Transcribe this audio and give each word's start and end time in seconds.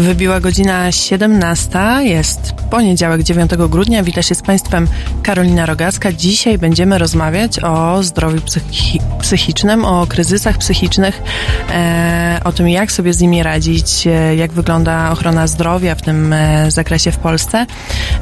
Wybiła 0.00 0.40
godzina 0.40 0.92
17, 0.92 1.78
jest 2.00 2.52
poniedziałek 2.70 3.22
9 3.22 3.50
grudnia. 3.68 4.02
Witam 4.02 4.22
się 4.22 4.34
z 4.34 4.42
Państwem 4.42 4.88
Karolina 5.22 5.66
Rogacka. 5.66 6.12
Dzisiaj 6.12 6.58
będziemy 6.58 6.98
rozmawiać 6.98 7.58
o 7.58 8.02
zdrowiu 8.02 8.40
psychi 8.40 9.00
psychicznym, 9.20 9.84
o 9.84 10.06
kryzysach 10.06 10.58
psychicznych, 10.58 11.22
e, 11.70 12.40
o 12.44 12.52
tym 12.52 12.68
jak 12.68 12.92
sobie 12.92 13.12
z 13.12 13.20
nimi 13.20 13.42
radzić, 13.42 14.06
e, 14.06 14.36
jak 14.36 14.52
wygląda 14.52 15.12
ochrona 15.12 15.46
zdrowia 15.46 15.94
w 15.94 16.02
tym 16.02 16.32
e, 16.32 16.70
zakresie 16.70 17.12
w 17.12 17.16
Polsce. 17.16 17.66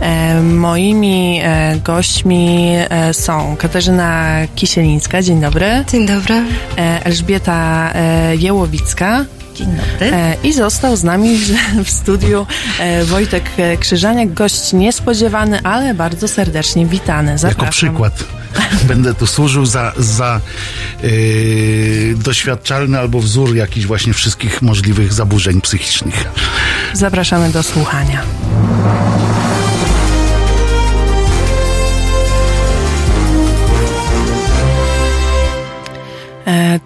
E, 0.00 0.42
moimi 0.42 1.41
e, 1.42 1.77
gośćmi 1.84 2.74
e, 2.91 3.14
są 3.14 3.56
Katarzyna 3.56 4.38
Kisielińska, 4.55 5.22
dzień 5.22 5.41
dobry. 5.41 5.84
Dzień 5.92 6.06
dobry. 6.06 6.42
Elżbieta 7.05 7.92
Jełowicka. 8.38 9.24
Dzień 9.59 9.77
dobry. 9.77 10.12
I 10.45 10.53
został 10.53 10.97
z 10.97 11.05
nami 11.05 11.39
w, 11.85 11.91
studiu 12.01 12.47
Wojtek 13.05 13.51
Krzyżaniak, 13.81 14.34
gość 14.34 14.73
niespodziewany, 14.73 15.62
ale 15.62 15.95
bardzo 15.95 16.29
serdecznie 16.29 16.87
witany. 16.87 17.39
Zapraszam. 17.39 17.61
Jako 17.61 17.73
przykład 17.73 18.25
będę 18.89 19.15
tu 19.15 19.27
służył 19.27 19.67
za, 19.67 19.93
za 19.97 20.41
yy, 21.03 22.15
doświadczalny 22.17 22.98
albo 22.98 23.20
wzór 23.20 23.56
jakichś 23.56 23.87
właśnie 23.87 24.12
wszystkich 24.12 24.62
możliwych 24.62 25.12
zaburzeń 25.12 25.61
psychicznych. 25.61 26.25
Zapraszamy 26.93 27.50
do 27.50 27.62
słuchania. 27.62 28.22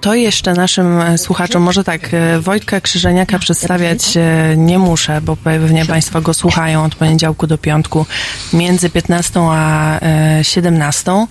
To 0.00 0.14
jeszcze 0.14 0.52
naszym 0.52 1.00
e, 1.00 1.18
słuchaczom, 1.18 1.62
może 1.62 1.84
tak, 1.84 2.14
e, 2.14 2.40
Wojtka 2.40 2.80
Krzyżeniaka 2.80 3.38
przedstawiać 3.38 4.16
e, 4.16 4.54
nie 4.56 4.78
muszę, 4.78 5.20
bo 5.20 5.36
pewnie 5.36 5.86
Państwo 5.86 6.20
go 6.20 6.34
słuchają 6.34 6.84
od 6.84 6.94
poniedziałku 6.94 7.46
do 7.46 7.58
piątku 7.58 8.06
między 8.52 8.90
15 8.90 9.40
a 9.40 10.00
17. 10.42 11.26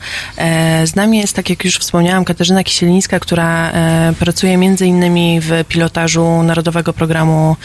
Z 0.86 0.96
nami 0.96 1.18
jest, 1.18 1.36
tak 1.36 1.50
jak 1.50 1.66
już 1.66 1.78
wspomniałam, 1.78 2.26
Katarzyna 2.26 2.64
Kisielińska, 2.64 3.20
która 3.20 3.72
pracuje 4.20 4.58
między 4.58 4.86
innymi 4.86 5.40
w 5.42 5.52
pilotażu 5.68 6.44
Narodowego 6.44 6.94
Programu 6.94 7.56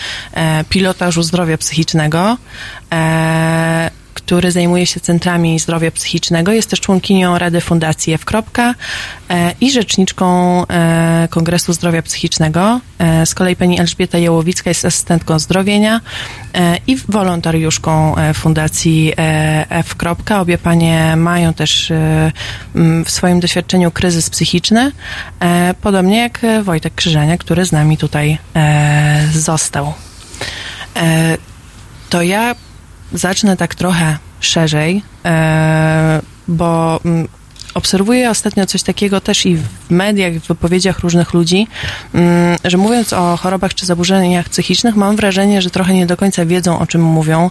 Pilotażu 0.69 1.23
Zdrowia 1.23 1.59
Psychicznego 1.59 2.37
który 4.27 4.53
zajmuje 4.53 4.87
się 4.87 5.01
centrami 5.01 5.59
zdrowia 5.59 5.91
psychicznego. 5.91 6.53
Jest 6.53 6.71
też 6.71 6.81
członkinią 6.81 7.39
Rady 7.39 7.61
Fundacji 7.61 8.13
F. 8.13 8.25
E, 9.31 9.53
i 9.61 9.71
rzeczniczką 9.71 10.27
e, 10.67 11.29
Kongresu 11.31 11.73
Zdrowia 11.73 12.03
Psychicznego. 12.03 12.81
E, 12.99 13.27
z 13.27 13.35
kolei 13.35 13.57
pani 13.57 13.81
Elżbieta 13.81 14.19
Jełowicka 14.19 14.71
jest 14.71 14.85
asystentką 14.85 15.39
zdrowienia 15.39 16.01
i 16.87 16.97
wolontariuszką 17.09 18.15
Fundacji 18.35 19.13
F. 19.71 19.95
Obie 20.41 20.59
panie 20.59 21.17
mają 21.17 21.55
też 21.55 21.93
w 23.05 23.11
swoim 23.11 23.41
doświadczeniu 23.41 23.91
kryzys 23.91 24.31
psychiczny, 24.31 24.93
podobnie 25.81 26.19
jak 26.19 26.41
Wojtek 26.63 26.95
Krzyżania, 26.95 27.39
który 27.39 27.65
z 27.65 27.73
nami 27.73 27.97
tutaj 27.97 28.39
został. 29.33 29.95
To 32.11 32.23
ja 32.23 32.55
zacznę 33.13 33.57
tak 33.57 33.75
trochę 33.75 34.19
szerzej, 34.47 35.03
e, 35.25 36.21
bo 36.49 37.01
mm, 37.05 37.29
obserwuję 37.77 38.31
ostatnio 38.31 38.67
coś 38.67 38.83
takiego 38.83 39.21
też 39.21 39.47
i 39.47 39.57
w 39.57 39.91
mediach, 39.91 40.33
w 40.33 40.49
wypowiedziach 40.49 40.99
różnych 40.99 41.35
ludzi, 41.35 41.67
mm, 42.15 42.57
że 42.65 42.77
mówiąc 42.79 43.13
o 43.13 43.37
chorobach 43.37 43.75
czy 43.75 43.87
zaburzeniach 43.87 44.49
psychicznych, 44.49 44.97
mam 44.97 45.17
wrażenie, 45.17 45.63
że 45.63 45.71
trochę 45.71 45.95
nie 45.95 46.07
do 46.07 46.17
końca 46.17 46.47
wiedzą, 46.47 46.79
o 46.79 46.87
czym 46.87 47.03
mówią. 47.03 47.51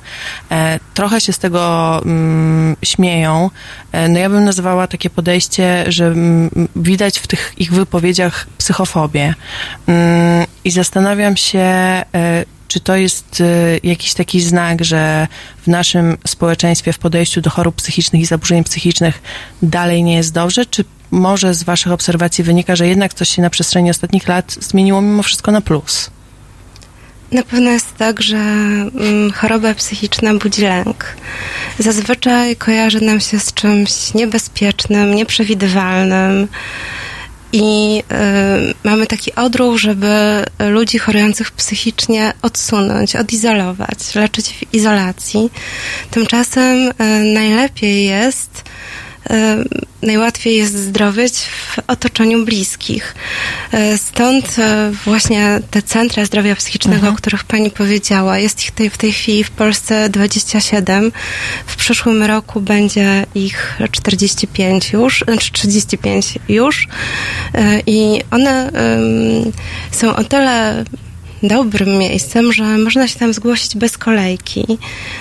E, 0.52 0.80
trochę 0.94 1.22
się 1.22 1.34
z 1.34 1.40
tego 1.40 2.02
mm, 2.06 2.76
śmieją. 2.84 3.50
E, 3.92 4.08
no 4.08 4.20
ja 4.20 4.30
bym 4.30 4.46
nazywała 4.46 4.88
takie 4.88 5.10
podejście, 5.10 5.86
że 5.88 6.16
widać 6.76 7.20
w 7.20 7.28
tych 7.28 7.54
ich 7.58 7.74
wypowiedziach 7.74 8.48
psychofobię. 8.58 9.34
I 10.64 10.72
zastanawiam 10.72 11.38
się, 11.38 12.04
czy 12.76 12.80
to 12.80 12.96
jest 12.96 13.42
y, 13.42 13.80
jakiś 13.84 14.14
taki 14.14 14.42
znak, 14.42 14.86
że 14.86 15.28
w 15.64 15.68
naszym 15.68 16.18
społeczeństwie 16.28 16.94
w 16.94 17.00
podejściu 17.00 17.42
do 17.42 17.50
chorób 17.50 17.76
psychicznych 17.76 18.22
i 18.22 18.26
zaburzeń 18.26 18.64
psychicznych 18.64 19.22
dalej 19.62 20.04
nie 20.04 20.16
jest 20.16 20.34
dobrze? 20.34 20.66
Czy 20.66 20.86
może 21.12 21.54
z 21.54 21.64
Waszych 21.64 21.92
obserwacji 21.92 22.44
wynika, 22.44 22.76
że 22.76 22.88
jednak 22.88 23.14
coś 23.14 23.30
się 23.30 23.42
na 23.42 23.50
przestrzeni 23.50 23.90
ostatnich 23.90 24.28
lat 24.28 24.58
zmieniło 24.62 25.02
mimo 25.02 25.24
wszystko 25.24 25.52
na 25.52 25.62
plus? 25.62 26.10
Na 27.32 27.44
pewno 27.44 27.72
jest 27.72 27.98
tak, 27.98 28.22
że 28.22 28.38
mm, 28.38 29.32
choroba 29.32 29.74
psychiczna 29.74 30.34
budzi 30.34 30.62
lęk. 30.62 31.06
Zazwyczaj 31.80 32.56
kojarzy 32.56 33.02
nam 33.02 33.20
się 33.20 33.40
z 33.40 33.54
czymś 33.54 34.14
niebezpiecznym, 34.14 35.16
nieprzewidywalnym 35.16 36.48
i 37.56 38.04
y, 38.12 38.74
mamy 38.84 39.08
taki 39.08 39.36
odruch, 39.36 39.78
żeby 39.78 40.46
ludzi 40.60 40.98
chorujących 40.98 41.52
psychicznie 41.52 42.34
odsunąć, 42.42 43.16
odizolować, 43.16 44.16
leczyć 44.16 44.48
w 44.48 44.74
izolacji. 44.74 45.50
Tymczasem 46.12 46.78
y, 46.78 46.94
najlepiej 47.34 48.06
jest 48.06 48.64
najłatwiej 50.02 50.58
jest 50.58 50.78
zdrowieć 50.78 51.34
w 51.40 51.78
otoczeniu 51.88 52.46
bliskich. 52.46 53.16
Stąd 53.98 54.56
właśnie 55.06 55.60
te 55.72 55.82
centra 55.82 56.26
zdrowia 56.26 56.56
psychicznego, 56.56 56.96
mhm. 56.96 57.14
o 57.14 57.18
których 57.18 57.44
pani 57.44 57.72
powiedziała, 57.72 58.38
jest 58.40 58.64
ich 58.64 58.72
tej, 58.72 58.90
w 58.90 58.98
tej 58.98 59.14
chwili 59.14 59.44
w 59.44 59.52
Polsce 59.52 60.10
27. 60.10 61.12
W 61.66 61.76
przyszłym 61.76 62.24
roku 62.24 62.62
będzie 62.62 63.26
ich 63.36 63.80
45 63.92 64.94
już, 64.94 65.24
znaczy 65.28 65.52
35 65.52 66.40
już. 66.50 66.88
I 67.86 68.22
one 68.32 68.72
są 69.92 70.16
o 70.16 70.24
tyle 70.24 70.86
dobrym 71.44 71.98
miejscem, 71.98 72.54
że 72.54 72.64
można 72.64 73.08
się 73.08 73.20
tam 73.20 73.34
zgłosić 73.34 73.76
bez 73.76 73.98
kolejki 73.98 74.66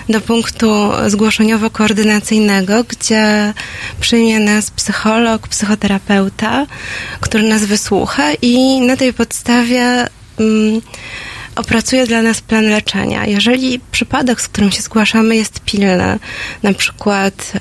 do 0.09 0.21
punktu 0.21 0.91
zgłoszeniowo-koordynacyjnego, 1.07 2.85
gdzie 2.89 3.55
przyjmie 4.01 4.41
nas 4.41 4.71
psycholog, 4.71 5.49
psychoterapeuta, 5.49 6.67
który 7.21 7.49
nas 7.49 7.65
wysłucha 7.65 8.33
i 8.43 8.81
na 8.81 8.97
tej 8.97 9.13
podstawie. 9.13 10.07
Um, 10.39 10.81
opracuje 11.57 12.07
dla 12.07 12.23
nas 12.23 12.41
plan 12.41 12.65
leczenia. 12.65 13.27
Jeżeli 13.27 13.81
przypadek, 13.93 14.41
z 14.41 14.49
którym 14.49 14.73
się 14.73 14.83
zgłaszamy, 14.83 15.37
jest 15.37 15.61
pilny, 15.61 16.19
na 16.63 16.75
przykład 16.75 17.53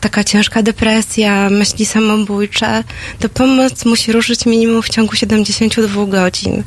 taka 0.00 0.24
ciężka 0.24 0.62
depresja, 0.62 1.50
myśli 1.50 1.86
samobójcze, 1.86 2.84
to 3.18 3.28
pomoc 3.28 3.84
musi 3.84 4.12
ruszyć 4.12 4.46
minimum 4.46 4.82
w 4.82 4.88
ciągu 4.88 5.16
72 5.16 6.06
godzin. 6.06 6.62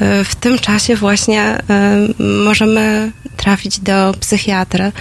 E, 0.00 0.24
w 0.24 0.34
tym 0.34 0.58
czasie 0.58 0.96
właśnie 0.96 1.58
możemy 2.44 3.12
trafić 3.36 3.78
do 3.78 4.14
psychiatry. 4.20 4.92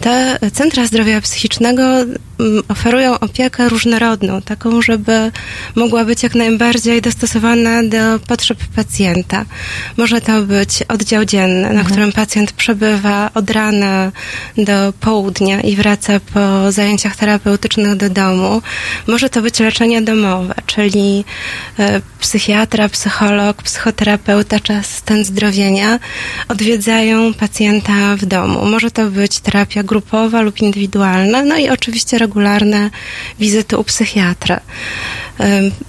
Te 0.00 0.38
centra 0.52 0.86
zdrowia 0.86 1.20
psychicznego 1.20 1.82
oferują 2.68 3.18
opiekę 3.18 3.68
różnorodną, 3.68 4.42
taką, 4.42 4.82
żeby 4.82 5.32
mogła 5.74 6.04
być 6.04 6.22
jak 6.22 6.34
najbardziej 6.34 7.02
dostosowana 7.02 7.82
do 7.82 8.18
potrzeb 8.26 8.58
pacjenta. 8.76 9.44
Może 9.96 10.20
to 10.20 10.42
być 10.42 10.82
oddział 10.88 11.24
dzienny, 11.24 11.62
na 11.62 11.68
mhm. 11.68 11.86
którym 11.86 12.12
pacjent 12.12 12.52
przebywa 12.52 13.30
od 13.34 13.50
rana 13.50 14.12
do 14.56 14.92
południa 15.00 15.60
i 15.60 15.76
wraca 15.76 16.20
po 16.34 16.72
zajęciach 16.72 17.16
terapeutycznych 17.16 17.96
do 17.96 18.10
domu. 18.10 18.62
Może 19.06 19.30
to 19.30 19.42
być 19.42 19.60
leczenie 19.60 20.02
domowe, 20.02 20.54
czyli 20.66 21.24
e, 21.78 22.00
psychiatra, 22.20 22.88
psycholog, 22.88 23.62
psychoterapeuta 23.62 24.60
czy 24.60 24.72
asystent 24.72 25.26
zdrowienia 25.26 25.98
odwiedzają 26.48 27.34
pacjenta 27.34 27.77
w 28.16 28.26
domu. 28.26 28.66
Może 28.66 28.90
to 28.90 29.06
być 29.10 29.40
terapia 29.40 29.82
grupowa 29.82 30.42
lub 30.42 30.60
indywidualna, 30.60 31.42
no 31.42 31.56
i 31.56 31.68
oczywiście 31.68 32.18
regularne 32.18 32.90
wizyty 33.38 33.78
u 33.78 33.84
psychiatra. 33.84 34.60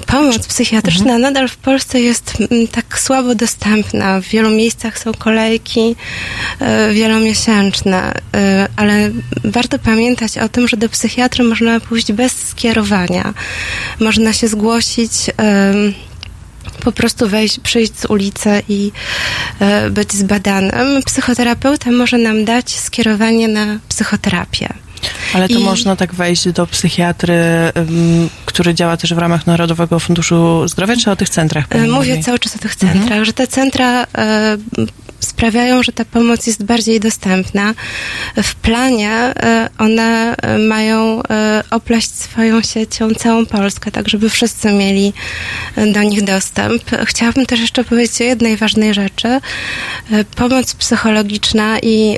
Pomoc 0.05 0.47
psychiatryczna 0.47 1.03
mhm. 1.03 1.21
nadal 1.21 1.47
w 1.47 1.57
Polsce 1.57 2.01
jest 2.01 2.37
mm, 2.51 2.67
tak 2.67 2.99
słabo 2.99 3.35
dostępna. 3.35 4.21
W 4.21 4.25
wielu 4.25 4.49
miejscach 4.49 4.99
są 4.99 5.11
kolejki 5.13 5.95
e, 6.59 6.93
wielomiesięczne, 6.93 8.13
e, 8.35 8.67
ale 8.75 9.11
warto 9.43 9.79
pamiętać 9.79 10.37
o 10.37 10.49
tym, 10.49 10.67
że 10.67 10.77
do 10.77 10.89
psychiatry 10.89 11.43
można 11.43 11.79
pójść 11.79 12.11
bez 12.11 12.47
skierowania. 12.47 13.33
Można 13.99 14.33
się 14.33 14.47
zgłosić 14.47 15.11
po 16.71 16.91
prostu 16.91 17.29
wejść, 17.29 17.59
przyjść 17.59 17.99
z 17.99 18.05
ulicy 18.05 18.63
i 18.69 18.91
e, 19.59 19.89
być 19.89 20.13
zbadanym. 20.13 21.03
Psychoterapeuta 21.05 21.91
może 21.91 22.17
nam 22.17 22.45
dać 22.45 22.71
skierowanie 22.71 23.47
na 23.47 23.79
psychoterapię. 23.89 24.69
Ale 25.33 25.49
to 25.49 25.59
I... 25.59 25.63
można 25.63 25.95
tak 25.95 26.13
wejść 26.13 26.49
do 26.51 26.67
psychiatry, 26.67 27.35
um, 27.75 28.29
który 28.45 28.73
działa 28.73 28.97
też 28.97 29.13
w 29.13 29.17
ramach 29.17 29.47
Narodowego 29.47 29.99
Funduszu 29.99 30.67
Zdrowia, 30.67 30.95
czy 30.95 31.11
o 31.11 31.15
tych 31.15 31.29
centrach? 31.29 31.65
Mówię 31.91 32.23
cały 32.23 32.39
czas 32.39 32.55
o 32.55 32.59
tych 32.59 32.75
centrach, 32.75 33.03
mhm. 33.03 33.25
że 33.25 33.33
te 33.33 33.47
centra 33.47 34.05
sprawiają, 35.19 35.83
że 35.83 35.91
ta 35.91 36.05
pomoc 36.05 36.47
jest 36.47 36.63
bardziej 36.63 36.99
dostępna. 36.99 37.73
W 38.43 38.55
planie 38.55 39.11
e, 39.11 39.69
one 39.77 40.35
e, 40.37 40.57
mają 40.57 41.23
e, 41.23 41.63
opleść 41.71 42.15
swoją 42.15 42.61
siecią 42.61 43.13
całą 43.13 43.45
Polskę, 43.45 43.91
tak 43.91 44.09
żeby 44.09 44.29
wszyscy 44.29 44.71
mieli 44.71 45.13
do 45.93 46.03
nich 46.03 46.23
dostęp. 46.23 46.83
Chciałabym 47.05 47.45
też 47.45 47.59
jeszcze 47.59 47.83
powiedzieć 47.83 48.21
o 48.21 48.23
jednej 48.23 48.57
ważnej 48.57 48.93
rzeczy. 48.93 49.39
Pomoc 50.35 50.73
psychologiczna 50.73 51.79
i 51.79 52.17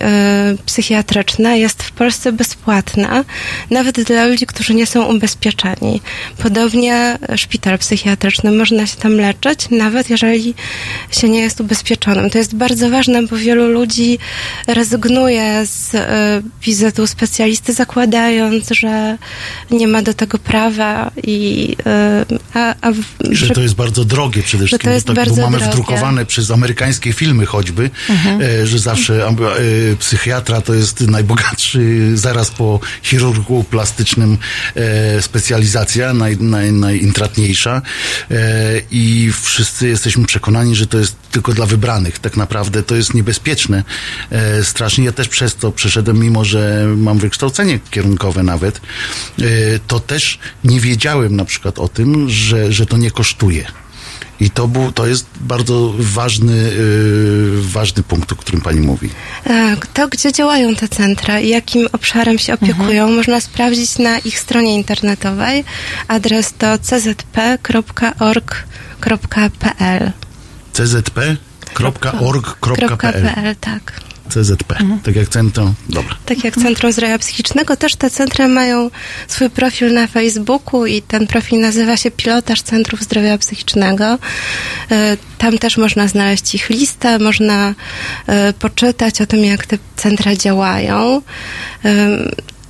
psychiatryczna 0.65 1.55
jest 1.55 1.83
w 1.83 1.91
Polsce 1.91 2.31
bezpłatna, 2.31 3.23
nawet 3.69 4.01
dla 4.01 4.25
ludzi, 4.25 4.45
którzy 4.45 4.73
nie 4.73 4.85
są 4.85 5.15
ubezpieczeni. 5.15 6.01
Podobnie 6.37 7.17
szpital 7.35 7.77
psychiatryczny, 7.77 8.51
można 8.51 8.87
się 8.87 8.97
tam 8.97 9.17
leczyć, 9.17 9.69
nawet 9.69 10.09
jeżeli 10.09 10.53
się 11.11 11.29
nie 11.29 11.41
jest 11.41 11.61
ubezpieczonym. 11.61 12.29
To 12.29 12.37
jest 12.37 12.55
bardzo 12.55 12.89
ważne, 12.91 13.27
bo 13.27 13.37
wielu 13.37 13.67
ludzi 13.67 14.19
rezygnuje 14.67 15.65
z 15.65 15.93
y, 15.93 15.97
wizytu 16.63 17.07
specjalisty, 17.07 17.73
zakładając, 17.73 18.69
że 18.69 19.17
nie 19.71 19.87
ma 19.87 20.01
do 20.01 20.13
tego 20.13 20.37
prawa 20.37 21.11
i 21.23 21.75
y, 22.31 22.39
a, 22.53 22.75
a 22.81 22.91
w, 22.91 22.97
że, 23.29 23.45
że, 23.45 23.53
to 23.53 23.61
jest 23.61 23.75
bardzo 23.75 24.05
drogie 24.05 24.43
przede 24.43 24.65
wszystkim, 24.65 24.89
to 24.89 24.93
jest 24.93 25.07
bo, 25.07 25.13
tak, 25.13 25.25
bardzo 25.25 25.35
bo 25.35 25.41
mamy 25.41 25.57
drogie. 25.57 25.71
wdrukowane 25.71 26.25
przez 26.25 26.51
amerykańskie 26.51 27.13
filmy 27.13 27.45
choćby, 27.45 27.89
mhm. 28.09 28.41
e, 28.41 28.67
że 28.67 28.79
zawsze 28.79 29.27
e, 29.27 29.31
psychiatra 29.99 30.61
to 30.61 30.73
jest 30.73 31.01
najbogatszy 31.01 32.11
zaraz 32.17 32.51
po 32.51 32.79
chirurgu 33.03 33.63
plastycznym 33.63 34.37
e, 34.75 35.21
specjalizacja, 35.21 36.13
naj, 36.13 36.37
naj, 36.37 36.71
najintratniejsza 36.71 37.81
e, 38.31 38.35
i 38.91 39.31
wszyscy 39.41 39.87
jesteśmy 39.87 40.25
przekonani, 40.25 40.75
że 40.75 40.87
to 40.87 40.97
jest 40.97 41.15
tylko 41.31 41.53
dla 41.53 41.65
wybranych. 41.65 42.19
Tak 42.19 42.37
naprawdę 42.37 42.80
to 42.83 42.95
jest 42.95 43.13
niebezpieczne 43.13 43.83
e, 44.29 44.63
strasznie. 44.63 45.05
Ja 45.05 45.11
też 45.11 45.27
przez 45.27 45.55
to 45.55 45.71
przeszedłem, 45.71 46.19
mimo 46.19 46.45
że 46.45 46.85
mam 46.97 47.19
wykształcenie 47.19 47.79
kierunkowe 47.91 48.43
nawet, 48.43 48.77
e, 48.77 49.43
to 49.87 49.99
też 49.99 50.39
nie 50.63 50.79
wiedziałem 50.79 51.35
na 51.35 51.45
przykład 51.45 51.79
o 51.79 51.87
tym, 51.87 52.29
że, 52.29 52.73
że 52.73 52.85
to 52.85 52.97
nie 52.97 53.11
kosztuje. 53.11 53.65
I 54.41 54.49
to, 54.49 54.67
był, 54.67 54.91
to 54.91 55.07
jest 55.07 55.25
bardzo 55.41 55.93
ważny, 55.97 56.55
yy, 56.55 57.61
ważny 57.61 58.03
punkt, 58.03 58.31
o 58.31 58.35
którym 58.35 58.61
pani 58.61 58.79
mówi. 58.79 59.09
To, 59.93 60.07
gdzie 60.07 60.31
działają 60.31 60.75
te 60.75 60.87
centra 60.87 61.39
i 61.39 61.49
jakim 61.49 61.87
obszarem 61.91 62.39
się 62.39 62.53
opiekują, 62.53 63.03
mhm. 63.03 63.15
można 63.15 63.41
sprawdzić 63.41 63.97
na 63.97 64.19
ich 64.19 64.39
stronie 64.39 64.75
internetowej. 64.75 65.63
Adres 66.07 66.53
to 66.57 66.79
czp.org.pl 66.79 67.31
czp.org.pl 71.73 73.55
tak. 73.59 74.01
CZP, 74.29 74.75
mhm. 74.79 74.99
tak 74.99 75.15
jak 75.15 75.29
Centrum, 75.29 75.73
dobra. 75.89 76.15
Tak 76.25 76.43
jak 76.43 76.55
Centrum 76.55 76.91
Zdrowia 76.91 77.17
Psychicznego, 77.17 77.77
też 77.77 77.95
te 77.95 78.09
centra 78.09 78.47
mają 78.47 78.89
swój 79.27 79.49
profil 79.49 79.93
na 79.93 80.07
Facebooku 80.07 80.85
i 80.85 81.01
ten 81.01 81.27
profil 81.27 81.59
nazywa 81.59 81.97
się 81.97 82.11
Pilotaż 82.11 82.61
Centrów 82.61 83.01
Zdrowia 83.01 83.37
Psychicznego. 83.37 84.17
E, 84.91 85.17
tam 85.37 85.57
też 85.57 85.77
można 85.77 86.07
znaleźć 86.07 86.55
ich 86.55 86.69
listę, 86.69 87.19
można 87.19 87.73
e, 88.27 88.53
poczytać 88.53 89.21
o 89.21 89.25
tym, 89.25 89.45
jak 89.45 89.65
te 89.65 89.77
centra 89.95 90.35
działają 90.35 91.21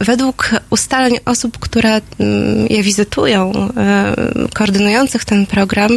według 0.02 0.50
ustaleń 0.70 1.18
osób, 1.26 1.60
które 1.60 1.90
mm, 2.20 2.68
je 2.70 2.84
wizytują, 2.84 3.52
e, 3.78 4.16
koordynujących 4.54 5.26
ten 5.26 5.46
program, 5.46 5.92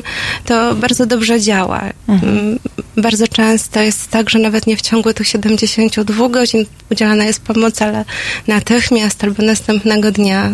to 0.45 0.75
bardzo 0.75 1.07
dobrze 1.07 1.41
działa. 1.41 1.81
Mhm. 2.09 2.39
Mm, 2.39 2.59
bardzo 2.97 3.29
często 3.29 3.81
jest 3.81 4.11
tak, 4.11 4.31
że 4.31 4.39
nawet 4.39 4.67
nie 4.67 4.77
w 4.77 4.81
ciągu 4.83 5.13
tych 5.13 5.29
72 5.29 6.29
godzin 6.29 6.67
udzielana 6.93 7.25
jest 7.25 7.43
pomoc, 7.43 7.83
ale 7.83 8.05
natychmiast 8.47 9.25
albo 9.25 9.43
następnego 9.43 10.13
dnia. 10.13 10.51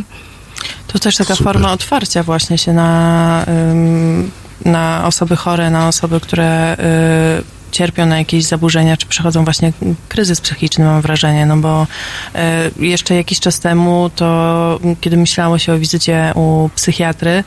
To 0.86 0.98
też 0.98 1.16
taka 1.16 1.36
Super. 1.36 1.52
forma 1.52 1.72
otwarcia 1.72 2.22
właśnie 2.22 2.58
się 2.58 2.72
na, 2.72 3.46
na 4.64 5.02
osoby 5.06 5.36
chore, 5.36 5.70
na 5.70 5.88
osoby, 5.88 6.20
które 6.20 6.76
y, 7.38 7.59
cierpią 7.70 8.06
na 8.06 8.18
jakieś 8.18 8.44
zaburzenia, 8.44 8.96
czy 8.96 9.06
przechodzą 9.06 9.44
właśnie 9.44 9.72
kryzys 10.08 10.40
psychiczny, 10.40 10.84
mam 10.84 11.02
wrażenie, 11.02 11.46
no 11.46 11.56
bo 11.56 11.86
e, 12.34 12.70
jeszcze 12.80 13.14
jakiś 13.14 13.40
czas 13.40 13.60
temu, 13.60 14.10
to 14.16 14.80
kiedy 15.00 15.16
myślało 15.16 15.58
się 15.58 15.72
o 15.72 15.78
wizycie 15.78 16.32
u 16.34 16.68
psychiatry, 16.74 17.44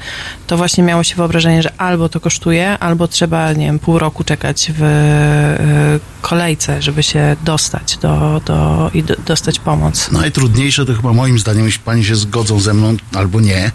to 0.47 0.57
właśnie 0.57 0.83
miało 0.83 1.03
się 1.03 1.15
wyobrażenie, 1.15 1.61
że 1.61 1.71
albo 1.77 2.09
to 2.09 2.19
kosztuje, 2.19 2.77
albo 2.79 3.07
trzeba, 3.07 3.53
nie 3.53 3.65
wiem, 3.65 3.79
pół 3.79 3.99
roku 3.99 4.23
czekać 4.23 4.71
w 4.77 4.83
e, 4.83 6.12
kolejce, 6.23 6.81
żeby 6.81 7.03
się 7.03 7.35
dostać 7.43 7.97
do, 7.97 8.41
do, 8.45 8.91
i 8.93 9.03
do, 9.03 9.15
dostać 9.25 9.59
pomoc. 9.59 10.11
Najtrudniejsze 10.11 10.85
to 10.85 10.93
chyba 10.93 11.13
moim 11.13 11.39
zdaniem, 11.39 11.65
jeśli 11.65 11.81
pani 11.83 12.05
się 12.05 12.15
zgodzą 12.15 12.59
ze 12.59 12.73
mną 12.73 12.95
albo 13.13 13.41
nie, 13.41 13.71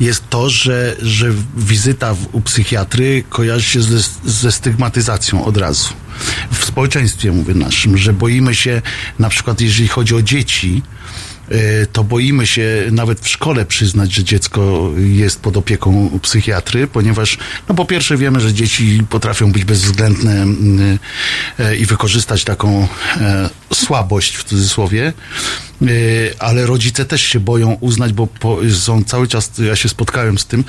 jest 0.00 0.28
to, 0.30 0.50
że, 0.50 0.96
że 1.02 1.26
wizyta 1.56 2.14
u 2.32 2.40
psychiatry 2.40 3.24
kojarzy 3.28 3.64
się 3.64 3.82
ze, 3.82 3.98
ze 4.24 4.52
stygmatyzacją 4.52 5.44
od 5.44 5.56
razu 5.56 5.88
w 6.52 6.64
społeczeństwie, 6.64 7.32
mówię 7.32 7.54
naszym, 7.54 7.98
że 7.98 8.12
boimy 8.12 8.54
się, 8.54 8.82
na 9.18 9.28
przykład 9.28 9.60
jeżeli 9.60 9.88
chodzi 9.88 10.14
o 10.14 10.22
dzieci, 10.22 10.82
to 11.92 12.04
boimy 12.04 12.46
się 12.46 12.88
nawet 12.90 13.20
w 13.20 13.28
szkole 13.28 13.66
przyznać, 13.66 14.12
że 14.12 14.24
dziecko 14.24 14.90
jest 14.96 15.40
pod 15.40 15.56
opieką 15.56 16.18
psychiatry, 16.22 16.86
ponieważ, 16.86 17.38
no 17.68 17.74
po 17.74 17.84
pierwsze 17.84 18.16
wiemy, 18.16 18.40
że 18.40 18.52
dzieci 18.52 19.02
potrafią 19.10 19.52
być 19.52 19.64
bezwzględne 19.64 20.46
e, 21.58 21.76
i 21.76 21.86
wykorzystać 21.86 22.44
taką 22.44 22.88
e, 23.20 23.50
słabość 23.74 24.36
w 24.36 24.44
cudzysłowie, 24.44 25.12
ale 26.38 26.66
rodzice 26.66 27.04
też 27.04 27.22
się 27.22 27.40
boją 27.40 27.72
uznać, 27.80 28.12
bo 28.12 28.28
są 28.70 29.04
cały 29.04 29.28
czas, 29.28 29.50
ja 29.58 29.76
się 29.76 29.88
spotkałem 29.88 30.38
z 30.38 30.46
tym, 30.46 30.64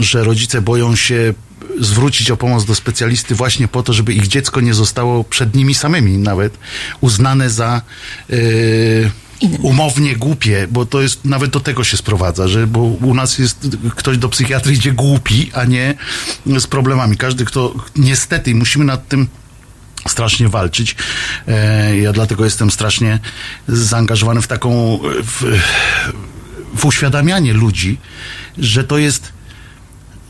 że 0.00 0.24
rodzice 0.24 0.62
boją 0.62 0.96
się 0.96 1.34
zwrócić 1.80 2.30
o 2.30 2.36
pomoc 2.36 2.64
do 2.64 2.74
specjalisty 2.74 3.34
właśnie 3.34 3.68
po 3.68 3.82
to, 3.82 3.92
żeby 3.92 4.14
ich 4.14 4.28
dziecko 4.28 4.60
nie 4.60 4.74
zostało 4.74 5.24
przed 5.24 5.54
nimi 5.54 5.74
samymi 5.74 6.18
nawet 6.18 6.58
uznane 7.00 7.50
za 7.50 7.82
yy, 8.28 9.10
umownie 9.62 10.16
głupie, 10.16 10.66
bo 10.70 10.86
to 10.86 11.02
jest, 11.02 11.24
nawet 11.24 11.50
do 11.50 11.60
tego 11.60 11.84
się 11.84 11.96
sprowadza, 11.96 12.48
że 12.48 12.66
bo 12.66 12.80
u 12.82 13.14
nas 13.14 13.38
jest, 13.38 13.68
ktoś 13.96 14.18
do 14.18 14.28
psychiatry 14.28 14.72
idzie 14.72 14.92
głupi, 14.92 15.50
a 15.54 15.64
nie 15.64 15.94
z 16.58 16.66
problemami. 16.66 17.16
Każdy, 17.16 17.44
kto 17.44 17.74
niestety, 17.96 18.54
musimy 18.54 18.84
nad 18.84 19.08
tym 19.08 19.28
strasznie 20.08 20.48
walczyć. 20.48 20.96
E, 21.48 21.98
ja 21.98 22.12
dlatego 22.12 22.44
jestem 22.44 22.70
strasznie 22.70 23.18
zaangażowany 23.68 24.42
w 24.42 24.46
taką, 24.46 24.98
w, 25.22 25.58
w 26.74 26.84
uświadamianie 26.84 27.52
ludzi, 27.52 27.98
że 28.58 28.84
to 28.84 28.98
jest 28.98 29.32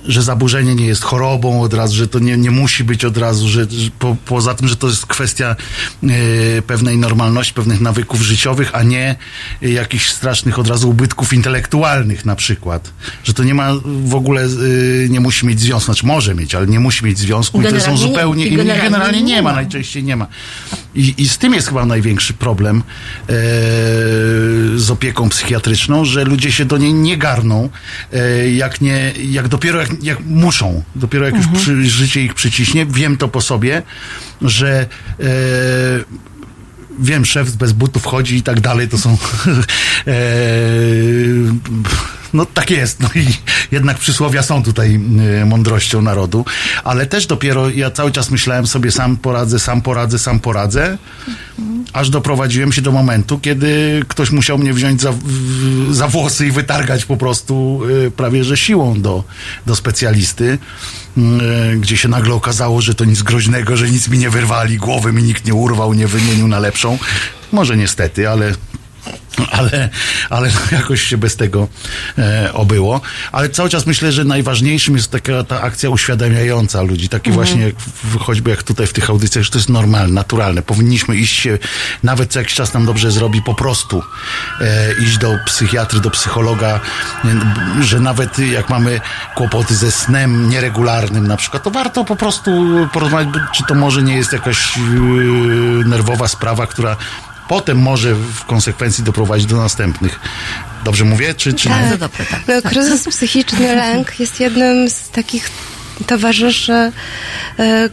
że 0.09 0.23
zaburzenie 0.23 0.75
nie 0.75 0.87
jest 0.87 1.03
chorobą 1.03 1.63
od 1.63 1.75
razu, 1.75 1.97
że 1.97 2.09
to 2.09 2.19
nie, 2.19 2.37
nie 2.37 2.51
musi 2.51 2.85
być 2.85 3.05
od 3.05 3.17
razu, 3.17 3.49
że, 3.49 3.67
że 3.71 3.91
po, 3.99 4.17
poza 4.25 4.55
tym, 4.55 4.69
że 4.69 4.77
to 4.77 4.87
jest 4.87 5.07
kwestia 5.07 5.57
e, 6.03 6.63
pewnej 6.63 6.99
normalności, 6.99 7.55
pewnych 7.55 7.81
nawyków 7.81 8.23
życiowych, 8.23 8.71
a 8.75 8.83
nie 8.83 9.17
e, 9.63 9.71
jakichś 9.71 10.09
strasznych 10.09 10.59
od 10.59 10.69
razu 10.69 10.91
ubytków 10.91 11.33
intelektualnych 11.33 12.25
na 12.25 12.37
przykład. 12.37 12.93
Że 13.25 13.35
to 13.35 13.45
nie 13.45 13.55
ma 13.55 13.73
w 14.05 14.15
ogóle, 14.15 14.43
e, 14.43 15.09
nie 15.09 15.21
musi 15.21 15.47
mieć 15.47 15.61
związku, 15.61 15.85
znaczy 15.85 16.07
może 16.07 16.35
mieć, 16.35 16.55
ale 16.55 16.67
nie 16.67 16.81
musi 16.81 17.05
mieć 17.05 17.19
związku 17.19 17.63
i 17.63 17.65
to 17.65 17.81
są 17.81 17.97
zupełnie, 17.97 18.47
i 18.47 18.57
generalnie, 18.57 18.83
generalnie 18.83 19.23
nie, 19.23 19.43
ma, 19.43 19.53
najczęściej 19.53 20.05
nie 20.05 20.17
ma. 20.17 20.27
I, 20.95 21.15
I 21.19 21.29
z 21.29 21.39
tym 21.39 21.55
jest 21.55 21.69
chyba 21.69 21.87
największy 21.87 22.35
problem 22.35 22.79
e, 22.79 22.83
z 24.77 24.91
opieką 24.91 25.29
psychiatryczną, 25.29 26.05
że 26.05 26.25
ludzie 26.25 26.53
się 26.53 26.65
do 26.65 26.79
niej 26.79 26.95
nie 26.95 27.17
garną, 27.17 27.71
jak 28.55 28.81
nie, 28.81 29.13
jak 29.31 29.49
dopiero 29.49 29.81
jak 29.81 29.92
jak 30.03 30.21
muszą, 30.27 30.83
dopiero 30.95 31.25
jak 31.25 31.35
mhm. 31.35 31.55
już 31.55 31.63
przy, 31.63 31.85
życie 31.85 32.23
ich 32.23 32.35
przyciśnie, 32.35 32.87
wiem 32.87 33.17
to 33.17 33.29
po 33.29 33.41
sobie, 33.41 33.83
że 34.43 34.87
e, 35.21 35.27
wiem, 36.99 37.25
szef 37.25 37.51
bez 37.51 37.73
butów 37.73 38.05
chodzi 38.05 38.37
i 38.37 38.43
tak 38.43 38.61
dalej, 38.61 38.89
to 38.89 38.99
są 38.99 39.11
e, 40.07 40.13
no 42.35 42.47
tak 42.47 42.71
jest. 42.71 43.01
No 43.01 43.09
i 43.15 43.27
jednak 43.73 43.99
przysłowia 43.99 44.43
są 44.43 44.62
tutaj 44.62 45.01
e, 45.41 45.45
mądrością 45.45 46.03
narodu, 46.03 46.45
ale 46.85 47.07
też 47.07 47.27
dopiero 47.27 47.71
ja 47.71 47.91
cały 47.91 48.12
czas 48.12 48.31
myślałem 48.31 48.67
sobie 48.67 48.91
sam 48.91 49.17
poradzę, 49.17 49.59
sam 49.59 49.83
poradzę, 49.83 50.19
sam 50.19 50.41
poradzę, 50.41 50.99
aż 51.93 52.11
doprowadziłem 52.11 52.73
się 52.73 52.83
do 52.83 52.93
momentu, 52.93 53.39
kiedy 53.39 54.03
ktoś 54.09 54.31
musiał 54.31 54.59
mnie 54.59 54.73
wziąć 54.73 55.01
za, 55.01 55.12
za 55.91 56.09
włosy 56.09 56.47
i 56.47 56.51
wytargać 56.51 57.05
po 57.05 57.17
prostu 57.17 57.83
e, 58.07 58.11
prawie 58.11 58.45
że 58.45 58.57
siłą 58.57 59.01
do, 59.01 59.25
do 59.67 59.77
specjalisty, 59.77 60.59
e, 61.19 61.21
gdzie 61.77 61.97
się 61.97 62.09
nagle 62.09 62.35
okazało, 62.35 62.81
że 62.81 62.95
to 62.95 63.05
nic 63.05 63.23
groźnego, 63.23 63.77
że 63.77 63.91
nic 63.91 64.09
mi 64.09 64.19
nie 64.19 64.31
wyrwali, 64.31 64.77
głowy 64.77 65.12
mi 65.12 65.23
nikt 65.23 65.45
nie 65.45 65.55
urwał, 65.55 65.95
nie 65.95 66.07
wymienił 66.07 66.49
na 66.49 66.59
lepszą. 66.59 66.99
Może 67.53 67.77
niestety, 67.77 68.29
ale 68.29 68.53
ale, 69.51 69.89
ale 70.31 70.49
no 70.49 70.79
jakoś 70.79 71.03
się 71.03 71.19
bez 71.19 71.37
tego 71.37 71.69
e, 72.19 72.51
obyło. 72.53 73.01
Ale 73.33 73.49
cały 73.49 73.69
czas 73.69 73.87
myślę, 73.87 74.13
że 74.13 74.25
najważniejszym 74.25 74.97
jest 74.97 75.11
taka 75.11 75.45
ta 75.45 75.61
akcja 75.61 75.91
uświadamiająca 75.91 76.83
ludzi. 76.83 77.09
Taki 77.09 77.31
mhm. 77.31 77.47
właśnie, 77.47 77.63
jak, 77.63 77.75
choćby 78.21 78.51
jak 78.51 78.63
tutaj 78.63 78.87
w 78.87 78.93
tych 78.93 79.11
audycjach, 79.11 79.45
że 79.45 79.51
to 79.51 79.59
jest 79.59 79.69
normalne, 79.69 80.13
naturalne. 80.13 80.63
Powinniśmy 80.63 81.17
iść 81.17 81.41
się, 81.41 81.59
nawet 82.03 82.33
co 82.33 82.39
jakiś 82.39 82.55
czas 82.55 82.75
nam 82.75 82.87
dobrze 82.87 83.11
zrobi, 83.11 83.43
po 83.43 83.55
prostu 83.55 84.03
e, 84.61 84.93
iść 85.05 85.19
do 85.19 85.39
psychiatry, 85.47 86.01
do 86.01 86.11
psychologa, 86.11 86.81
e, 87.25 87.83
że 87.85 88.01
nawet 88.01 88.39
jak 88.39 88.71
mamy 88.71 89.01
kłopoty 89.35 89.75
ze 89.75 89.93
snem 89.93 90.49
nieregularnym 90.51 91.27
na 91.27 91.37
przykład, 91.37 91.63
to 91.63 91.71
warto 91.71 92.05
po 92.05 92.17
prostu 92.17 92.51
porozmawiać, 92.93 93.35
czy 93.55 93.65
to 93.69 93.75
może 93.75 94.03
nie 94.03 94.17
jest 94.17 94.33
jakaś 94.33 94.77
e, 94.77 94.81
nerwowa 95.89 96.29
sprawa, 96.29 96.67
która 96.67 96.97
potem 97.53 97.79
może 97.79 98.15
w 98.15 98.45
konsekwencji 98.45 99.05
doprowadzić 99.05 99.47
do 99.47 99.57
następnych. 99.57 100.21
Dobrze 100.85 101.05
mówię, 101.05 101.35
czy, 101.35 101.55
czy 101.55 101.69
tak. 101.69 101.91
nie? 101.91 101.97
Dobrze, 101.97 102.25
tak. 102.31 102.41
No, 102.49 102.71
kryzys 102.71 103.09
psychiczny, 103.09 103.77
lęk 103.85 104.21
jest 104.21 104.41
jednym 104.41 104.91
z 104.91 105.11
takich 105.11 105.51
towarzyszy 106.07 106.73
e, 106.73 106.93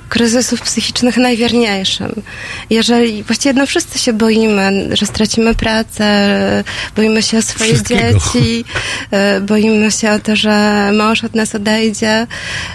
kryzysów 0.10 0.62
psychicznych 0.62 1.18
najwierniejszym. 1.18 2.22
Jeżeli, 2.70 3.24
właściwie 3.24 3.54
no 3.54 3.66
wszyscy 3.66 4.00
się 4.00 4.13
boimy, 4.13 4.89
że 4.92 5.06
stracimy 5.06 5.56
pracę, 5.56 6.63
boimy 6.96 7.22
się 7.22 7.38
o 7.38 7.42
swoje 7.42 7.84
dzieci, 7.84 8.66
e, 9.12 9.42
boimy 9.42 9.92
się 9.92 10.12
o 10.12 10.20
to, 10.20 10.36
że 10.36 10.89
mąż 10.94 11.24
od 11.24 11.36
nas 11.36 11.56
odejdzie, 11.56 12.28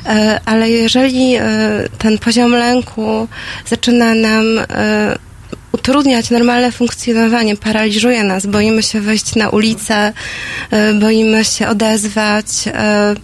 e, 0.07 0.41
ale 0.45 0.71
jeżeli 0.71 1.35
ten 1.99 2.19
poziom 2.19 2.53
lęku 2.53 3.29
zaczyna 3.67 4.15
nam 4.15 4.45
utrudniać 5.75 6.31
normalne 6.31 6.73
funkcjonowanie, 6.73 7.57
paraliżuje 7.57 8.25
nas, 8.25 8.47
boimy 8.47 8.83
się 8.83 9.01
wejść 9.01 9.35
na 9.35 9.51
ulicę, 9.51 10.13
e, 10.71 10.95
boimy 10.95 11.45
się 11.45 11.69
odezwać, 11.69 12.47
e, 12.67 13.15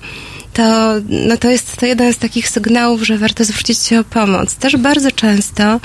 to, 0.53 0.95
no 1.09 1.37
to 1.37 1.51
jest 1.51 1.77
to 1.77 1.87
jeden 1.87 2.13
z 2.13 2.19
takich 2.19 2.49
sygnałów, 2.49 3.03
że 3.03 3.19
warto 3.19 3.45
zwrócić 3.45 3.79
się 3.79 4.01
o 4.01 4.05
pomoc. 4.05 4.55
Też 4.55 4.77
bardzo 4.77 5.13
często 5.13 5.81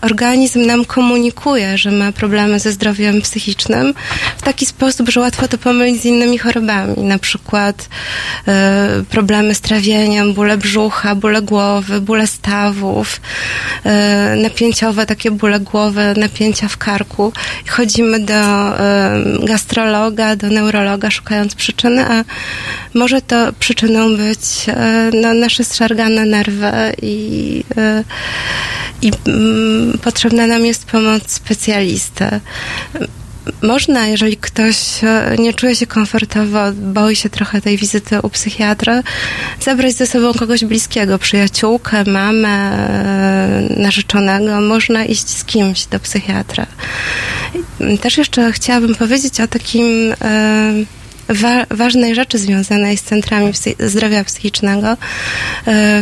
organizm 0.00 0.66
nam 0.66 0.84
komunikuje, 0.84 1.78
że 1.78 1.90
ma 1.90 2.12
problemy 2.12 2.60
ze 2.60 2.72
zdrowiem 2.72 3.22
psychicznym 3.22 3.94
w 4.36 4.42
taki 4.42 4.66
sposób, 4.66 5.08
że 5.08 5.20
łatwo 5.20 5.48
to 5.48 5.58
pomylić 5.58 6.02
z 6.02 6.04
innymi 6.04 6.38
chorobami, 6.38 6.96
na 6.96 7.18
przykład 7.18 7.88
y, 9.00 9.04
problemy 9.04 9.54
z 9.54 9.60
trawieniem, 9.60 10.34
bóle 10.34 10.56
brzucha, 10.56 11.14
bóle 11.14 11.42
głowy, 11.42 12.00
bóle 12.00 12.26
stawów, 12.26 13.20
y, 13.86 14.42
napięciowe 14.42 15.06
takie 15.06 15.30
bóle 15.30 15.60
głowy, 15.60 16.14
napięcia 16.16 16.68
w 16.68 16.76
karku. 16.76 17.32
Chodzimy 17.68 18.20
do 18.20 18.34
y, 18.34 19.46
gastrologa, 19.46 20.36
do 20.36 20.48
neurologa 20.48 21.10
szukając 21.10 21.54
przyczyny, 21.54 22.04
a 22.04 22.24
może 22.94 23.22
to 23.22 23.52
przyczyną 23.58 24.16
być 24.16 24.66
no, 25.22 25.34
nasze 25.34 25.64
zszargane 25.64 26.24
nerwy 26.24 26.72
i, 27.02 27.64
i 29.02 29.12
mm, 29.26 29.87
potrzebna 30.02 30.46
nam 30.46 30.66
jest 30.66 30.84
pomoc 30.84 31.32
specjalisty. 31.32 32.40
Można, 33.62 34.06
jeżeli 34.06 34.36
ktoś 34.36 34.76
e, 35.04 35.36
nie 35.38 35.54
czuje 35.54 35.76
się 35.76 35.86
komfortowo, 35.86 36.58
boi 36.72 37.16
się 37.16 37.30
trochę 37.30 37.60
tej 37.60 37.76
wizyty 37.76 38.20
u 38.22 38.30
psychiatra, 38.30 39.02
zabrać 39.60 39.94
ze 39.94 40.06
sobą 40.06 40.34
kogoś 40.34 40.64
bliskiego, 40.64 41.18
przyjaciółkę, 41.18 42.04
mamę, 42.04 42.48
e, 42.48 43.80
narzeczonego. 43.80 44.60
Można 44.60 45.04
iść 45.04 45.28
z 45.28 45.44
kimś 45.44 45.86
do 45.86 46.00
psychiatra. 46.00 46.66
Też 48.00 48.18
jeszcze 48.18 48.52
chciałabym 48.52 48.94
powiedzieć 48.94 49.40
o 49.40 49.48
takim 49.48 50.14
e, 50.22 50.72
wa 51.28 51.66
ważnej 51.70 52.14
rzeczy 52.14 52.38
związanej 52.38 52.96
z 52.96 53.02
centrami 53.02 53.52
psy 53.52 53.74
zdrowia 53.80 54.24
psychicznego. 54.24 54.88
E, 54.88 54.96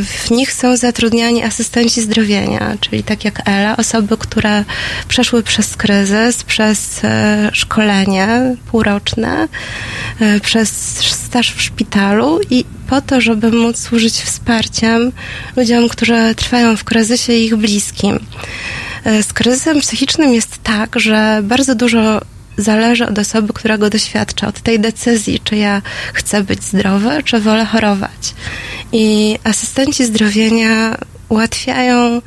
w 0.03 0.31
nich 0.31 0.53
są 0.53 0.77
zatrudniani 0.77 1.43
asystenci 1.43 2.03
zdrowienia, 2.03 2.77
czyli 2.81 3.03
tak 3.03 3.25
jak 3.25 3.49
Ela, 3.49 3.77
osoby, 3.77 4.17
które 4.17 4.65
przeszły 5.09 5.43
przez 5.43 5.77
kryzys, 5.77 6.45
przez 6.45 7.05
e, 7.05 7.51
szkolenie 7.53 8.57
półroczne, 8.71 9.49
e, 10.21 10.41
przez 10.41 10.99
staż 11.11 11.53
w 11.53 11.63
szpitalu 11.63 12.41
i 12.51 12.65
po 12.89 13.01
to, 13.01 13.21
żeby 13.21 13.53
móc 13.53 13.79
służyć 13.79 14.15
wsparciem 14.15 15.13
ludziom, 15.57 15.89
którzy 15.89 16.35
trwają 16.37 16.77
w 16.77 16.85
kryzysie 16.85 17.33
i 17.33 17.45
ich 17.45 17.57
bliskim. 17.57 18.19
Z 19.23 19.33
kryzysem 19.33 19.81
psychicznym 19.81 20.35
jest 20.35 20.59
tak, 20.63 21.01
że 21.01 21.41
bardzo 21.43 21.75
dużo 21.75 22.21
zależy 22.57 23.07
od 23.07 23.19
osoby, 23.19 23.53
która 23.53 23.79
go 23.79 23.91
doświadcza, 23.91 24.49
od 24.49 24.61
tej 24.61 24.81
decyzji, 24.81 25.41
czy 25.45 25.57
ja 25.57 25.83
chcę 26.13 26.43
być 26.43 26.65
zdrowy, 26.65 27.23
czy 27.25 27.41
wolę 27.41 27.65
chorować. 27.65 28.35
I 28.93 29.39
asystenci 29.45 30.05
zdrowienia 30.05 30.97
ułatwiają 31.29 32.23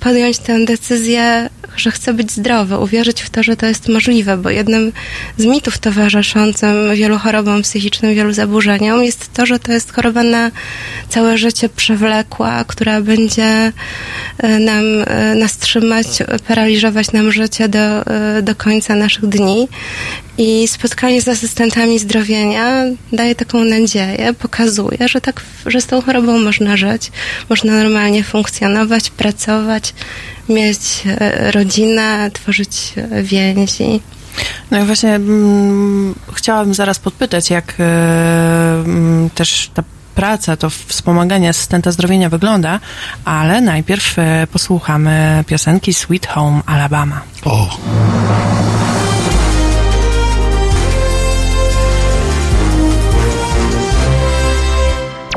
podjąć 0.00 0.38
tę 0.38 0.64
decyzję, 0.64 1.48
że 1.76 1.90
chcę 1.90 2.14
być 2.14 2.32
zdrowy, 2.32 2.78
uwierzyć 2.78 3.22
w 3.22 3.30
to, 3.30 3.42
że 3.42 3.56
to 3.56 3.66
jest 3.66 3.88
możliwe, 3.88 4.36
bo 4.36 4.50
jednym 4.50 4.92
z 5.38 5.44
mitów 5.44 5.78
towarzyszącym 5.78 6.94
wielu 6.94 7.18
chorobom 7.18 7.62
psychicznym, 7.62 8.14
wielu 8.14 8.32
zaburzeniom 8.32 9.04
jest 9.04 9.32
to, 9.32 9.46
że 9.46 9.58
to 9.58 9.72
jest 9.72 9.92
choroba 9.92 10.22
na 10.22 10.50
całe 11.08 11.38
życie 11.38 11.68
przewlekła, 11.68 12.64
która 12.64 13.00
będzie 13.00 13.72
e, 14.38 14.58
nam 14.58 14.84
e, 15.06 15.34
nas 15.34 15.58
trzymać, 15.58 16.06
paraliżować 16.48 17.12
nam 17.12 17.32
życie 17.32 17.68
do, 17.68 18.06
e, 18.06 18.42
do 18.42 18.54
końca 18.54 18.94
naszych 18.94 19.26
dni. 19.26 19.68
I 20.38 20.68
spotkanie 20.68 21.22
z 21.22 21.28
asystentami 21.28 21.98
zdrowienia 21.98 22.84
daje 23.12 23.34
taką 23.34 23.64
nadzieję, 23.64 24.34
pokazuje, 24.38 25.08
że 25.08 25.20
tak, 25.20 25.42
że 25.66 25.80
z 25.80 25.86
tą 25.86 26.02
chorobą 26.02 26.38
można 26.38 26.76
żyć, 26.76 27.12
można 27.48 27.72
normalnie 27.72 28.24
funkcjonować, 28.24 29.10
pracować, 29.10 29.94
mieć 30.48 30.78
e, 31.06 31.50
rodzinę, 31.52 32.30
tworzyć 32.32 32.92
e, 32.96 33.22
więzi. 33.22 34.00
No 34.70 34.82
i 34.82 34.84
właśnie 34.84 35.14
mm, 35.14 36.14
chciałabym 36.32 36.74
zaraz 36.74 36.98
podpytać, 36.98 37.50
jak 37.50 37.74
e, 37.78 37.84
mm, 38.84 39.30
też 39.30 39.70
ta 39.74 39.82
praca, 40.14 40.56
to 40.56 40.70
wspomaganie 40.70 41.48
asystenta 41.48 41.92
zdrowienia 41.92 42.28
wygląda, 42.28 42.80
ale 43.24 43.60
najpierw 43.60 44.18
e, 44.18 44.46
posłuchamy 44.52 45.44
piosenki 45.46 45.94
Sweet 45.94 46.26
Home 46.26 46.60
Alabama. 46.66 47.20
O! 47.44 47.78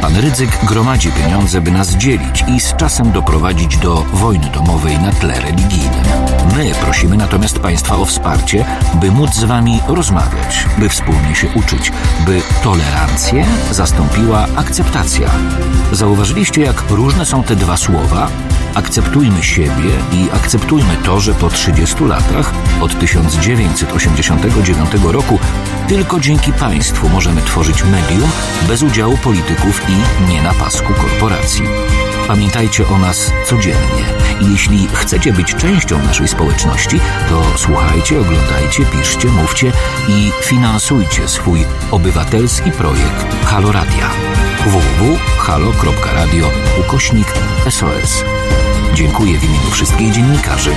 Pan 0.00 0.16
Rydzyk 0.16 0.64
gromadzi 0.64 1.12
pieniądze, 1.12 1.60
by 1.60 1.70
nas 1.70 1.90
dzielić 1.90 2.44
i 2.48 2.60
z 2.60 2.76
czasem 2.76 3.12
doprowadzić 3.12 3.76
do 3.76 3.94
wojny 3.94 4.50
domowej 4.50 4.98
na 4.98 5.12
tle 5.12 5.40
religijnym. 5.40 6.04
My 6.56 6.72
prosimy 6.80 7.16
natomiast 7.16 7.58
Państwa 7.58 7.96
o 7.96 8.04
wsparcie, 8.04 8.64
by 8.94 9.10
móc 9.10 9.34
z 9.34 9.44
Wami 9.44 9.80
rozmawiać, 9.88 10.66
by 10.78 10.88
wspólnie 10.88 11.34
się 11.34 11.48
uczyć, 11.54 11.92
by 12.26 12.40
tolerancję 12.62 13.44
zastąpiła 13.70 14.46
akceptacja. 14.56 15.30
Zauważyliście, 15.92 16.60
jak 16.60 16.90
różne 16.90 17.26
są 17.26 17.42
te 17.42 17.56
dwa 17.56 17.76
słowa? 17.76 18.28
Akceptujmy 18.74 19.42
siebie 19.42 19.90
i 20.12 20.30
akceptujmy 20.32 20.96
to, 21.04 21.20
że 21.20 21.34
po 21.34 21.48
30 21.48 22.04
latach, 22.04 22.52
od 22.80 22.98
1989 22.98 24.90
roku, 25.04 25.38
tylko 25.88 26.20
dzięki 26.20 26.52
państwu 26.52 27.08
możemy 27.08 27.42
tworzyć 27.42 27.84
medium 27.84 28.30
bez 28.68 28.82
udziału 28.82 29.16
polityków 29.16 29.82
i 29.88 30.28
nie 30.30 30.42
na 30.42 30.54
pasku 30.54 30.92
korporacji. 30.94 31.62
Pamiętajcie 32.28 32.88
o 32.88 32.98
nas 32.98 33.32
codziennie 33.46 34.04
i 34.40 34.52
jeśli 34.52 34.88
chcecie 34.92 35.32
być 35.32 35.54
częścią 35.54 35.98
naszej 35.98 36.28
społeczności, 36.28 37.00
to 37.28 37.42
słuchajcie, 37.56 38.20
oglądajcie, 38.20 38.84
piszcie, 38.84 39.28
mówcie 39.28 39.72
i 40.08 40.30
finansujcie 40.42 41.28
swój 41.28 41.64
obywatelski 41.90 42.70
projekt 42.70 43.44
Halo 43.44 43.72
Radia 43.72 44.10
www.halo.radio 44.64 46.50
ukośnik 46.80 47.26
SOS. 47.70 48.24
Dziękuję 49.24 49.40
w 49.40 49.44
imieniu 49.44 49.70
wszystkich 49.70 50.10
dziennikarzy 50.12 50.70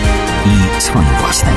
i 0.46 0.82
swoim 0.82 1.06
własnym. 1.22 1.54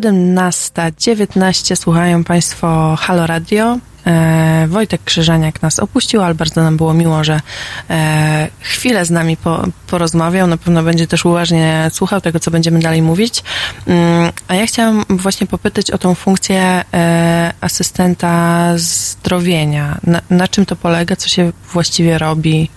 17.19 0.00 1.76
słuchają 1.76 2.24
Państwo 2.24 2.96
Halo 3.00 3.26
Radio. 3.26 3.78
E, 4.06 4.66
Wojtek 4.68 5.04
Krzyżaniak 5.04 5.62
nas 5.62 5.78
opuścił, 5.78 6.22
ale 6.22 6.34
bardzo 6.34 6.62
nam 6.62 6.76
było 6.76 6.94
miło, 6.94 7.24
że 7.24 7.40
e, 7.90 8.48
chwilę 8.60 9.04
z 9.04 9.10
nami 9.10 9.36
po, 9.36 9.64
porozmawiał. 9.86 10.46
Na 10.46 10.56
pewno 10.56 10.82
będzie 10.82 11.06
też 11.06 11.24
uważnie 11.24 11.90
słuchał 11.92 12.20
tego, 12.20 12.40
co 12.40 12.50
będziemy 12.50 12.80
dalej 12.80 13.02
mówić. 13.02 13.42
Mm, 13.86 14.32
a 14.48 14.54
ja 14.54 14.66
chciałam 14.66 15.04
właśnie 15.08 15.46
popytać 15.46 15.90
o 15.90 15.98
tą 15.98 16.14
funkcję 16.14 16.84
e, 16.94 17.52
asystenta 17.60 18.72
zdrowienia. 18.76 19.98
Na, 20.06 20.20
na 20.30 20.48
czym 20.48 20.66
to 20.66 20.76
polega? 20.76 21.16
Co 21.16 21.28
się 21.28 21.52
właściwie 21.72 22.18
robi? 22.18 22.70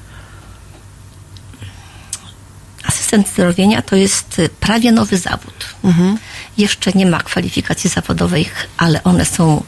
Asystent 2.83 3.27
zdrowienia 3.27 3.81
to 3.81 3.95
jest 3.95 4.41
prawie 4.59 4.91
nowy 4.91 5.17
zawód. 5.17 5.65
Mhm. 5.83 6.17
Jeszcze 6.57 6.91
nie 6.91 7.05
ma 7.05 7.19
kwalifikacji 7.19 7.89
zawodowych, 7.89 8.69
ale 8.77 9.03
one 9.03 9.25
są 9.25 9.63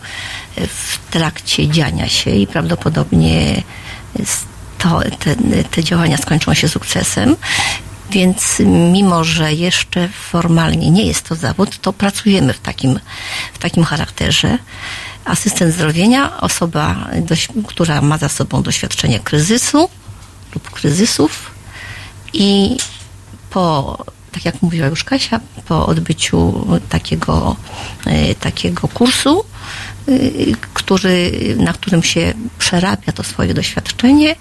w 0.58 1.12
trakcie 1.12 1.68
dziania 1.68 2.10
się 2.10 2.32
i 2.32 2.48
prawdopodobnie 2.48 3.64
to, 4.78 5.02
te, 5.20 5.36
te 5.64 5.84
działania 5.84 6.18
skończą 6.18 6.54
się 6.54 6.70
sukcesem. 6.70 7.36
Więc 8.12 8.60
mimo, 8.66 9.24
że 9.24 9.54
jeszcze 9.54 10.10
formalnie 10.10 10.92
nie 10.92 11.06
jest 11.06 11.30
to 11.30 11.36
zawód, 11.36 11.78
to 11.82 11.94
pracujemy 11.94 12.54
w 12.54 12.60
takim, 12.60 13.00
w 13.54 13.58
takim 13.58 13.84
charakterze. 13.84 14.58
Asystent 15.26 15.74
zdrowienia, 15.74 16.42
osoba, 16.42 17.08
która 17.68 18.02
ma 18.02 18.18
za 18.18 18.30
sobą 18.30 18.62
doświadczenie 18.64 19.20
kryzysu 19.20 19.90
lub 20.54 20.70
kryzysów 20.70 21.52
i 22.34 22.78
po, 23.50 23.98
tak 24.32 24.46
jak 24.46 24.62
mówiła 24.62 24.88
już 24.88 25.04
Kasia, 25.04 25.40
po 25.68 25.86
odbyciu 25.86 26.68
takiego, 26.90 27.56
e, 28.06 28.36
takiego 28.36 28.88
kursu, 28.88 29.44
e, 30.08 30.12
który, 30.74 31.32
na 31.60 31.74
którym 31.74 32.04
się 32.04 32.34
przerabia 32.60 33.12
to 33.14 33.24
swoje 33.24 33.54
doświadczenie 33.54 34.36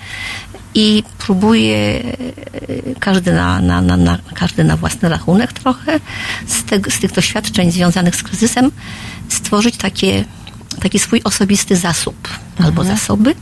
i 0.74 1.02
próbuje 1.18 1.76
e, 1.76 2.14
każdy 3.00 3.32
na, 3.32 3.60
na, 3.60 3.80
na, 3.82 3.96
na, 3.96 4.18
każdy 4.34 4.64
na 4.64 4.76
własny 4.76 5.08
rachunek 5.08 5.52
trochę 5.52 6.00
z, 6.46 6.64
te, 6.64 6.90
z 6.90 6.98
tych 7.00 7.12
doświadczeń 7.12 7.72
związanych 7.72 8.16
z 8.16 8.22
kryzysem 8.22 8.70
stworzyć 9.28 9.76
takie, 9.76 10.24
taki 10.82 10.98
swój 10.98 11.20
osobisty 11.24 11.76
zasób 11.76 12.28
mhm. 12.28 12.66
albo 12.66 12.84
zasoby 12.84 13.34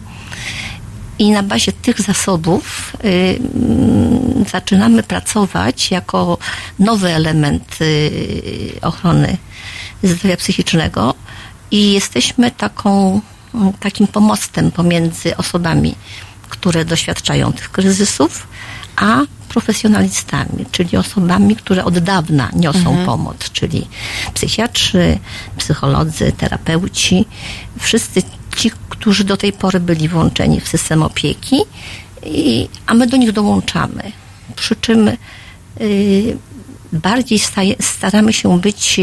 i 1.18 1.30
na 1.30 1.42
bazie 1.42 1.72
tych 1.72 2.00
zasobów 2.00 2.92
y, 3.04 3.38
mm, 3.54 4.44
zaczynamy 4.52 5.02
pracować 5.02 5.90
jako 5.90 6.38
nowy 6.78 7.14
element 7.14 7.78
y, 7.80 8.78
ochrony 8.82 9.36
zdrowia 10.02 10.36
psychicznego. 10.36 11.14
I 11.70 11.92
jesteśmy 11.92 12.50
taką, 12.50 13.20
takim 13.80 14.06
pomostem 14.06 14.70
pomiędzy 14.70 15.36
osobami, 15.36 15.94
które 16.48 16.84
doświadczają 16.84 17.52
tych 17.52 17.70
kryzysów, 17.70 18.46
a 18.96 19.20
profesjonalistami, 19.48 20.66
czyli 20.72 20.96
osobami, 20.96 21.56
które 21.56 21.84
od 21.84 21.98
dawna 21.98 22.50
niosą 22.54 22.78
mhm. 22.78 23.06
pomoc, 23.06 23.50
czyli 23.52 23.88
psychiatrzy, 24.34 25.18
psycholodzy, 25.58 26.32
terapeuci, 26.32 27.24
wszyscy 27.78 28.22
ci, 28.56 28.70
którzy 28.88 29.24
do 29.24 29.36
tej 29.36 29.52
pory 29.52 29.80
byli 29.80 30.08
włączeni 30.08 30.60
w 30.60 30.68
system 30.68 31.02
opieki, 31.02 31.56
i, 32.26 32.68
a 32.86 32.94
my 32.94 33.06
do 33.06 33.16
nich 33.16 33.32
dołączamy. 33.32 34.12
Przy 34.56 34.76
czym 34.76 35.10
y, 35.80 36.36
bardziej 36.92 37.38
staje, 37.38 37.74
staramy 37.80 38.32
się 38.32 38.60
być 38.60 39.00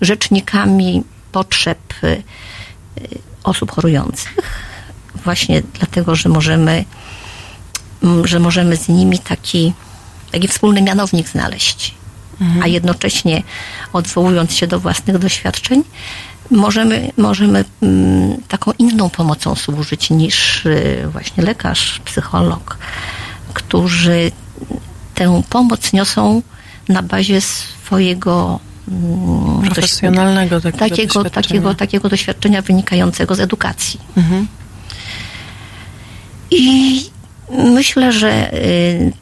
rzecznikami 0.00 1.02
potrzeb 1.32 1.78
y, 2.04 2.22
osób 3.44 3.70
chorujących, 3.70 4.36
właśnie 5.24 5.62
dlatego, 5.74 6.14
że 6.14 6.28
możemy, 6.28 6.84
że 8.24 8.38
możemy 8.38 8.76
z 8.76 8.88
nimi 8.88 9.18
taki, 9.18 9.72
taki 10.30 10.48
wspólny 10.48 10.82
mianownik 10.82 11.28
znaleźć, 11.28 11.94
mhm. 12.40 12.62
a 12.62 12.66
jednocześnie 12.66 13.42
odwołując 13.92 14.54
się 14.54 14.66
do 14.66 14.80
własnych 14.80 15.18
doświadczeń, 15.18 15.84
możemy, 16.50 17.10
możemy 17.16 17.64
taką 18.48 18.72
inną 18.78 19.10
pomocą 19.10 19.54
służyć 19.54 20.10
niż 20.10 20.66
y, 20.66 21.08
właśnie 21.12 21.44
lekarz, 21.44 22.00
psycholog, 22.04 22.78
którzy 23.54 24.32
tę 25.14 25.42
pomoc 25.50 25.92
niosą 25.92 26.42
na 26.88 27.02
bazie 27.02 27.40
swojego 27.40 28.60
mm, 28.88 29.62
profesjonalnego 29.62 30.60
takiego, 30.60 30.78
takiego, 30.78 31.06
doświadczenia. 31.06 31.30
takiego, 31.30 31.74
takiego 31.74 32.08
doświadczenia 32.08 32.62
wynikającego 32.62 33.34
z 33.34 33.40
edukacji. 33.40 34.00
Mhm. 34.16 34.46
I 36.50 37.11
myślę, 37.52 38.12
że 38.12 38.54
y, 38.54 39.12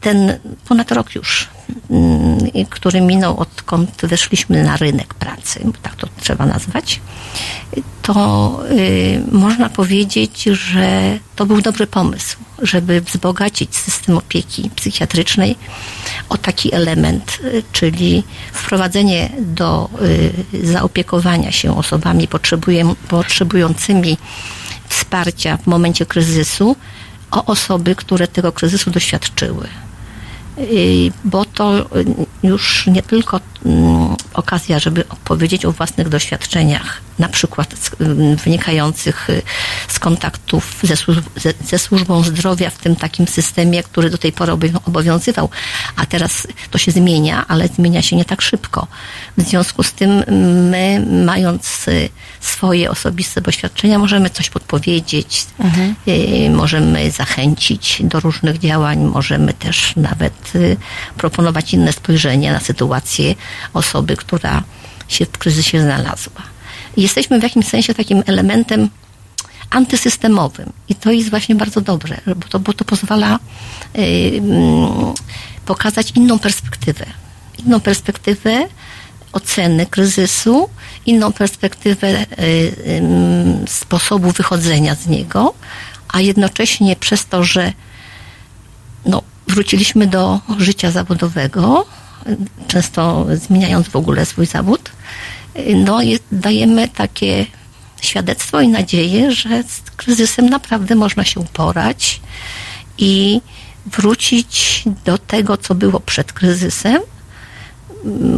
ten 0.00 0.38
ponad 0.68 0.92
rok 0.92 1.14
już, 1.14 1.48
mm, 1.90 2.38
który 2.70 3.00
minął 3.00 3.36
odkąd 3.36 3.90
weszliśmy 4.02 4.62
na 4.64 4.76
rynek 4.76 5.14
pracy, 5.14 5.60
tak 5.82 5.96
to 5.96 6.08
trzeba 6.20 6.46
nazwać, 6.46 7.00
to 8.02 8.60
y, 8.70 9.22
można 9.32 9.68
powiedzieć, 9.68 10.42
że 10.42 11.18
to 11.36 11.46
był 11.46 11.60
dobry 11.60 11.86
pomysł, 11.86 12.36
żeby 12.62 13.00
wzbogacić 13.00 13.76
system 13.76 14.18
opieki 14.18 14.70
psychiatrycznej 14.76 15.56
o 16.28 16.36
taki 16.36 16.74
element, 16.74 17.38
y, 17.44 17.62
czyli 17.72 18.24
wprowadzenie 18.52 19.30
do 19.38 19.90
y, 20.54 20.66
zaopiekowania 20.66 21.52
się 21.52 21.78
osobami 21.78 22.28
potrzebującymi 23.08 24.16
wsparcia 24.88 25.56
w 25.56 25.66
momencie 25.66 26.06
kryzysu 26.06 26.76
o 27.30 27.44
osoby, 27.44 27.94
które 27.94 28.28
tego 28.28 28.52
kryzysu 28.52 28.90
doświadczyły. 28.90 29.68
Bo 31.24 31.44
to 31.44 31.86
już 32.42 32.86
nie 32.86 33.02
tylko 33.02 33.40
okazja, 34.34 34.78
żeby 34.78 35.08
opowiedzieć 35.08 35.64
o 35.64 35.72
własnych 35.72 36.08
doświadczeniach, 36.08 37.00
na 37.18 37.28
przykład 37.28 37.90
mm, 38.00 38.36
wynikających 38.36 39.30
y, 39.30 39.42
z 39.88 39.98
kontaktów 39.98 40.80
ze, 40.82 40.96
ze, 41.36 41.52
ze, 41.64 41.78
służbą 41.78 42.22
zdrowia 42.22 42.70
w 42.70 42.78
tym 42.78 42.96
takim 42.96 43.28
systemie, 43.28 43.82
który 43.82 44.10
do 44.10 44.18
tej 44.18 44.32
pory 44.32 44.52
obowiązywał, 44.84 45.48
a 45.96 46.06
teraz 46.06 46.46
to 46.70 46.78
się 46.78 46.92
zmienia, 46.92 47.44
ale 47.48 47.68
zmienia 47.68 48.02
się 48.02 48.16
nie 48.16 48.24
tak 48.24 48.42
szybko. 48.42 48.86
W 49.38 49.42
związku 49.42 49.82
z 49.82 49.92
tym 49.92 50.24
my, 50.70 51.06
mając 51.24 51.88
y, 51.88 52.08
swoje 52.40 52.90
osobiste 52.90 53.40
doświadczenia, 53.40 53.98
możemy 53.98 54.30
coś 54.30 54.50
podpowiedzieć, 54.50 55.46
mhm. 55.58 55.94
Y, 56.08 56.50
możemy 56.50 57.10
zachęcić 57.10 58.02
do 58.04 58.20
różnych 58.20 58.58
działań, 58.58 58.98
możemy 58.98 59.52
też 59.52 59.96
nawet 59.96 60.52
proponować 61.16 61.74
inne 61.74 61.92
spojrzenie 61.92 62.52
na 62.52 62.60
sytuację 62.60 63.34
osoby, 63.74 64.16
która 64.16 64.62
się 65.08 65.26
w 65.26 65.38
kryzysie 65.38 65.80
znalazła. 65.80 66.42
Jesteśmy 66.96 67.40
w 67.40 67.42
jakimś 67.42 67.66
sensie 67.66 67.94
takim 67.94 68.22
elementem 68.26 68.88
antysystemowym 69.70 70.72
i 70.88 70.94
to 70.94 71.12
jest 71.12 71.30
właśnie 71.30 71.54
bardzo 71.54 71.80
dobre, 71.80 72.20
bo 72.36 72.48
to, 72.48 72.58
bo 72.58 72.72
to 72.72 72.84
pozwala 72.84 73.38
yy, 73.94 74.42
pokazać 75.66 76.12
inną 76.14 76.38
perspektywę. 76.38 77.06
Inną 77.66 77.80
perspektywę 77.80 78.66
oceny 79.32 79.86
kryzysu, 79.86 80.68
inną 81.06 81.32
perspektywę 81.32 82.10
yy, 82.10 82.26
yy, 82.48 82.72
sposobu 83.68 84.30
wychodzenia 84.30 84.94
z 84.94 85.06
niego, 85.06 85.54
a 86.08 86.20
jednocześnie 86.20 86.96
przez 86.96 87.26
to, 87.26 87.44
że 87.44 87.72
no, 89.06 89.22
wróciliśmy 89.48 90.06
do 90.06 90.40
życia 90.58 90.90
zawodowego, 90.90 91.86
często 92.68 93.26
zmieniając 93.34 93.88
w 93.88 93.96
ogóle 93.96 94.26
swój 94.26 94.46
zawód, 94.46 94.90
no, 95.74 95.98
dajemy 96.32 96.88
takie 96.88 97.46
świadectwo 98.00 98.60
i 98.60 98.68
nadzieję, 98.68 99.32
że 99.32 99.62
z 99.62 99.90
kryzysem 99.96 100.48
naprawdę 100.48 100.94
można 100.94 101.24
się 101.24 101.40
uporać 101.40 102.20
i 102.98 103.40
wrócić 103.86 104.84
do 105.04 105.18
tego, 105.18 105.56
co 105.56 105.74
było 105.74 106.00
przed 106.00 106.32
kryzysem. 106.32 107.02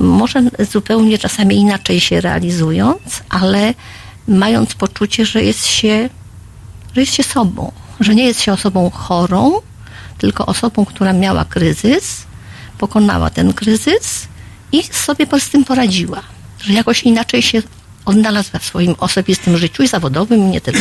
Może 0.03 0.43
zupełnie 0.71 1.19
czasami 1.19 1.57
inaczej 1.57 2.01
się 2.01 2.21
realizując, 2.21 3.23
ale 3.29 3.75
mając 4.29 4.75
poczucie, 4.75 5.27
że 5.27 5.43
jest 5.43 5.67
się, 5.67 6.09
że 6.95 7.01
jest 7.01 7.15
się 7.15 7.23
sobą, 7.23 7.73
że 8.01 8.15
nie 8.15 8.25
jest 8.25 8.43
się 8.43 8.53
osobą 8.53 8.91
chorą, 8.91 9.53
tylko 10.19 10.47
osobą, 10.47 10.85
która 10.85 11.13
miała 11.13 11.45
kryzys, 11.45 12.23
pokonała 12.81 13.31
ten 13.31 13.53
kryzys 13.53 14.29
i 14.73 14.83
sobie 14.83 15.27
z 15.39 15.49
tym 15.51 15.65
poradziła. 15.65 16.21
Że 16.65 16.73
jakoś 16.73 17.03
inaczej 17.03 17.43
się 17.43 17.63
odnalazła 18.05 18.59
w 18.59 18.65
swoim 18.65 18.95
osobistym 18.99 19.59
życiu 19.59 19.83
i 19.83 19.89
zawodowym 19.89 20.41
i 20.41 20.51
nie 20.51 20.61
tylko. 20.61 20.81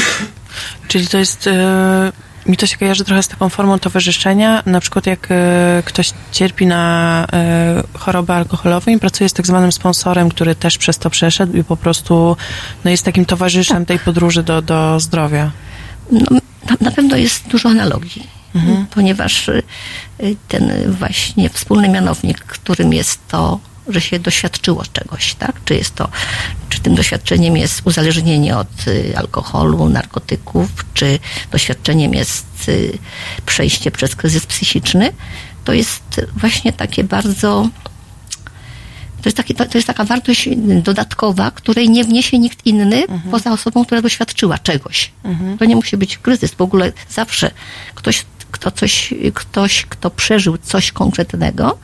Czyli 0.87 1.07
to 1.07 1.17
jest 1.17 1.47
e, 1.47 2.11
mi 2.45 2.57
to 2.57 2.65
się 2.65 2.77
kojarzy 2.77 3.03
trochę 3.03 3.23
z 3.23 3.27
taką 3.27 3.49
formą 3.49 3.79
towarzyszenia. 3.79 4.63
Na 4.65 4.79
przykład 4.79 5.05
jak 5.05 5.27
e, 5.31 5.83
ktoś 5.85 6.11
cierpi 6.31 6.67
na 6.67 7.25
e, 7.33 7.83
chorobę 7.93 8.33
alkoholową 8.33 8.91
i 8.91 8.99
pracuje 8.99 9.29
z 9.29 9.33
tak 9.33 9.47
zwanym 9.47 9.71
sponsorem, 9.71 10.29
który 10.29 10.55
też 10.55 10.77
przez 10.77 10.97
to 10.97 11.09
przeszedł 11.09 11.57
i 11.57 11.63
po 11.63 11.77
prostu 11.77 12.37
no, 12.85 12.91
jest 12.91 13.05
takim 13.05 13.25
towarzyszem 13.25 13.85
tej 13.85 13.99
podróży 13.99 14.43
do, 14.43 14.61
do 14.61 14.99
zdrowia. 14.99 15.51
No, 16.11 16.27
na, 16.69 16.75
na 16.81 16.91
pewno 16.91 17.17
jest 17.17 17.47
dużo 17.47 17.69
analogii, 17.69 18.27
mhm. 18.55 18.85
ponieważ 18.85 19.49
y, 19.49 19.63
ten 20.47 20.91
właśnie 20.91 21.49
wspólny 21.49 21.89
mianownik, 21.89 22.39
którym 22.39 22.93
jest 22.93 23.27
to 23.27 23.59
że 23.89 24.01
się 24.01 24.19
doświadczyło 24.19 24.83
czegoś, 24.93 25.33
tak? 25.35 25.63
Czy 25.65 25.75
jest 25.75 25.95
to, 25.95 26.09
czy 26.69 26.79
tym 26.79 26.95
doświadczeniem 26.95 27.57
jest 27.57 27.81
uzależnienie 27.85 28.57
od 28.57 28.87
y, 28.87 29.17
alkoholu, 29.17 29.89
narkotyków, 29.89 30.85
czy 30.93 31.19
doświadczeniem 31.51 32.13
jest 32.13 32.69
y, 32.69 32.97
przejście 33.45 33.91
przez 33.91 34.15
kryzys 34.15 34.45
psychiczny, 34.45 35.13
to 35.63 35.73
jest 35.73 36.21
właśnie 36.35 36.73
takie 36.73 37.03
bardzo 37.03 37.69
to 39.21 39.29
jest, 39.29 39.37
taki, 39.37 39.55
to, 39.55 39.65
jest 39.73 39.87
taka 39.87 40.03
wartość 40.03 40.49
dodatkowa, 40.83 41.51
której 41.51 41.89
nie 41.89 42.03
wniesie 42.03 42.39
nikt 42.39 42.65
inny 42.65 43.01
mhm. 43.01 43.31
poza 43.31 43.51
osobą, 43.51 43.85
która 43.85 44.01
doświadczyła 44.01 44.57
czegoś. 44.57 45.11
Mhm. 45.23 45.57
To 45.57 45.65
nie 45.65 45.75
musi 45.75 45.97
być 45.97 46.17
kryzys. 46.17 46.51
W 46.51 46.61
ogóle 46.61 46.91
zawsze 47.09 47.51
ktoś, 47.95 48.25
kto 48.51 48.71
coś, 48.71 49.13
ktoś, 49.33 49.85
kto 49.85 50.09
przeżył 50.09 50.57
coś 50.57 50.91
konkretnego, 50.91 51.77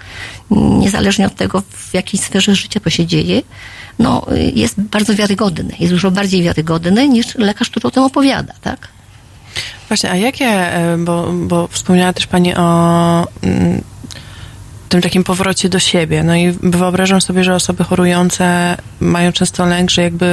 niezależnie 0.51 1.25
od 1.25 1.35
tego, 1.35 1.63
w 1.69 1.93
jakiej 1.93 2.19
sferze 2.19 2.55
życia 2.55 2.79
to 2.79 2.89
się 2.89 3.05
dzieje, 3.05 3.41
no, 3.99 4.25
jest 4.55 4.81
bardzo 4.81 5.15
wiarygodny. 5.15 5.73
Jest 5.79 5.93
dużo 5.93 6.11
bardziej 6.11 6.43
wiarygodny 6.43 7.09
niż 7.09 7.35
lekarz, 7.35 7.69
który 7.69 7.87
o 7.87 7.91
tym 7.91 8.03
opowiada, 8.03 8.53
tak? 8.61 8.87
Właśnie, 9.87 10.11
a 10.11 10.15
jakie, 10.15 10.71
bo, 10.97 11.33
bo 11.33 11.67
wspomniała 11.67 12.13
też 12.13 12.27
Pani 12.27 12.55
o 12.55 13.27
mm, 13.43 13.83
tym 14.89 15.01
takim 15.01 15.23
powrocie 15.23 15.69
do 15.69 15.79
siebie. 15.79 16.23
No 16.23 16.35
i 16.35 16.51
wyobrażam 16.51 17.21
sobie, 17.21 17.43
że 17.43 17.55
osoby 17.55 17.83
chorujące 17.83 18.77
mają 18.99 19.31
często 19.31 19.65
lęk, 19.65 19.91
że 19.91 20.01
jakby 20.01 20.25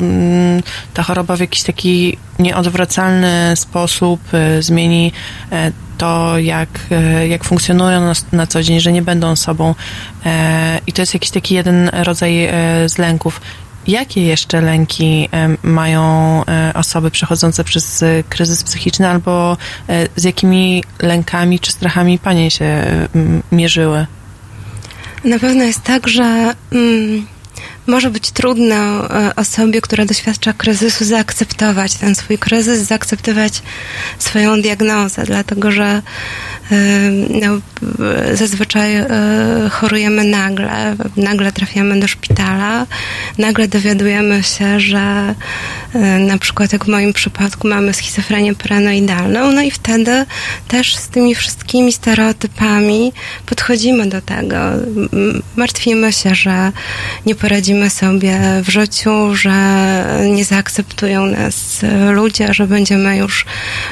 mm, 0.00 0.62
ta 0.94 1.02
choroba 1.02 1.36
w 1.36 1.40
jakiś 1.40 1.62
taki 1.62 2.16
nieodwracalny 2.38 3.56
sposób 3.56 4.20
e, 4.32 4.62
zmieni 4.62 5.12
e, 5.52 5.72
to, 5.98 6.38
jak, 6.38 6.68
e, 6.90 7.28
jak 7.28 7.44
funkcjonują 7.44 8.00
na, 8.00 8.12
na 8.32 8.46
co 8.46 8.62
dzień, 8.62 8.80
że 8.80 8.92
nie 8.92 9.02
będą 9.02 9.36
sobą. 9.36 9.74
I 10.86 10.92
to 10.92 11.02
jest 11.02 11.14
jakiś 11.14 11.30
taki 11.30 11.54
jeden 11.54 11.90
rodzaj 11.92 12.48
z 12.86 12.98
lęków. 12.98 13.40
Jakie 13.88 14.22
jeszcze 14.22 14.60
lęki 14.60 15.28
mają 15.62 16.42
e, 16.44 16.72
osoby 16.74 17.10
przechodzące 17.10 17.64
przez 17.64 18.02
e, 18.02 18.22
kryzys 18.28 18.64
psychiczny, 18.64 19.08
albo 19.08 19.56
e, 19.88 20.08
z 20.16 20.24
jakimi 20.24 20.84
lękami 21.02 21.60
czy 21.60 21.72
strachami 21.72 22.18
panie 22.18 22.50
się 22.50 22.84
mierzyły? 23.52 24.06
Na 25.24 25.38
pewno 25.38 25.64
jest 25.64 25.82
tak, 25.82 26.08
że 26.08 26.54
mm, 26.72 27.26
może 27.86 28.10
być 28.10 28.30
trudno 28.30 29.08
osobie, 29.36 29.80
która 29.80 30.04
doświadcza 30.04 30.52
kryzysu, 30.52 31.04
zaakceptować 31.04 31.94
ten 31.94 32.14
swój 32.14 32.38
kryzys, 32.38 32.80
zaakceptować 32.80 33.62
swoją 34.18 34.62
diagnozę, 34.62 35.24
dlatego 35.24 35.72
że 35.72 36.02
no, 37.40 37.60
zazwyczaj 38.34 38.94
e, 38.94 39.06
chorujemy 39.70 40.24
nagle, 40.24 40.96
nagle 41.16 41.52
trafiamy 41.52 42.00
do 42.00 42.08
szpitala, 42.08 42.86
nagle 43.38 43.68
dowiadujemy 43.68 44.42
się, 44.42 44.80
że 44.80 45.34
e, 45.94 45.98
na 46.18 46.38
przykład 46.38 46.72
jak 46.72 46.84
w 46.84 46.88
moim 46.88 47.12
przypadku 47.12 47.68
mamy 47.68 47.94
schizofrenię 47.94 48.54
paranoidalną, 48.54 49.52
no 49.52 49.62
i 49.62 49.70
wtedy 49.70 50.26
też 50.68 50.96
z 50.96 51.08
tymi 51.08 51.34
wszystkimi 51.34 51.92
stereotypami 51.92 53.12
podchodzimy 53.46 54.06
do 54.06 54.20
tego. 54.20 54.56
Martwimy 55.56 56.12
się, 56.12 56.34
że 56.34 56.72
nie 57.26 57.34
poradzimy 57.34 57.75
sobie 57.88 58.40
w 58.62 58.68
życiu, 58.68 59.36
że 59.36 59.56
nie 60.30 60.44
zaakceptują 60.44 61.26
nas 61.26 61.80
ludzie, 62.12 62.54
że 62.54 62.66
będziemy 62.66 63.16
już 63.16 63.46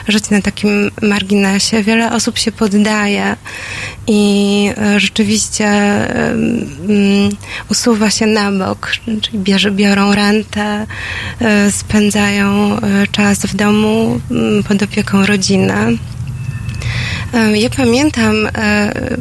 żyć 0.08 0.30
na 0.30 0.42
takim 0.42 0.90
marginesie. 1.02 1.82
Wiele 1.82 2.12
osób 2.12 2.38
się 2.38 2.52
poddaje 2.52 3.36
i 4.06 4.70
e, 4.76 5.00
rzeczywiście 5.00 5.68
usuwa 7.70 8.10
się 8.10 8.26
na 8.26 8.52
bok, 8.52 8.92
czyli 9.22 9.38
bierze, 9.38 9.70
biorą 9.70 10.14
rentę, 10.14 10.86
e, 11.40 11.72
spędzają 11.72 12.80
e, 12.80 13.06
czas 13.06 13.38
w 13.38 13.56
domu 13.56 14.20
pod 14.68 14.82
opieką 14.82 15.26
rodziny. 15.26 15.98
Ja 17.54 17.70
pamiętam, 17.76 18.34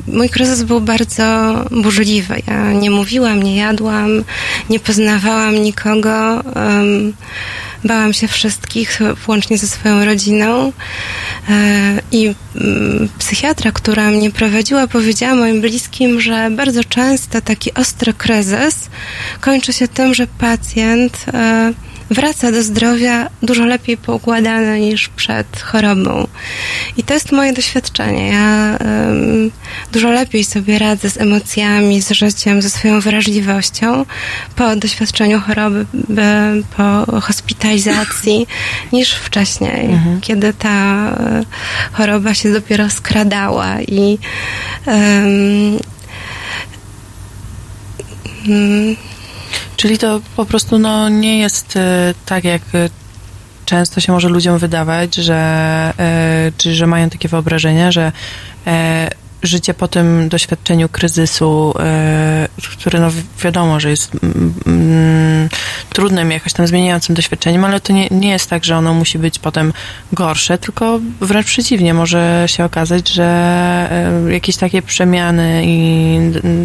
mój 0.07 0.29
kryzys 0.29 0.63
był 0.63 0.81
bardzo 0.81 1.55
burzliwy. 1.71 2.35
Ja 2.47 2.71
nie 2.71 2.91
mówiłam, 2.91 3.43
nie 3.43 3.55
jadłam, 3.55 4.23
nie 4.69 4.79
poznawałam 4.79 5.55
nikogo. 5.55 6.43
Bałam 7.83 8.13
się 8.13 8.27
wszystkich, 8.27 8.99
włącznie 9.25 9.57
ze 9.57 9.67
swoją 9.67 10.05
rodziną. 10.05 10.71
E, 11.49 12.01
I 12.11 12.35
mm, 12.55 13.09
psychiatra, 13.19 13.71
która 13.71 14.11
mnie 14.11 14.31
prowadziła, 14.31 14.87
powiedziała 14.87 15.35
moim 15.35 15.61
bliskim, 15.61 16.21
że 16.21 16.49
bardzo 16.51 16.83
często 16.83 17.41
taki 17.41 17.73
ostry 17.73 18.13
kryzys 18.13 18.75
kończy 19.41 19.73
się 19.73 19.87
tym, 19.87 20.13
że 20.13 20.27
pacjent 20.27 21.25
e, 21.33 21.73
wraca 22.09 22.51
do 22.51 22.63
zdrowia 22.63 23.29
dużo 23.43 23.65
lepiej 23.65 23.97
poukładane 23.97 24.79
niż 24.79 25.09
przed 25.09 25.61
chorobą. 25.61 26.27
I 26.97 27.03
to 27.03 27.13
jest 27.13 27.31
moje 27.31 27.53
doświadczenie. 27.53 28.27
Ja 28.27 28.77
um, 28.79 29.51
dużo 29.91 30.09
lepiej 30.11 30.43
sobie 30.43 30.79
radzę 30.79 31.09
z 31.09 31.17
emocjami, 31.17 32.01
z 32.01 32.11
życiem, 32.11 32.61
ze 32.61 32.69
swoją 32.69 32.99
wrażliwością 32.99 34.05
po 34.55 34.75
doświadczeniu 34.75 35.41
choroby, 35.41 35.85
po 36.77 37.21
hospitalizacji 37.21 38.47
niż 38.93 39.13
wcześniej, 39.13 39.85
mhm. 39.85 40.21
kiedy 40.21 40.53
ta 40.53 41.09
e, 41.09 41.43
choroba 41.91 42.33
się 42.33 42.53
dopiero 42.53 42.89
skradała 42.89 43.81
i 43.81 44.17
um, 44.87 45.79
Czyli 49.77 49.97
to 49.97 50.21
po 50.35 50.45
prostu 50.45 50.79
no, 50.79 51.09
nie 51.09 51.39
jest 51.39 51.77
e, 51.77 52.13
tak, 52.25 52.43
jak 52.43 52.61
e, 52.73 52.89
często 53.65 53.99
się 53.99 54.11
może 54.11 54.29
ludziom 54.29 54.57
wydawać, 54.57 55.15
że, 55.15 55.35
e, 55.99 56.51
czy 56.57 56.75
że 56.75 56.87
mają 56.87 57.09
takie 57.09 57.29
wyobrażenia, 57.29 57.91
że 57.91 58.11
życie 59.43 59.73
po 59.73 59.87
tym 59.87 60.29
doświadczeniu 60.29 60.89
kryzysu, 60.89 61.73
e, 61.79 62.47
które 62.79 62.99
no 62.99 63.11
wiadomo, 63.43 63.79
że 63.79 63.89
jest 63.89 64.11
mm, 64.23 64.53
mm, 64.67 65.49
trudnym, 65.89 66.31
jakoś 66.31 66.53
tam 66.53 66.67
zmieniającym 66.67 67.15
doświadczeniem, 67.15 67.65
ale 67.65 67.79
to 67.79 67.93
nie, 67.93 68.07
nie 68.11 68.29
jest 68.29 68.49
tak, 68.49 68.65
że 68.65 68.77
ono 68.77 68.93
musi 68.93 69.19
być 69.19 69.39
potem 69.39 69.73
gorsze, 70.13 70.57
tylko 70.57 70.99
wręcz 71.21 71.47
przeciwnie, 71.47 71.93
może 71.93 72.43
się 72.47 72.65
okazać, 72.65 73.09
że 73.09 73.23
e, 74.27 74.33
jakieś 74.33 74.57
takie 74.57 74.81
przemiany 74.81 75.63
i 75.65 76.17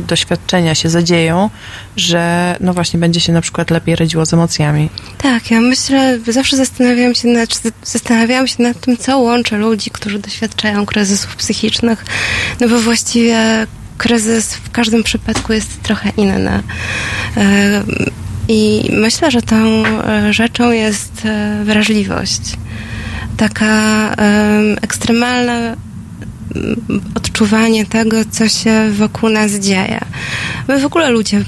doświadczenia 0.06 0.74
się 0.74 0.88
zadzieją, 0.88 1.50
że 1.96 2.56
no 2.60 2.74
właśnie 2.74 3.00
będzie 3.00 3.20
się 3.20 3.32
na 3.32 3.40
przykład 3.40 3.70
lepiej 3.70 3.96
radziło 3.96 4.26
z 4.26 4.32
emocjami. 4.32 4.88
Tak, 5.18 5.50
ja 5.50 5.60
myślę, 5.60 6.18
zawsze 6.28 6.56
zastanawiałam 6.56 7.14
się 7.14 7.28
nad, 7.28 7.62
zastanawiałam 7.84 8.46
się 8.48 8.62
nad 8.62 8.80
tym, 8.80 8.96
co 8.96 9.18
łączy 9.18 9.56
ludzi, 9.56 9.90
którzy 9.90 10.18
doświadczają 10.18 10.86
kryzysów 10.86 11.36
psychicznych. 11.36 12.04
No 12.60 12.67
bo 12.68 12.80
właściwie 12.80 13.66
kryzys 13.98 14.54
w 14.54 14.70
każdym 14.70 15.02
przypadku 15.02 15.52
jest 15.52 15.82
trochę 15.82 16.10
inny. 16.16 16.62
E, 17.36 17.82
I 18.48 18.90
myślę, 18.92 19.30
że 19.30 19.42
tą 19.42 19.56
e, 19.56 20.32
rzeczą 20.32 20.70
jest 20.70 21.12
e, 21.24 21.64
wrażliwość. 21.64 22.40
Taka 23.36 24.14
ekstremalna 24.82 25.76
odczuwanie 27.14 27.86
tego, 27.86 28.16
co 28.30 28.48
się 28.48 28.90
wokół 28.90 29.28
nas 29.28 29.52
dzieje. 29.52 30.00
My 30.68 30.80
w 30.80 30.84
ogóle 30.84 31.10
ludzie 31.10 31.44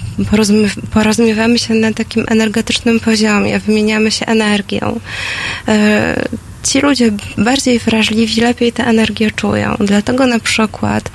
porozumiewamy 0.90 1.58
się 1.58 1.74
na 1.74 1.92
takim 1.92 2.24
energetycznym 2.28 3.00
poziomie, 3.00 3.58
wymieniamy 3.58 4.10
się 4.10 4.26
energią 4.26 5.00
ci 6.62 6.80
ludzie 6.80 7.12
bardziej 7.38 7.78
wrażliwi 7.78 8.40
lepiej 8.40 8.72
tę 8.72 8.84
energię 8.84 9.30
czują. 9.30 9.76
Dlatego 9.80 10.26
na 10.26 10.38
przykład, 10.38 11.10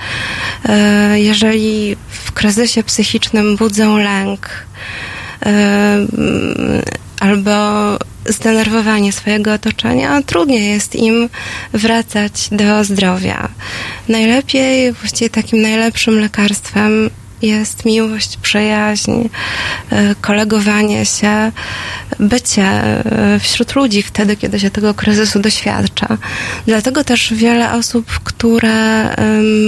e, 0.68 1.20
jeżeli 1.20 1.96
w 2.08 2.32
kryzysie 2.32 2.82
psychicznym 2.82 3.56
budzą 3.56 3.98
lęk 3.98 4.48
e, 5.46 6.06
albo 7.20 7.52
zdenerwowanie 8.26 9.12
swojego 9.12 9.52
otoczenia, 9.52 10.22
trudniej 10.22 10.70
jest 10.70 10.96
im 10.96 11.28
wracać 11.72 12.48
do 12.52 12.84
zdrowia. 12.84 13.48
Najlepiej, 14.08 14.92
właściwie 14.92 15.30
takim 15.30 15.62
najlepszym 15.62 16.20
lekarstwem 16.20 17.10
jest 17.42 17.84
miłość, 17.84 18.36
przyjaźń, 18.36 19.12
e, 19.90 20.14
kolegowanie 20.20 21.06
się, 21.06 21.52
bycie 22.20 22.62
e, 22.62 23.38
wśród 23.40 23.74
ludzi 23.74 24.02
wtedy, 24.02 24.36
kiedy 24.36 24.60
się 24.60 24.70
tego 24.70 24.94
kryzysu 24.94 25.38
doświadcza. 25.40 26.18
Dlatego 26.66 27.04
też 27.04 27.34
wiele 27.34 27.72
osób, 27.72 28.06
które 28.24 29.08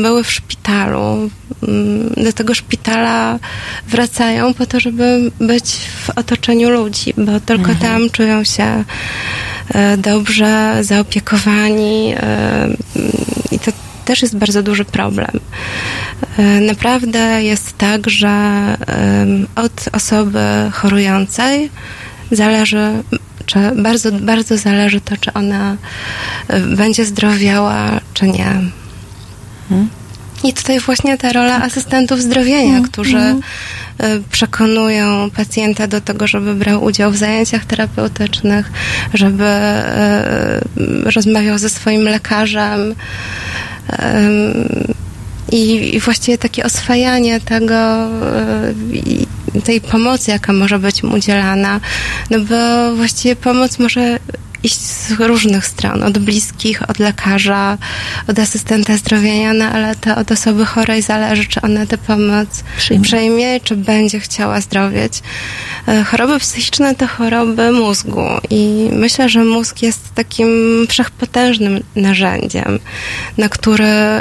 były 0.03 0.25
w 0.25 0.33
szpitalu, 0.33 1.31
mm, 1.69 2.15
do 2.25 2.33
tego 2.33 2.55
szpitala 2.55 3.39
wracają 3.89 4.55
po 4.55 4.67
to, 4.67 4.81
żeby 4.81 5.31
być 5.41 5.65
w 6.07 6.11
otoczeniu 6.11 6.71
ludzi, 6.71 7.15
bo 7.17 7.41
tylko 7.41 7.71
mhm. 7.71 7.79
tam 7.79 8.11
czują 8.11 8.45
się 8.45 8.85
e, 9.75 9.97
dobrze, 9.97 10.79
zaopiekowani 10.81 12.15
i 13.51 13.59
to 13.59 13.73
też 14.09 14.23
jest 14.23 14.37
bardzo 14.37 14.63
duży 14.63 14.85
problem. 14.85 15.31
E, 16.39 16.43
naprawdę 16.61 17.43
jest 17.43 17.79
tak, 17.79 18.11
że 18.11 18.31
od 19.57 19.89
osoby 19.93 20.41
chorującej 20.73 21.71
zależy, 22.31 23.03
czy 23.47 23.59
bardzo, 23.77 24.13
bardzo 24.13 24.57
zależy 24.57 25.01
to, 25.01 25.17
czy 25.17 25.33
ona 25.33 25.77
e, 26.49 26.61
będzie 26.61 27.05
zdrowiała, 27.05 28.01
czy 28.15 28.29
nie. 28.29 28.55
Hmm? 29.69 29.89
I 30.45 30.53
tutaj 30.53 30.81
właśnie 30.81 31.19
ta 31.19 31.33
rola 31.33 31.63
asystentów 31.63 32.23
zdrowienia, 32.23 32.73
hmm. 32.73 32.89
którzy 32.89 33.19
hmm. 33.19 33.43
przekonują 34.31 35.31
pacjenta 35.31 35.87
do 35.87 36.01
tego, 36.01 36.27
żeby 36.27 36.55
brał 36.55 36.85
udział 36.85 37.11
w 37.11 37.17
zajęciach 37.17 37.65
terapeutycznych, 37.65 38.73
żeby 39.15 39.51
rozmawiał 41.05 41.59
ze 41.59 41.69
swoim 41.69 42.03
lekarzem, 42.03 42.95
i, 45.53 46.01
właściwie 46.01 46.39
takie 46.39 46.65
oswajanie 46.65 47.41
tego, 47.41 48.09
tej 49.65 49.81
pomocy, 49.81 50.31
jaka 50.31 50.53
może 50.53 50.79
być 50.79 51.03
mu 51.03 51.15
udzielana, 51.15 51.81
no 52.31 52.39
bo 52.41 52.57
właściwie 52.97 53.37
pomoc 53.37 53.79
może 53.79 54.19
iść 54.63 54.81
z 54.81 55.11
różnych 55.11 55.67
stron, 55.67 56.03
od 56.03 56.19
bliskich, 56.19 56.91
od 56.91 56.99
lekarza, 56.99 57.79
od 58.27 58.39
asystenta 58.39 58.97
zdrowienia, 58.97 59.53
no 59.53 59.65
ale 59.65 59.97
to 59.97 60.17
od 60.17 60.33
osoby 60.33 60.65
chorej 60.65 61.03
zależy, 61.03 61.45
czy 61.47 61.61
ona 61.61 61.87
tę 61.87 61.99
pomoc 61.99 62.65
przyjmie, 62.77 63.05
przyjmie 63.05 63.61
czy 63.61 63.77
będzie 63.77 64.21
chciała 64.21 64.61
zdrowieć. 64.61 65.23
E, 65.89 66.05
choroby 66.05 66.39
psychiczne 66.39 66.95
to 66.95 67.07
choroby 67.07 67.73
mózgu 67.73 68.27
i 68.51 68.89
myślę, 68.93 69.29
że 69.29 69.45
mózg 69.45 69.83
jest 69.83 70.15
takim 70.15 70.49
wszechpotężnym 70.89 71.81
narzędziem, 71.97 72.79
na 73.39 73.49
które 73.49 74.21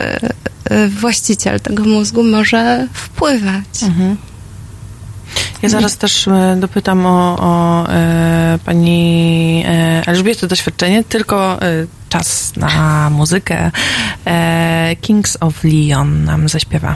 e, 0.66 0.88
właściciel 0.88 1.60
tego 1.60 1.84
mózgu 1.84 2.24
może 2.24 2.88
wpływać. 2.94 3.84
Mhm. 3.84 4.18
Ja 5.62 5.70
zaraz 5.70 5.98
też 5.98 6.28
e, 6.28 6.58
dopytam 6.60 7.06
o, 7.06 7.38
o 7.40 7.86
e, 7.90 8.60
pani 8.66 9.64
e, 9.68 10.48
doświadczenie, 10.48 11.04
tylko 11.04 11.62
e, 11.62 11.86
czas 12.10 12.56
na 12.56 13.10
muzykę. 13.10 13.72
E, 14.26 14.96
Kings 15.02 15.38
of 15.42 15.64
Leon 15.64 16.24
nam 16.24 16.50
zaśpiewa. 16.50 16.96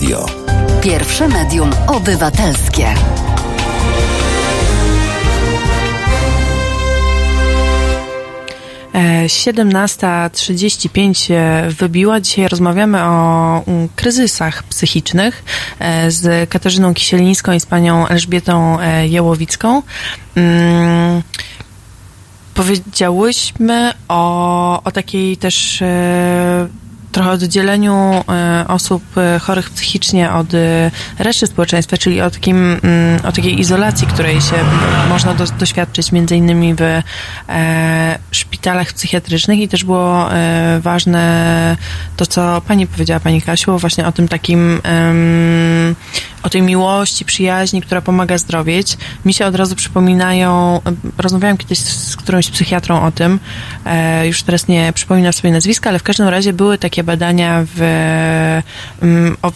Radio. 0.00 0.26
Pierwsze 0.82 1.28
medium 1.28 1.70
obywatelskie. 1.86 2.94
17.35 9.26 11.34
e, 11.34 11.70
wybiła. 11.70 12.20
Dzisiaj 12.20 12.48
rozmawiamy 12.48 13.02
o 13.02 13.62
mm, 13.66 13.88
kryzysach 13.96 14.62
psychicznych 14.62 15.44
e, 15.78 16.10
z 16.10 16.50
Katarzyną 16.50 16.94
Kisielińską 16.94 17.52
i 17.52 17.60
z 17.60 17.66
panią 17.66 18.06
Elżbietą 18.06 18.80
e, 18.80 19.08
Jełowicką. 19.08 19.82
Mm, 20.34 21.22
powiedziałyśmy 22.54 23.92
o, 24.08 24.82
o 24.82 24.92
takiej 24.92 25.36
też 25.36 25.82
trochę 27.12 27.30
oddzieleniu 27.30 28.24
e, 28.28 28.64
osób 28.68 29.02
e, 29.16 29.38
chorych 29.38 29.70
psychicznie 29.70 30.32
od 30.32 30.54
e, 30.54 30.90
reszty 31.18 31.46
społeczeństwa, 31.46 31.96
czyli 31.96 32.20
o, 32.20 32.30
takim, 32.30 32.56
mm, 32.56 33.26
o 33.26 33.32
takiej 33.32 33.60
izolacji, 33.60 34.06
której 34.06 34.40
się 34.40 34.56
można 35.08 35.34
do, 35.34 35.44
doświadczyć 35.46 36.12
między 36.12 36.36
innymi 36.36 36.74
w 36.74 37.02
szpitalach 38.30 38.92
psychiatrycznych. 38.92 39.58
I 39.58 39.68
też 39.68 39.84
było 39.84 40.28
ważne 40.80 41.76
to, 42.16 42.26
co 42.26 42.62
pani 42.68 42.86
powiedziała, 42.86 43.20
pani 43.20 43.42
Kasiu, 43.42 43.78
właśnie 43.78 44.06
o 44.06 44.12
tym 44.12 44.28
takim 44.28 44.80
o 46.42 46.50
tej 46.50 46.62
miłości, 46.62 47.24
przyjaźni, 47.24 47.82
która 47.82 48.00
pomaga 48.00 48.38
zdrowieć. 48.38 48.96
Mi 49.24 49.34
się 49.34 49.46
od 49.46 49.54
razu 49.54 49.76
przypominają, 49.76 50.80
rozmawiałam 51.18 51.56
kiedyś 51.56 51.78
z 51.78 52.16
którąś 52.16 52.50
psychiatrą 52.50 53.02
o 53.02 53.12
tym, 53.12 53.40
już 54.24 54.42
teraz 54.42 54.68
nie 54.68 54.92
przypominam 54.92 55.32
sobie 55.32 55.52
nazwiska, 55.52 55.90
ale 55.90 55.98
w 55.98 56.02
każdym 56.02 56.28
razie 56.28 56.52
były 56.52 56.78
takie 56.78 57.04
badania 57.04 57.64
w, 57.74 57.80
mm, 59.02 59.36
o, 59.42 59.52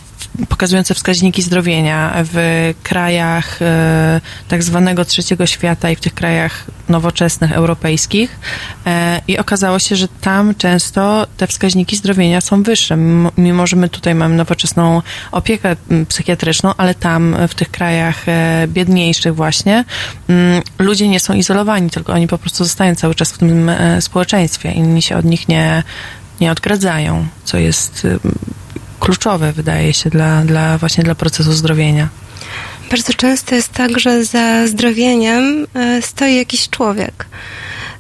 pokazujące 0.48 0.94
wskaźniki 0.94 1.42
zdrowienia 1.42 2.12
w 2.32 2.72
krajach 2.82 3.62
e, 3.62 4.20
tak 4.48 4.62
zwanego 4.62 5.04
trzeciego 5.04 5.46
świata 5.46 5.90
i 5.90 5.96
w 5.96 6.00
tych 6.00 6.14
krajach 6.14 6.64
nowoczesnych, 6.88 7.52
europejskich. 7.52 8.38
E, 8.86 9.20
I 9.28 9.38
okazało 9.38 9.78
się, 9.78 9.96
że 9.96 10.08
tam 10.08 10.54
często 10.54 11.26
te 11.36 11.46
wskaźniki 11.46 11.96
zdrowienia 11.96 12.40
są 12.40 12.62
wyższe, 12.62 12.96
mimo 13.38 13.66
że 13.66 13.76
my 13.76 13.88
tutaj 13.88 14.14
mamy 14.14 14.36
nowoczesną 14.36 15.02
opiekę 15.32 15.76
psychiatryczną, 16.08 16.74
ale 16.76 16.94
tam 16.94 17.36
w 17.48 17.54
tych 17.54 17.70
krajach 17.70 18.28
e, 18.28 18.68
biedniejszych 18.68 19.34
właśnie 19.34 19.84
ludzie 20.78 21.08
nie 21.08 21.20
są 21.20 21.34
izolowani, 21.34 21.90
tylko 21.90 22.12
oni 22.12 22.28
po 22.28 22.38
prostu 22.38 22.64
zostają 22.64 22.94
cały 22.94 23.14
czas 23.14 23.32
w 23.32 23.38
tym 23.38 23.70
społeczeństwie. 24.00 24.72
Inni 24.72 25.02
się 25.02 25.16
od 25.16 25.24
nich 25.24 25.48
nie 25.48 25.82
nie 26.40 26.52
odgradzają, 26.52 27.26
co 27.44 27.58
jest 27.58 28.06
kluczowe, 29.04 29.52
wydaje 29.52 29.94
się, 29.94 30.10
dla, 30.10 30.44
dla 30.44 30.78
właśnie 30.78 31.04
dla 31.04 31.14
procesu 31.14 31.52
zdrowienia. 31.52 32.08
Bardzo 32.90 33.12
często 33.12 33.54
jest 33.54 33.72
tak, 33.72 33.98
że 34.00 34.24
za 34.24 34.66
zdrowieniem 34.66 35.66
y, 35.98 36.02
stoi 36.02 36.36
jakiś 36.36 36.68
człowiek. 36.68 37.26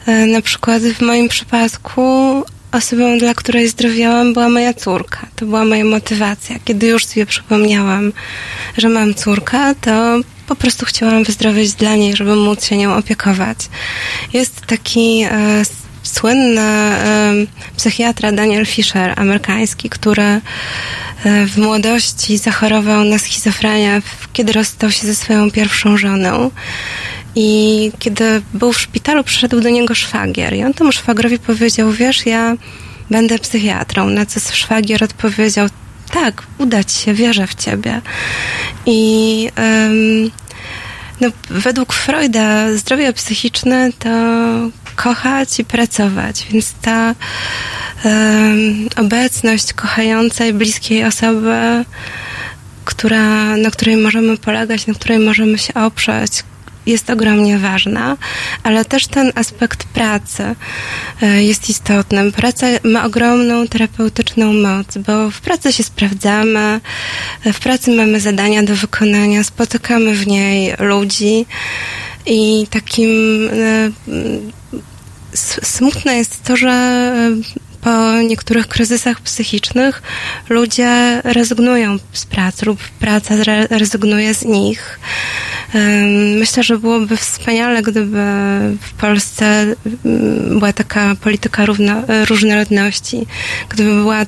Y, 0.08 0.26
na 0.26 0.42
przykład 0.42 0.82
w 0.82 1.02
moim 1.02 1.28
przypadku 1.28 2.02
osobą, 2.72 3.18
dla 3.18 3.34
której 3.34 3.68
zdrowiałam, 3.68 4.32
była 4.32 4.48
moja 4.48 4.74
córka. 4.74 5.26
To 5.36 5.46
była 5.46 5.64
moja 5.64 5.84
motywacja. 5.84 6.56
Kiedy 6.64 6.86
już 6.86 7.06
sobie 7.06 7.26
przypomniałam, 7.26 8.12
że 8.78 8.88
mam 8.88 9.14
córkę, 9.14 9.74
to 9.80 10.18
po 10.46 10.56
prostu 10.56 10.86
chciałam 10.86 11.24
wyzdrowieć 11.24 11.72
dla 11.72 11.96
niej, 11.96 12.16
żeby 12.16 12.36
móc 12.36 12.64
się 12.64 12.76
nią 12.76 12.96
opiekować. 12.96 13.58
Jest 14.32 14.60
taki 14.66 15.26
słynny 16.04 16.60
psychiatra 17.76 18.32
Daniel 18.32 18.66
Fisher, 18.66 19.14
amerykański, 19.16 19.90
który 19.90 20.40
w 21.24 21.58
młodości 21.58 22.38
zachorował 22.38 23.04
na 23.04 23.18
schizofrenię, 23.18 24.02
kiedy 24.32 24.52
rozstał 24.52 24.90
się 24.90 25.06
ze 25.06 25.14
swoją 25.14 25.50
pierwszą 25.50 25.96
żoną. 25.96 26.50
I 27.34 27.92
kiedy 27.98 28.42
był 28.54 28.72
w 28.72 28.80
szpitalu, 28.80 29.24
przyszedł 29.24 29.60
do 29.60 29.70
niego 29.70 29.94
szwagier. 29.94 30.54
I 30.54 30.64
on 30.64 30.74
temu 30.74 30.92
szwagrowi 30.92 31.38
powiedział, 31.38 31.92
wiesz, 31.92 32.26
ja 32.26 32.56
będę 33.10 33.38
psychiatrą. 33.38 34.08
Na 34.10 34.26
co 34.26 34.40
szwagier 34.40 35.04
odpowiedział, 35.04 35.68
tak, 36.10 36.42
uda 36.58 36.84
ci 36.84 36.96
się, 36.98 37.14
wierzę 37.14 37.46
w 37.46 37.54
ciebie. 37.54 38.00
I 38.86 39.50
um, 39.56 40.30
no, 41.20 41.28
według 41.50 41.92
Freuda 41.92 42.76
zdrowie 42.76 43.12
psychiczne 43.12 43.90
to 43.98 44.10
kochać 44.96 45.58
i 45.58 45.64
pracować, 45.64 46.46
więc 46.50 46.72
ta 46.82 47.14
um, 48.04 48.88
obecność 48.96 49.72
kochającej, 49.72 50.52
bliskiej 50.52 51.04
osoby, 51.04 51.84
która, 52.84 53.56
na 53.56 53.70
której 53.70 53.96
możemy 53.96 54.36
polegać, 54.36 54.86
na 54.86 54.94
której 54.94 55.18
możemy 55.18 55.58
się 55.58 55.74
oprzeć, 55.74 56.44
jest 56.86 57.10
ogromnie 57.10 57.58
ważna, 57.58 58.16
ale 58.62 58.84
też 58.84 59.06
ten 59.06 59.32
aspekt 59.34 59.84
pracy 59.84 60.54
e, 61.22 61.44
jest 61.44 61.70
istotny. 61.70 62.32
Praca 62.32 62.66
ma 62.84 63.04
ogromną 63.04 63.68
terapeutyczną 63.68 64.52
moc, 64.52 64.98
bo 64.98 65.30
w 65.30 65.40
pracy 65.40 65.72
się 65.72 65.82
sprawdzamy, 65.82 66.80
w 67.44 67.58
pracy 67.60 67.90
mamy 67.90 68.20
zadania 68.20 68.62
do 68.62 68.76
wykonania, 68.76 69.44
spotykamy 69.44 70.14
w 70.14 70.26
niej 70.26 70.74
ludzi 70.78 71.46
i 72.26 72.66
takim 72.70 73.10
e, 73.52 73.90
smutne 75.62 76.16
jest 76.16 76.42
to, 76.42 76.56
że 76.56 76.70
e, 76.70 77.64
po 77.84 78.22
niektórych 78.22 78.68
kryzysach 78.68 79.20
psychicznych 79.20 80.02
ludzie 80.48 81.20
rezygnują 81.24 81.96
z 82.12 82.26
pracy 82.26 82.66
lub 82.66 82.78
praca 82.98 83.34
rezygnuje 83.70 84.34
z 84.34 84.44
nich. 84.44 85.00
Myślę, 86.38 86.62
że 86.62 86.78
byłoby 86.78 87.16
wspaniale, 87.16 87.82
gdyby 87.82 88.22
w 88.80 88.92
Polsce 88.98 89.66
była 90.48 90.72
taka 90.72 91.14
polityka 91.20 91.66
równo, 91.66 92.02
różnorodności, 92.28 93.26
gdyby 93.68 93.90
była 93.90 94.24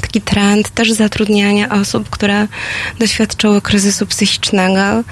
taki 0.00 0.20
trend 0.24 0.70
też 0.70 0.92
zatrudniania 0.92 1.68
osób, 1.68 2.10
które 2.10 2.48
doświadczyły 2.98 3.60
kryzysu 3.60 4.06
psychicznego 4.06 5.04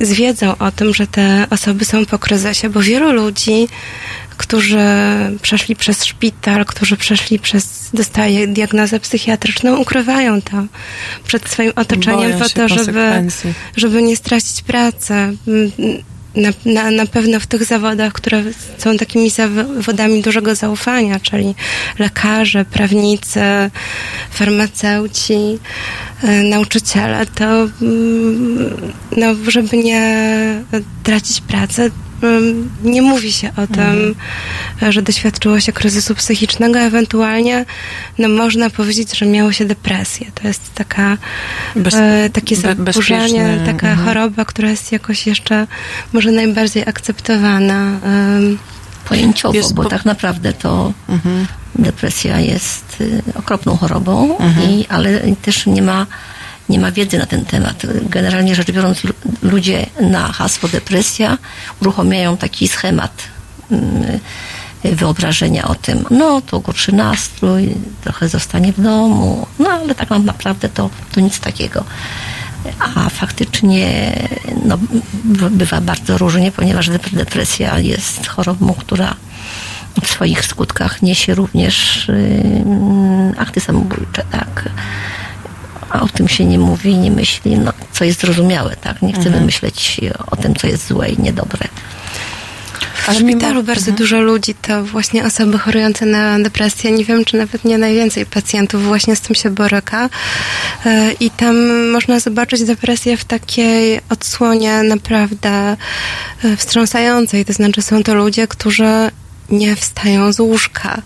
z 0.00 0.12
wiedzą 0.12 0.58
o 0.58 0.72
tym, 0.72 0.94
że 0.94 1.06
te 1.06 1.46
osoby 1.50 1.84
są 1.84 2.06
po 2.06 2.18
kryzysie, 2.18 2.70
bo 2.70 2.80
wielu 2.80 3.12
ludzi, 3.12 3.68
którzy 4.36 4.78
przeszli 5.42 5.76
przez 5.76 6.04
szpital, 6.04 6.64
którzy 6.64 6.96
przeszli 6.96 7.38
przez, 7.38 7.90
dostaje 7.94 8.46
diagnozę 8.46 9.00
psychiatryczną, 9.00 9.76
ukrywają 9.76 10.42
to 10.42 10.64
przed 11.24 11.48
swoim 11.48 11.72
otoczeniem 11.76 12.38
po 12.38 12.48
to, 12.48 12.68
żeby, 12.68 13.10
żeby 13.76 14.02
nie 14.02 14.16
stracić 14.16 14.62
pracy 14.62 15.14
na, 16.38 16.50
na, 16.64 16.90
na 16.90 17.06
pewno 17.06 17.40
w 17.40 17.46
tych 17.46 17.64
zawodach, 17.64 18.12
które 18.12 18.42
są 18.78 18.96
takimi 18.96 19.30
zawodami 19.30 20.22
dużego 20.22 20.54
zaufania, 20.54 21.20
czyli 21.20 21.54
lekarze, 21.98 22.64
prawnicy, 22.64 23.40
farmaceuci, 24.30 25.58
e, 26.22 26.42
nauczyciele, 26.42 27.26
to 27.26 27.44
mm, 27.82 28.92
no, 29.16 29.34
żeby 29.48 29.76
nie 29.76 30.62
tracić 31.02 31.40
pracy, 31.40 31.90
nie 32.84 33.02
mówi 33.02 33.32
się 33.32 33.50
o 33.56 33.66
tym, 33.66 34.14
mhm. 34.74 34.92
że 34.92 35.02
doświadczyło 35.02 35.60
się 35.60 35.72
kryzysu 35.72 36.14
psychicznego, 36.14 36.78
ewentualnie 36.78 37.64
no, 38.18 38.28
można 38.28 38.70
powiedzieć, 38.70 39.18
że 39.18 39.26
miało 39.26 39.52
się 39.52 39.64
depresję. 39.64 40.26
To 40.34 40.48
jest 40.48 40.74
taka, 40.74 41.18
Bez, 41.76 41.94
e, 41.94 42.30
takie 42.32 42.56
zaburzenie, 42.56 43.62
taka 43.66 43.88
mhm. 43.88 44.06
choroba, 44.08 44.44
która 44.44 44.70
jest 44.70 44.92
jakoś 44.92 45.26
jeszcze 45.26 45.66
może 46.12 46.32
najbardziej 46.32 46.82
akceptowana. 46.86 47.98
Pojęciowo, 49.08 49.54
jest, 49.54 49.74
bo, 49.74 49.82
bo, 49.82 49.88
tak 49.88 50.04
naprawdę 50.04 50.52
to 50.52 50.92
mhm. 51.08 51.46
depresja 51.74 52.40
jest 52.40 53.00
y, 53.00 53.22
okropną 53.34 53.76
chorobą, 53.76 54.38
mhm. 54.38 54.70
i, 54.70 54.86
ale 54.88 55.20
też 55.42 55.66
nie 55.66 55.82
ma 55.82 56.06
nie 56.68 56.78
ma 56.78 56.92
wiedzy 56.92 57.18
na 57.18 57.26
ten 57.26 57.44
temat. 57.44 57.82
Generalnie 58.02 58.54
rzecz 58.54 58.70
biorąc, 58.70 59.02
ludzie 59.42 59.86
na 60.00 60.32
hasło 60.32 60.68
depresja 60.68 61.38
uruchamiają 61.80 62.36
taki 62.36 62.68
schemat 62.68 63.22
mm, 63.70 64.18
wyobrażenia 64.84 65.68
o 65.68 65.74
tym, 65.74 66.04
no 66.10 66.40
to 66.40 66.60
gorszy 66.60 66.92
nastrój, 66.92 67.74
trochę 68.02 68.28
zostanie 68.28 68.72
w 68.72 68.80
domu, 68.80 69.46
no 69.58 69.70
ale 69.70 69.94
tak 69.94 70.10
naprawdę 70.10 70.68
to, 70.68 70.90
to 71.12 71.20
nic 71.20 71.40
takiego. 71.40 71.84
A 72.78 73.08
faktycznie 73.08 74.12
no, 74.64 74.78
bywa 75.50 75.80
bardzo 75.80 76.18
różnie, 76.18 76.52
ponieważ 76.52 76.90
depresja 77.12 77.78
jest 77.78 78.26
chorobą, 78.26 78.74
która 78.78 79.14
w 80.02 80.08
swoich 80.08 80.44
skutkach 80.44 81.02
niesie 81.02 81.34
również 81.34 82.06
akty 83.38 83.60
samobójcze, 83.60 84.22
tak 84.30 84.68
a 85.90 86.00
o 86.00 86.08
tym 86.08 86.28
się 86.28 86.44
nie 86.44 86.58
mówi, 86.58 86.96
nie 86.96 87.10
myśli, 87.10 87.58
no, 87.58 87.72
co 87.92 88.04
jest 88.04 88.20
zrozumiałe, 88.20 88.76
tak? 88.76 89.02
Nie 89.02 89.12
chcemy 89.12 89.26
mhm. 89.26 89.44
myśleć 89.44 90.00
o 90.30 90.36
tym, 90.36 90.54
co 90.54 90.66
jest 90.66 90.88
złe 90.88 91.08
i 91.08 91.22
niedobre. 91.22 91.68
w 92.96 93.14
szpitalu 93.14 93.54
mimo... 93.54 93.62
bardzo 93.62 93.90
mhm. 93.90 93.96
dużo 93.96 94.20
ludzi 94.20 94.54
to 94.54 94.84
właśnie 94.84 95.24
osoby 95.24 95.58
chorujące 95.58 96.06
na 96.06 96.38
depresję. 96.38 96.92
Nie 96.92 97.04
wiem, 97.04 97.24
czy 97.24 97.36
nawet 97.36 97.64
nie 97.64 97.78
najwięcej 97.78 98.26
pacjentów 98.26 98.84
właśnie 98.84 99.16
z 99.16 99.20
tym 99.20 99.34
się 99.34 99.50
boryka. 99.50 100.10
E, 100.86 101.12
I 101.12 101.30
tam 101.30 101.88
można 101.90 102.20
zobaczyć 102.20 102.64
depresję 102.64 103.16
w 103.16 103.24
takiej 103.24 104.00
odsłonie 104.10 104.82
naprawdę 104.82 105.76
e, 106.44 106.56
wstrząsającej. 106.56 107.44
To 107.44 107.52
znaczy 107.52 107.82
są 107.82 108.02
to 108.02 108.14
ludzie, 108.14 108.48
którzy 108.48 109.10
nie 109.50 109.76
wstają 109.76 110.32
z 110.32 110.40
łóżka, 110.40 111.02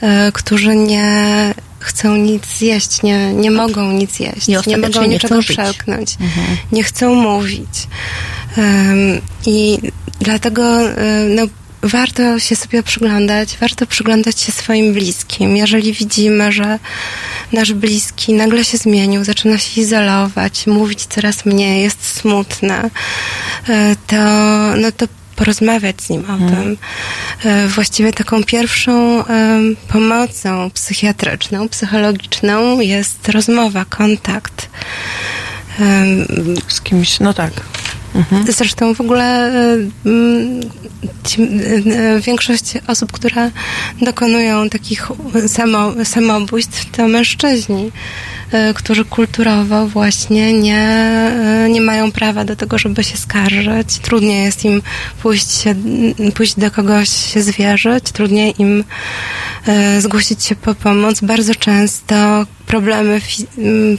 e, 0.00 0.32
którzy 0.32 0.76
nie 0.76 1.54
chcą 1.86 2.16
nic 2.16 2.46
zjeść, 2.46 3.02
nie, 3.02 3.32
nie 3.32 3.50
mogą 3.50 3.92
nic 3.92 4.20
jeść, 4.20 4.48
nie, 4.48 4.60
nie 4.66 4.76
mogą 4.76 5.06
niczego 5.06 5.40
przełknąć, 5.40 6.16
mhm. 6.20 6.56
nie 6.72 6.82
chcą 6.82 7.14
mówić. 7.14 7.86
Um, 8.56 9.20
I 9.46 9.78
dlatego 10.20 10.62
no, 11.36 11.42
warto 11.82 12.38
się 12.38 12.56
sobie 12.56 12.82
przyglądać, 12.82 13.56
warto 13.60 13.86
przyglądać 13.86 14.40
się 14.40 14.52
swoim 14.52 14.92
bliskim. 14.92 15.56
Jeżeli 15.56 15.92
widzimy, 15.92 16.52
że 16.52 16.78
nasz 17.52 17.72
bliski 17.72 18.32
nagle 18.32 18.64
się 18.64 18.78
zmienił, 18.78 19.24
zaczyna 19.24 19.58
się 19.58 19.80
izolować, 19.80 20.66
mówić 20.66 21.06
coraz 21.06 21.44
mniej, 21.44 21.82
jest 21.82 22.06
smutny, 22.06 22.90
e, 23.68 23.96
to, 24.06 24.16
no 24.76 24.92
to 24.92 25.06
porozmawiać 25.36 26.02
z 26.02 26.10
nim 26.10 26.24
o 26.24 26.38
hmm. 26.38 26.48
tym. 26.50 26.76
E, 27.44 27.68
właściwie 27.68 28.12
taką 28.12 28.44
pierwszą 28.44 29.24
pomocą 29.88 30.70
psychiatryczną, 30.70 31.68
psychologiczną 31.68 32.80
jest 32.80 33.28
rozmowa, 33.28 33.84
kontakt. 33.84 34.68
Z 36.68 36.80
kimś, 36.80 37.20
no 37.20 37.34
tak. 37.34 37.52
Mhm. 38.16 38.52
Zresztą 38.52 38.94
w 38.94 39.00
ogóle 39.00 39.52
ci, 41.24 41.42
e, 41.42 42.20
większość 42.20 42.74
osób, 42.86 43.12
które 43.12 43.50
dokonują 44.02 44.68
takich 44.70 45.08
samo, 45.46 46.04
samobójstw, 46.04 46.90
to 46.90 47.08
mężczyźni. 47.08 47.92
E, 48.52 48.74
którzy 48.74 49.04
kulturowo 49.04 49.86
właśnie 49.86 50.52
nie, 50.52 50.78
e, 51.64 51.68
nie 51.70 51.80
mają 51.80 52.12
prawa 52.12 52.44
do 52.44 52.56
tego, 52.56 52.78
żeby 52.78 53.04
się 53.04 53.16
skarżyć. 53.16 53.98
Trudniej 53.98 54.44
jest 54.44 54.64
im 54.64 54.82
pójść, 55.22 55.64
pójść 56.34 56.54
do 56.58 56.70
kogoś 56.70 57.08
się 57.08 57.42
zwierzyć, 57.42 58.04
trudniej 58.04 58.54
im 58.58 58.84
e, 59.66 60.00
zgłosić 60.00 60.44
się 60.44 60.54
po 60.56 60.74
pomoc. 60.74 61.20
Bardzo 61.20 61.54
często 61.54 62.46
problemy 62.66 63.20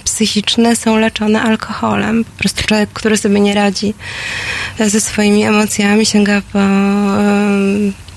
psychiczne 0.04 0.76
są 0.76 0.98
leczone 0.98 1.42
alkoholem. 1.42 2.24
Po 2.24 2.40
prostu 2.40 2.64
człowiek, 2.64 2.90
który 2.94 3.18
sobie 3.18 3.40
nie 3.40 3.54
radzi 3.54 3.94
ze 4.80 5.02
swoimi 5.02 5.44
emocjami, 5.44 6.06
sięga 6.06 6.42
po 6.54 6.60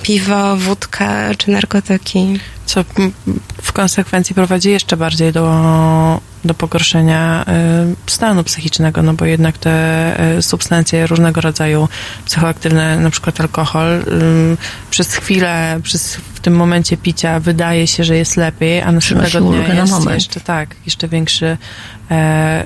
piwo, 0.03 0.57
wódkę 0.57 1.35
czy 1.39 1.51
narkotyki 1.51 2.39
co 2.71 2.85
w 3.63 3.73
konsekwencji 3.73 4.35
prowadzi 4.35 4.71
jeszcze 4.71 4.97
bardziej 4.97 5.33
do, 5.33 6.21
do 6.45 6.55
pogorszenia 6.55 7.45
y, 8.07 8.11
stanu 8.11 8.45
psychicznego, 8.45 9.03
no 9.03 9.15
bo 9.15 9.25
jednak 9.25 9.59
te 9.59 10.37
y, 10.39 10.43
substancje 10.43 11.07
różnego 11.07 11.41
rodzaju 11.41 11.89
psychoaktywne, 12.25 13.01
na 13.01 13.11
przykład 13.11 13.41
alkohol, 13.41 13.89
y, 13.89 14.03
przez 14.91 15.15
chwilę, 15.15 15.81
przez 15.83 16.21
w 16.41 16.43
tym 16.43 16.57
momencie 16.57 16.97
picia 16.97 17.41
wydaje 17.41 17.87
się, 17.87 18.05
że 18.05 18.17
jest 18.17 18.37
lepiej, 18.37 18.83
a 18.83 18.93
następnego 18.93 19.41
dnia 19.41 19.75
jest 19.75 20.05
na 20.05 20.15
jeszcze 20.15 20.41
tak, 20.41 20.77
jeszcze 20.87 21.09
większy 21.09 21.57
e, 22.11 22.65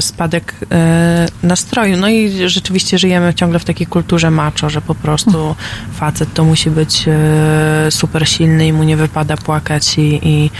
spadek 0.00 0.54
e, 0.72 1.26
nastroju. 1.42 1.96
No 1.96 2.08
i 2.08 2.48
rzeczywiście 2.48 2.98
żyjemy 2.98 3.34
ciągle 3.34 3.58
w 3.58 3.64
takiej 3.64 3.86
kulturze 3.86 4.30
macho, 4.30 4.70
że 4.70 4.80
po 4.80 4.94
prostu 4.94 5.56
facet 5.94 6.34
to 6.34 6.44
musi 6.44 6.70
być 6.70 7.04
e, 7.08 7.90
super 7.90 8.28
silny 8.28 8.66
i 8.66 8.72
mu 8.72 8.82
nie 8.82 8.96
wypada 8.96 9.36
płakać 9.36 9.98
i, 9.98 10.20
i, 10.22 10.50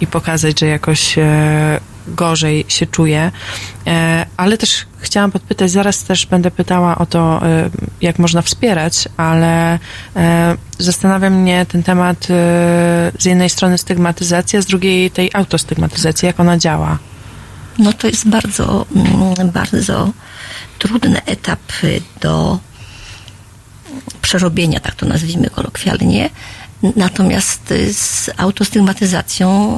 i 0.00 0.06
pokazać, 0.06 0.60
że 0.60 0.66
jakoś 0.66 1.18
e, 1.18 1.80
gorzej 2.08 2.64
się 2.68 2.86
czuje. 2.86 3.30
Ale 4.36 4.58
też 4.58 4.86
chciałam 5.00 5.30
podpytać, 5.30 5.70
zaraz 5.70 6.04
też 6.04 6.26
będę 6.26 6.50
pytała 6.50 6.98
o 6.98 7.06
to, 7.06 7.40
jak 8.00 8.18
można 8.18 8.42
wspierać, 8.42 9.08
ale 9.16 9.78
zastanawia 10.78 11.30
mnie 11.30 11.66
ten 11.66 11.82
temat 11.82 12.26
z 13.18 13.24
jednej 13.24 13.50
strony 13.50 13.78
stygmatyzacji, 13.78 14.58
a 14.58 14.62
z 14.62 14.66
drugiej 14.66 15.10
tej 15.10 15.30
autostygmatyzacji, 15.32 16.26
jak 16.26 16.40
ona 16.40 16.58
działa? 16.58 16.98
No 17.78 17.92
to 17.92 18.06
jest 18.06 18.28
bardzo, 18.28 18.86
mm, 18.96 19.50
bardzo 19.50 20.10
trudny 20.78 21.24
etap 21.24 21.60
do 22.20 22.58
przerobienia, 24.22 24.80
tak 24.80 24.94
to 24.94 25.06
nazwijmy 25.06 25.50
kolokwialnie. 25.50 26.30
Natomiast 26.96 27.74
z 27.92 28.30
autostygmatyzacją 28.36 29.76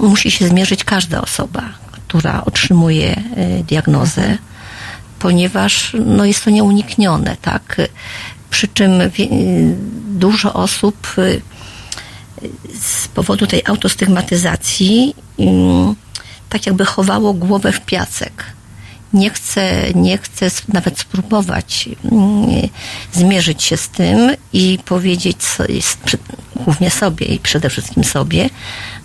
y, 0.00 0.06
musi 0.06 0.30
się 0.30 0.48
zmierzyć 0.48 0.84
każda 0.84 1.20
osoba, 1.20 1.62
która 2.08 2.44
otrzymuje 2.44 3.22
y, 3.60 3.64
diagnozę, 3.64 4.38
ponieważ 5.18 5.96
no, 6.06 6.24
jest 6.24 6.44
to 6.44 6.50
nieuniknione, 6.50 7.36
tak? 7.42 7.76
Przy 8.50 8.68
czym 8.68 8.92
dużo 10.08 10.54
osób 10.54 11.14
y, 11.18 11.40
z 12.80 13.08
powodu 13.08 13.46
tej 13.46 13.62
autostygmatyzacji 13.66 15.14
tak 16.48 16.66
jakby 16.66 16.84
chowało 16.84 17.34
głowę 17.34 17.72
w 17.72 17.80
piasek. 17.80 18.44
Nie 19.12 19.30
chce, 19.30 19.92
nie 19.94 20.18
chce 20.18 20.50
nawet 20.68 20.98
spróbować 20.98 21.88
mm, 22.04 22.68
zmierzyć 23.12 23.62
się 23.62 23.76
z 23.76 23.88
tym 23.88 24.36
i 24.52 24.78
powiedzieć 24.84 25.38
głównie 26.56 26.90
sobie 26.90 27.26
i 27.26 27.38
przede 27.38 27.70
wszystkim 27.70 28.04
sobie, 28.04 28.50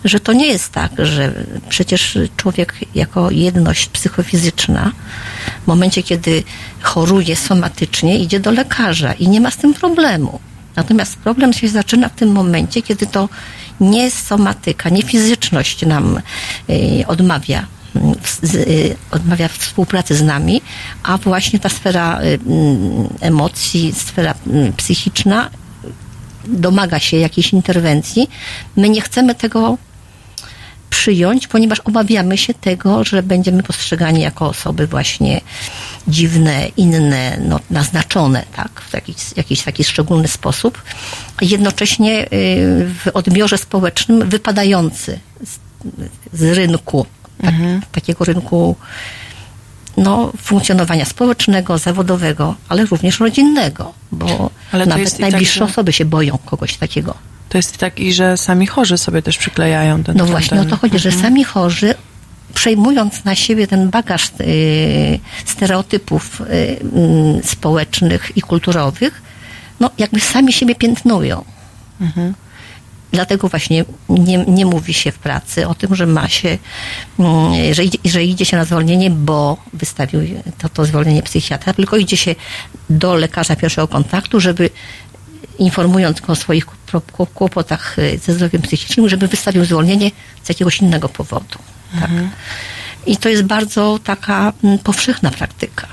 że 0.06 0.20
to 0.20 0.34
nie 0.34 0.48
jest 0.48 0.72
tak, 0.72 0.92
że 1.00 1.34
przecież 1.70 2.18
człowiek 2.38 2.76
jako 2.96 3.32
jedność 3.32 3.86
psychofizyczna 3.88 4.92
w 5.64 5.68
momencie, 5.68 6.04
kiedy 6.04 6.44
choruje 6.82 7.36
somatycznie, 7.36 8.18
idzie 8.18 8.40
do 8.40 8.52
lekarza 8.52 9.14
i 9.14 9.28
nie 9.28 9.42
ma 9.42 9.52
z 9.52 9.58
tym 9.58 9.74
problemu. 9.74 10.40
Natomiast 10.76 11.16
problem 11.16 11.54
się 11.54 11.68
zaczyna 11.70 12.10
w 12.10 12.16
tym 12.16 12.32
momencie, 12.32 12.82
kiedy 12.82 13.08
to 13.08 13.30
nie 13.80 14.12
somatyka, 14.12 14.90
nie 14.90 15.04
fizyczność 15.04 15.86
nam 15.86 16.22
y, 16.70 17.04
odmawia 17.08 17.66
y, 18.54 18.96
odmawia 19.12 19.48
współpracy 19.48 20.16
z 20.16 20.22
nami, 20.22 20.62
a 21.04 21.18
właśnie 21.18 21.60
ta 21.60 21.70
sfera 21.70 22.20
mm, 22.20 23.08
emocji, 23.22 23.94
sfera 23.98 24.36
psychiczna 24.78 25.50
domaga 26.48 27.00
się 27.00 27.18
jakiejś 27.18 27.54
interwencji. 27.54 28.30
My 28.76 28.90
nie 28.90 29.02
chcemy 29.02 29.36
tego 29.36 29.78
przyjąć, 30.94 31.48
ponieważ 31.48 31.80
obawiamy 31.80 32.38
się 32.38 32.54
tego, 32.54 33.04
że 33.04 33.24
będziemy 33.24 33.64
postrzegani 33.64 34.22
jako 34.22 34.46
osoby 34.48 34.88
właśnie 34.88 35.42
dziwne, 36.08 36.68
inne, 36.78 37.38
no, 37.42 37.60
naznaczone 37.70 38.46
tak, 38.56 38.82
w 38.90 38.94
jakiś, 38.94 39.16
jakiś 39.36 39.62
taki 39.64 39.84
szczególny 39.84 40.28
sposób, 40.28 40.82
jednocześnie 41.42 42.26
y, 42.26 42.28
w 43.04 43.08
odbiorze 43.14 43.58
społecznym 43.58 44.30
wypadający 44.30 45.20
z, 45.44 45.60
z 46.34 46.58
rynku, 46.58 47.06
tak, 47.42 47.54
mhm. 47.54 47.82
takiego 47.92 48.26
rynku 48.26 48.76
no, 49.98 50.32
funkcjonowania 50.42 51.06
społecznego, 51.06 51.78
zawodowego, 51.78 52.56
ale 52.70 52.86
również 52.86 53.20
rodzinnego, 53.20 53.94
bo 54.12 54.50
nawet 54.74 55.20
najbliższe 55.20 55.60
tak, 55.60 55.68
że... 55.68 55.74
osoby 55.74 55.94
się 55.94 56.06
boją 56.06 56.38
kogoś 56.38 56.78
takiego. 56.78 57.33
To 57.54 57.58
jest 57.58 57.78
tak 57.78 58.00
i, 58.00 58.14
że 58.14 58.38
sami 58.38 58.68
chorzy 58.68 58.98
sobie 58.98 59.22
też 59.22 59.38
przyklejają 59.38 60.04
ten 60.04 60.18
No 60.18 60.26
właśnie 60.26 60.58
ten... 60.58 60.68
o 60.68 60.70
to 60.70 60.78
chodzi, 60.78 61.00
że 61.00 61.10
mhm. 61.10 61.24
sami 61.24 61.44
chorzy 61.44 61.96
przejmując 62.54 63.26
na 63.26 63.36
siebie 63.36 63.68
ten 63.68 63.90
bagaż 63.90 64.32
y, 64.42 65.20
stereotypów 65.46 66.42
y, 66.42 66.46
y, 66.46 66.80
społecznych 67.44 68.32
i 68.36 68.42
kulturowych, 68.42 69.22
no 69.80 69.90
jakby 69.98 70.20
sami 70.20 70.54
siebie 70.54 70.76
piętnują. 70.76 71.44
Mhm. 72.02 72.34
Dlatego 73.12 73.48
właśnie 73.48 73.86
nie, 74.10 74.38
nie 74.38 74.66
mówi 74.66 74.94
się 74.94 75.12
w 75.12 75.20
pracy 75.20 75.68
o 75.68 75.76
tym, 75.76 75.96
że 75.96 76.06
ma 76.06 76.28
się, 76.30 76.58
mm, 77.20 77.74
że 77.74 77.84
idzie, 77.84 77.98
że 78.06 78.24
idzie 78.24 78.46
się 78.46 78.58
na 78.58 78.66
zwolnienie, 78.66 79.10
bo 79.10 79.58
wystawił 79.74 80.22
to, 80.58 80.70
to 80.70 80.86
zwolnienie 80.86 81.24
psychiatra, 81.24 81.74
tylko 81.74 81.98
idzie 81.98 82.18
się 82.18 82.36
do 82.90 83.16
lekarza 83.16 83.56
pierwszego 83.56 83.88
kontaktu, 83.88 84.40
żeby 84.40 84.70
informując 85.60 86.22
go 86.22 86.34
o 86.34 86.36
swoich 86.36 86.66
kłopotach 87.02 87.96
ze 88.26 88.34
zdrowiem 88.34 88.62
psychicznym, 88.62 89.10
żeby 89.10 89.28
wystawił 89.28 89.66
zwolnienie 89.66 90.12
z 90.44 90.50
jakiegoś 90.50 90.78
innego 90.82 91.10
powodu. 91.10 91.60
Tak. 91.94 92.04
Mhm. 92.04 92.30
I 93.06 93.18
to 93.18 93.30
jest 93.30 93.44
bardzo 93.44 94.00
taka 94.04 94.54
mm, 94.64 94.80
powszechna 94.80 95.32
praktyka. 95.32 95.88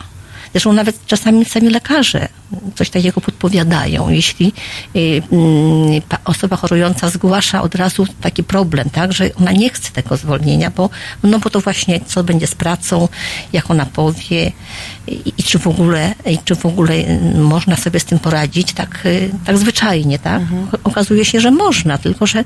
Zresztą 0.52 0.72
nawet 0.72 1.06
czasami 1.06 1.44
sami 1.44 1.70
lekarze 1.70 2.28
coś 2.74 2.90
takiego 2.90 3.20
podpowiadają. 3.20 4.08
Jeśli 4.08 4.52
y, 4.96 5.22
mm, 5.32 6.02
osoba 6.24 6.56
chorująca 6.56 7.10
zgłasza 7.10 7.62
od 7.62 7.74
razu 7.74 8.06
taki 8.20 8.44
problem, 8.44 8.90
tak, 8.90 9.12
że 9.12 9.34
ona 9.34 9.52
nie 9.52 9.70
chce 9.70 9.92
tego 9.92 10.16
zwolnienia, 10.16 10.70
bo, 10.70 10.90
no 11.22 11.38
bo 11.38 11.50
to 11.50 11.60
właśnie 11.60 12.00
co 12.06 12.24
będzie 12.24 12.46
z 12.46 12.54
pracą, 12.54 13.08
jak 13.52 13.70
ona 13.70 13.86
powie 13.86 14.52
i, 15.06 15.32
i 15.38 15.42
czy 15.42 15.58
w 15.58 15.66
ogóle, 15.66 16.14
i 16.26 16.38
czy 16.44 16.54
w 16.54 16.66
ogóle 16.66 16.94
można 17.34 17.76
sobie 17.76 18.00
z 18.00 18.04
tym 18.04 18.18
poradzić 18.18 18.72
tak, 18.72 19.06
y, 19.06 19.30
tak 19.46 19.58
zwyczajnie, 19.58 20.18
tak? 20.18 20.42
Mhm. 20.42 20.68
Okazuje 20.84 21.24
się, 21.24 21.40
że 21.40 21.50
można, 21.50 21.98
tylko 21.98 22.26
że 22.26 22.44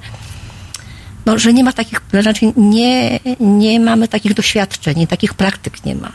no, 1.26 1.38
że 1.38 1.52
nie 1.52 1.64
ma 1.64 1.72
takich, 1.72 2.00
znaczy 2.20 2.52
nie, 2.56 3.20
nie 3.40 3.80
mamy 3.80 4.08
takich 4.08 4.34
doświadczeń, 4.34 5.06
takich 5.06 5.34
praktyk 5.34 5.84
nie 5.84 5.94
ma 5.94 6.12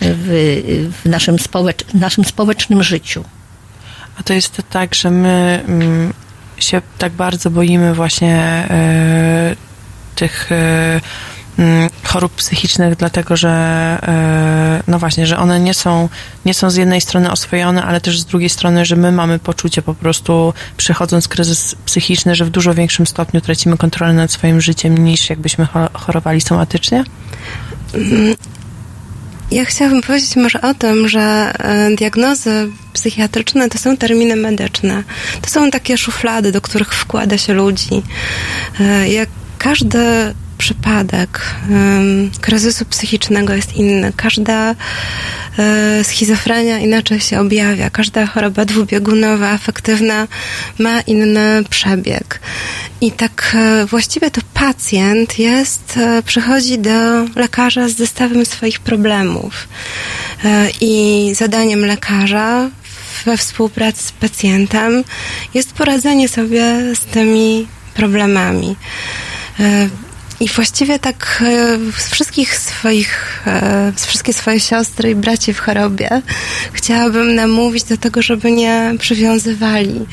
w, 0.00 0.92
w 1.04 1.08
naszym, 1.08 1.38
społecz, 1.38 1.84
w 1.84 1.94
naszym 1.94 2.24
społecznym 2.24 2.82
życiu. 2.82 3.24
A 4.18 4.22
to 4.22 4.32
jest 4.32 4.62
tak, 4.70 4.94
że 4.94 5.10
my 5.10 5.64
mm, 5.68 6.12
się 6.58 6.82
tak 6.98 7.12
bardzo 7.12 7.50
boimy 7.50 7.94
właśnie 7.94 8.64
y, 9.52 9.56
tych 10.16 10.52
y, 10.52 11.00
Mm, 11.60 11.90
chorób 12.04 12.32
psychicznych, 12.32 12.96
dlatego 12.96 13.36
że 13.36 13.48
e, 13.48 14.82
no 14.86 14.98
właśnie, 14.98 15.26
że 15.26 15.38
one 15.38 15.60
nie 15.60 15.74
są, 15.74 16.08
nie 16.44 16.54
są 16.54 16.70
z 16.70 16.76
jednej 16.76 17.00
strony 17.00 17.30
oswojone, 17.30 17.82
ale 17.82 18.00
też 18.00 18.20
z 18.20 18.24
drugiej 18.24 18.48
strony, 18.48 18.84
że 18.84 18.96
my 18.96 19.12
mamy 19.12 19.38
poczucie 19.38 19.82
po 19.82 19.94
prostu 19.94 20.54
przechodząc 20.76 21.28
kryzys 21.28 21.74
psychiczny, 21.84 22.34
że 22.34 22.44
w 22.44 22.50
dużo 22.50 22.74
większym 22.74 23.06
stopniu 23.06 23.40
tracimy 23.40 23.76
kontrolę 23.76 24.12
nad 24.12 24.32
swoim 24.32 24.60
życiem 24.60 24.98
niż 24.98 25.30
jakbyśmy 25.30 25.66
chorowali 25.92 26.40
somatycznie? 26.40 27.04
Ja 29.50 29.64
chciałabym 29.64 30.02
powiedzieć 30.02 30.36
może 30.36 30.60
o 30.60 30.74
tym, 30.74 31.08
że 31.08 31.20
e, 31.20 31.96
diagnozy 31.96 32.70
psychiatryczne 32.92 33.68
to 33.68 33.78
są 33.78 33.96
terminy 33.96 34.36
medyczne. 34.36 35.02
To 35.42 35.50
są 35.50 35.70
takie 35.70 35.98
szuflady, 35.98 36.52
do 36.52 36.60
których 36.60 36.94
wkłada 36.94 37.38
się 37.38 37.52
ludzi. 37.52 38.02
E, 38.80 39.08
jak 39.08 39.28
każdy 39.58 40.34
przypadek 40.60 41.40
kryzysu 42.40 42.84
psychicznego 42.84 43.54
jest 43.54 43.76
inny. 43.76 44.12
Każda 44.16 44.74
e, 45.58 46.04
schizofrenia 46.04 46.78
inaczej 46.78 47.20
się 47.20 47.40
objawia. 47.40 47.90
Każda 47.90 48.26
choroba 48.26 48.64
dwubiegunowa, 48.64 49.48
afektywna 49.48 50.28
ma 50.78 51.00
inny 51.00 51.64
przebieg. 51.70 52.40
I 53.00 53.12
tak 53.12 53.56
e, 53.58 53.86
właściwie 53.86 54.30
to 54.30 54.40
pacjent 54.54 55.38
jest, 55.38 55.96
e, 55.96 56.22
przychodzi 56.22 56.78
do 56.78 57.24
lekarza 57.36 57.88
z 57.88 57.92
zestawem 57.96 58.46
swoich 58.46 58.80
problemów. 58.80 59.68
I 60.80 61.32
zadaniem 61.34 61.86
lekarza 61.86 62.70
we 63.24 63.36
współpracy 63.36 64.02
z 64.02 64.12
pacjentem 64.12 65.04
jest 65.54 65.72
poradzenie 65.72 66.28
sobie 66.28 66.64
z 66.94 67.00
tymi 67.00 67.66
problemami. 67.94 68.76
I 70.40 70.48
właściwie 70.48 70.98
tak 70.98 71.42
e, 71.46 71.78
z 71.98 72.10
wszystkich 72.10 72.56
swoich, 72.56 73.42
e, 73.46 73.92
z 73.96 74.06
wszystkie 74.06 74.32
swoje 74.32 74.60
siostry 74.60 75.10
i 75.10 75.14
braci 75.14 75.54
w 75.54 75.58
chorobie 75.58 76.22
chciałabym 76.72 77.34
namówić 77.34 77.84
do 77.84 77.96
tego, 77.96 78.22
żeby 78.22 78.52
nie 78.52 78.94
przywiązywali 78.98 80.06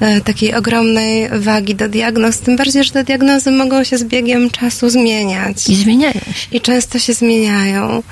e, 0.00 0.20
takiej 0.20 0.54
ogromnej 0.54 1.28
wagi 1.32 1.74
do 1.74 1.88
diagnoz, 1.88 2.38
tym 2.38 2.56
bardziej, 2.56 2.84
że 2.84 2.90
te 2.90 3.04
diagnozy 3.04 3.50
mogą 3.50 3.84
się 3.84 3.98
z 3.98 4.04
biegiem 4.04 4.50
czasu 4.50 4.90
zmieniać. 4.90 5.68
I 5.68 5.76
zmieniają 5.76 6.12
się. 6.12 6.48
I 6.52 6.60
często 6.60 6.98
się 6.98 7.14
zmieniają. 7.14 8.02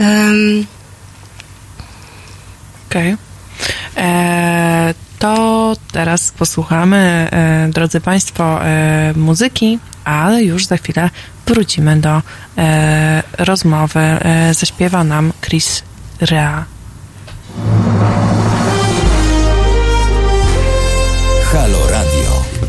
Um. 0.00 0.66
Okej. 2.88 3.16
Okay. 3.94 4.94
To 5.22 5.76
teraz 5.92 6.32
posłuchamy, 6.32 7.28
drodzy 7.70 8.00
Państwo, 8.00 8.60
muzyki 9.16 9.78
ale 10.04 10.42
już 10.44 10.66
za 10.66 10.76
chwilę 10.76 11.10
wrócimy 11.46 11.96
do 11.96 12.22
e, 12.58 13.22
rozmowy. 13.38 14.00
E, 14.00 14.54
zaśpiewa 14.54 15.04
nam 15.04 15.32
Chris 15.40 15.82
Rea. 16.20 16.64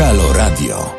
Halo 0.00 0.32
Radio. 0.32 0.96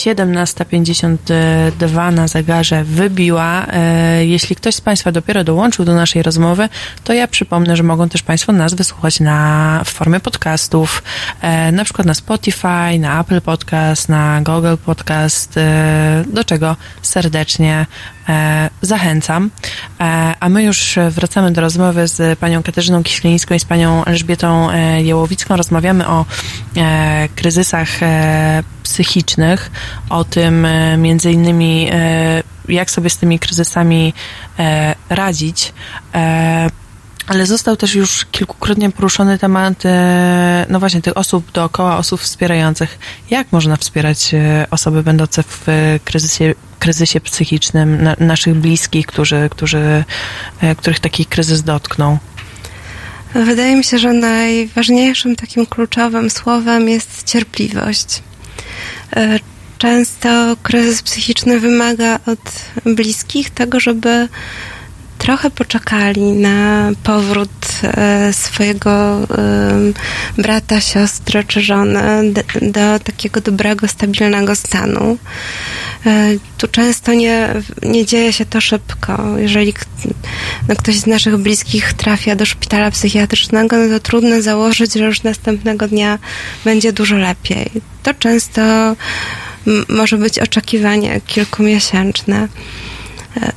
17.52 0.00 2.12
na 2.12 2.28
zegarze 2.28 2.84
wybiła. 2.84 3.66
E, 3.66 4.26
jeśli 4.26 4.56
ktoś 4.56 4.74
z 4.74 4.80
Państwa 4.80 5.12
dopiero 5.12 5.44
dołączył 5.44 5.84
do 5.84 5.94
naszej 5.94 6.22
rozmowy, 6.22 6.68
to 7.04 7.12
ja 7.12 7.28
przypomnę, 7.28 7.76
że 7.76 7.82
mogą 7.82 8.08
też 8.08 8.22
Państwo 8.22 8.52
nas 8.52 8.74
wysłuchać 8.74 9.20
na, 9.20 9.82
w 9.84 9.90
formie 9.90 10.20
podcastów, 10.20 11.02
e, 11.40 11.72
na 11.72 11.84
przykład 11.84 12.06
na 12.06 12.14
Spotify, 12.14 12.98
na 12.98 13.20
Apple 13.20 13.40
Podcast, 13.40 14.08
na 14.08 14.40
Google 14.42 14.76
Podcast, 14.84 15.56
e, 15.56 16.24
do 16.32 16.44
czego 16.44 16.76
serdecznie 17.02 17.86
zachęcam. 18.82 19.50
A 20.40 20.48
my 20.48 20.62
już 20.62 20.98
wracamy 21.10 21.52
do 21.52 21.60
rozmowy 21.60 22.08
z 22.08 22.38
panią 22.38 22.62
Katarzyną 22.62 23.02
Kiślińską 23.02 23.54
i 23.54 23.60
z 23.60 23.64
panią 23.64 24.04
Elżbietą 24.04 24.68
Jełowicką. 24.98 25.56
Rozmawiamy 25.56 26.08
o 26.08 26.24
kryzysach 27.36 27.88
psychicznych, 28.82 29.70
o 30.08 30.24
tym 30.24 30.64
e, 30.64 30.96
między 30.96 31.32
innymi, 31.32 31.88
e, 31.92 32.42
jak 32.68 32.90
sobie 32.90 33.10
z 33.10 33.16
tymi 33.16 33.38
kryzysami 33.38 34.14
e, 34.58 34.94
radzić. 35.08 35.72
Ale 37.26 37.46
został 37.46 37.76
też 37.76 37.94
już 37.94 38.26
kilkukrotnie 38.30 38.90
poruszony 38.90 39.38
temat, 39.38 39.82
no 40.68 40.80
właśnie, 40.80 41.02
tych 41.02 41.16
osób 41.16 41.52
dookoła, 41.52 41.96
osób 41.98 42.20
wspierających. 42.20 42.98
Jak 43.30 43.52
można 43.52 43.76
wspierać 43.76 44.34
osoby 44.70 45.02
będące 45.02 45.42
w 45.42 45.66
kryzysie, 46.04 46.54
kryzysie 46.78 47.20
psychicznym, 47.20 48.02
na, 48.02 48.16
naszych 48.18 48.54
bliskich, 48.54 49.06
którzy, 49.06 49.48
którzy, 49.50 50.04
których 50.76 51.00
taki 51.00 51.26
kryzys 51.26 51.62
dotknął? 51.62 52.18
Wydaje 53.34 53.76
mi 53.76 53.84
się, 53.84 53.98
że 53.98 54.12
najważniejszym 54.12 55.36
takim 55.36 55.66
kluczowym 55.66 56.30
słowem 56.30 56.88
jest 56.88 57.24
cierpliwość. 57.24 58.22
Często 59.80 60.56
kryzys 60.62 61.02
psychiczny 61.02 61.60
wymaga 61.60 62.18
od 62.26 62.40
bliskich 62.94 63.50
tego, 63.50 63.80
żeby 63.80 64.28
trochę 65.18 65.50
poczekali 65.50 66.22
na 66.22 66.90
powrót 67.02 67.50
e, 67.84 68.32
swojego 68.32 69.18
brata, 70.38 70.80
siostry 70.80 71.44
czy 71.44 71.60
żony 71.60 72.00
do 72.62 72.98
takiego 73.04 73.40
dobrego, 73.40 73.88
stabilnego 73.88 74.56
stanu. 74.56 75.18
E, 76.06 76.28
tu 76.58 76.68
często 76.68 77.14
nie, 77.14 77.48
nie 77.82 78.06
dzieje 78.06 78.32
się 78.32 78.46
to 78.46 78.60
szybko. 78.60 79.38
Jeżeli 79.38 79.74
no, 80.68 80.76
ktoś 80.76 80.98
z 80.98 81.06
naszych 81.06 81.36
bliskich 81.36 81.92
trafia 81.92 82.36
do 82.36 82.46
szpitala 82.46 82.90
psychiatrycznego, 82.90 83.76
no 83.76 83.88
to 83.88 84.00
trudno 84.00 84.42
założyć, 84.42 84.92
że 84.92 85.04
już 85.04 85.22
następnego 85.22 85.88
dnia 85.88 86.18
będzie 86.64 86.92
dużo 86.92 87.16
lepiej. 87.16 87.70
To 88.02 88.14
często 88.14 88.62
może 89.88 90.18
być 90.18 90.38
oczekiwanie 90.38 91.20
kilkumiesięczne. 91.26 92.48
E, 93.36 93.52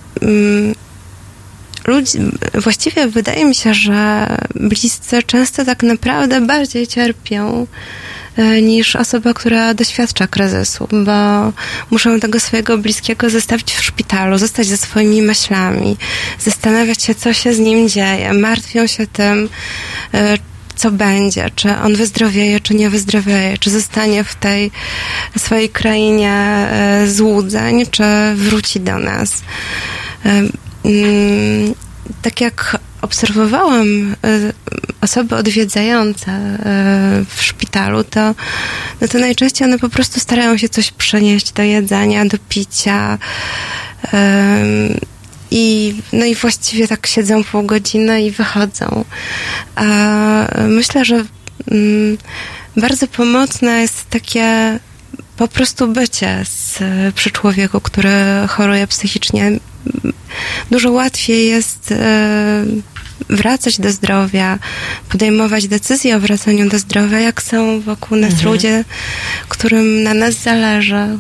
ludzi, 1.88 2.18
właściwie 2.54 3.08
wydaje 3.08 3.46
mi 3.46 3.56
się, 3.56 3.74
że 3.74 4.28
bliscy 4.56 5.24
często 5.24 5.66
tak 5.66 5.84
naprawdę 5.84 6.42
bardziej 6.42 6.88
cierpią 6.88 7.68
e, 8.38 8.62
niż 8.62 8.96
osoba, 8.96 9.34
która 9.34 9.74
doświadcza 9.74 10.28
kryzysu, 10.28 10.88
bo 10.92 11.52
muszą 11.92 12.20
tego 12.20 12.40
swojego 12.40 12.78
bliskiego 12.78 13.30
zostawić 13.30 13.74
w 13.74 13.84
szpitalu, 13.84 14.38
zostać 14.38 14.68
ze 14.68 14.78
swoimi 14.78 15.22
myślami, 15.22 15.98
zastanawiać 16.40 17.04
się, 17.04 17.16
co 17.16 17.34
się 17.34 17.54
z 17.54 17.60
nim 17.60 17.90
dzieje, 17.90 18.34
martwią 18.34 18.88
się 18.88 19.08
tym, 19.08 19.50
e, 20.14 20.38
co 20.84 20.92
będzie, 20.92 21.50
czy 21.56 21.78
on 21.78 21.96
wyzdrowieje, 21.96 22.60
czy 22.60 22.76
nie 22.76 22.90
wyzdrowieje, 22.90 23.58
czy 23.58 23.70
zostanie 23.70 24.24
w 24.24 24.36
tej 24.36 24.72
swojej 25.38 25.70
krainie 25.70 26.32
e, 26.32 27.08
złudzeń, 27.08 27.86
czy 27.92 28.04
wróci 28.36 28.80
do 28.80 29.00
nas. 29.00 29.42
Mm, 30.26 31.74
tak 32.22 32.42
jak 32.42 32.78
obserwowałam 33.02 33.88
y, 33.88 34.16
osoby 35.02 35.36
odwiedzające 35.36 36.58
w 37.36 37.44
szpitalu, 37.44 38.04
to, 38.04 38.36
no 39.02 39.08
to 39.08 39.20
najczęściej 39.20 39.68
one 39.68 39.80
po 39.80 39.90
prostu 39.90 40.20
starają 40.20 40.58
się 40.58 40.70
coś 40.70 40.92
przynieść 40.92 41.52
do 41.52 41.64
jedzenia, 41.64 42.26
do 42.26 42.38
picia. 42.50 43.18
I, 45.56 45.96
no 46.14 46.26
i 46.26 46.36
właściwie 46.36 46.88
tak 46.88 47.08
siedzą 47.08 47.44
pół 47.44 47.64
godziny 47.64 48.24
i 48.24 48.32
wychodzą. 48.32 49.06
A 49.76 49.86
myślę, 50.68 51.06
że 51.06 51.26
mm, 51.72 52.18
bardzo 52.78 53.08
pomocne 53.08 53.82
jest 53.82 54.10
takie 54.10 54.80
po 55.38 55.48
prostu 55.48 55.88
bycie 55.88 56.46
z, 56.46 56.80
przy 57.16 57.32
człowieku, 57.32 57.82
który 57.82 58.10
choruje 58.50 58.88
psychicznie. 58.88 59.52
Dużo 60.72 60.92
łatwiej 60.92 61.48
jest 61.48 61.92
e, 61.92 62.66
wracać 63.30 63.80
do 63.80 63.92
zdrowia, 63.92 64.60
podejmować 65.10 65.68
decyzje 65.68 66.16
o 66.16 66.20
wracaniu 66.20 66.70
do 66.70 66.80
zdrowia, 66.80 67.20
jak 67.20 67.44
są 67.44 67.82
wokół 67.82 68.18
nas 68.18 68.34
mhm. 68.34 68.52
ludzie, 68.52 68.84
którym 69.50 70.04
na 70.04 70.14
nas 70.14 70.36
zależy. 70.36 71.20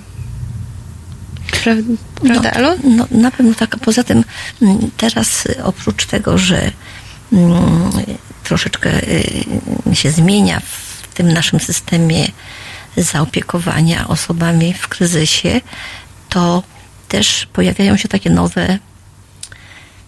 Prawda, 2.21 2.51
no, 2.61 2.75
no, 2.83 3.07
na 3.11 3.31
pewno 3.31 3.53
tak. 3.53 3.77
Poza 3.77 4.03
tym 4.03 4.23
mm, 4.61 4.91
teraz 4.97 5.47
oprócz 5.63 6.05
tego, 6.05 6.37
że 6.37 6.71
mm, 7.33 7.91
troszeczkę 8.43 8.89
y, 9.07 9.95
się 9.95 10.11
zmienia 10.11 10.59
w 10.59 11.13
tym 11.13 11.33
naszym 11.33 11.59
systemie 11.59 12.27
zaopiekowania 12.97 14.07
osobami 14.07 14.73
w 14.73 14.87
kryzysie, 14.87 15.61
to 16.29 16.63
też 17.07 17.47
pojawiają 17.53 17.97
się 17.97 18.07
takie 18.07 18.29
nowe 18.29 18.79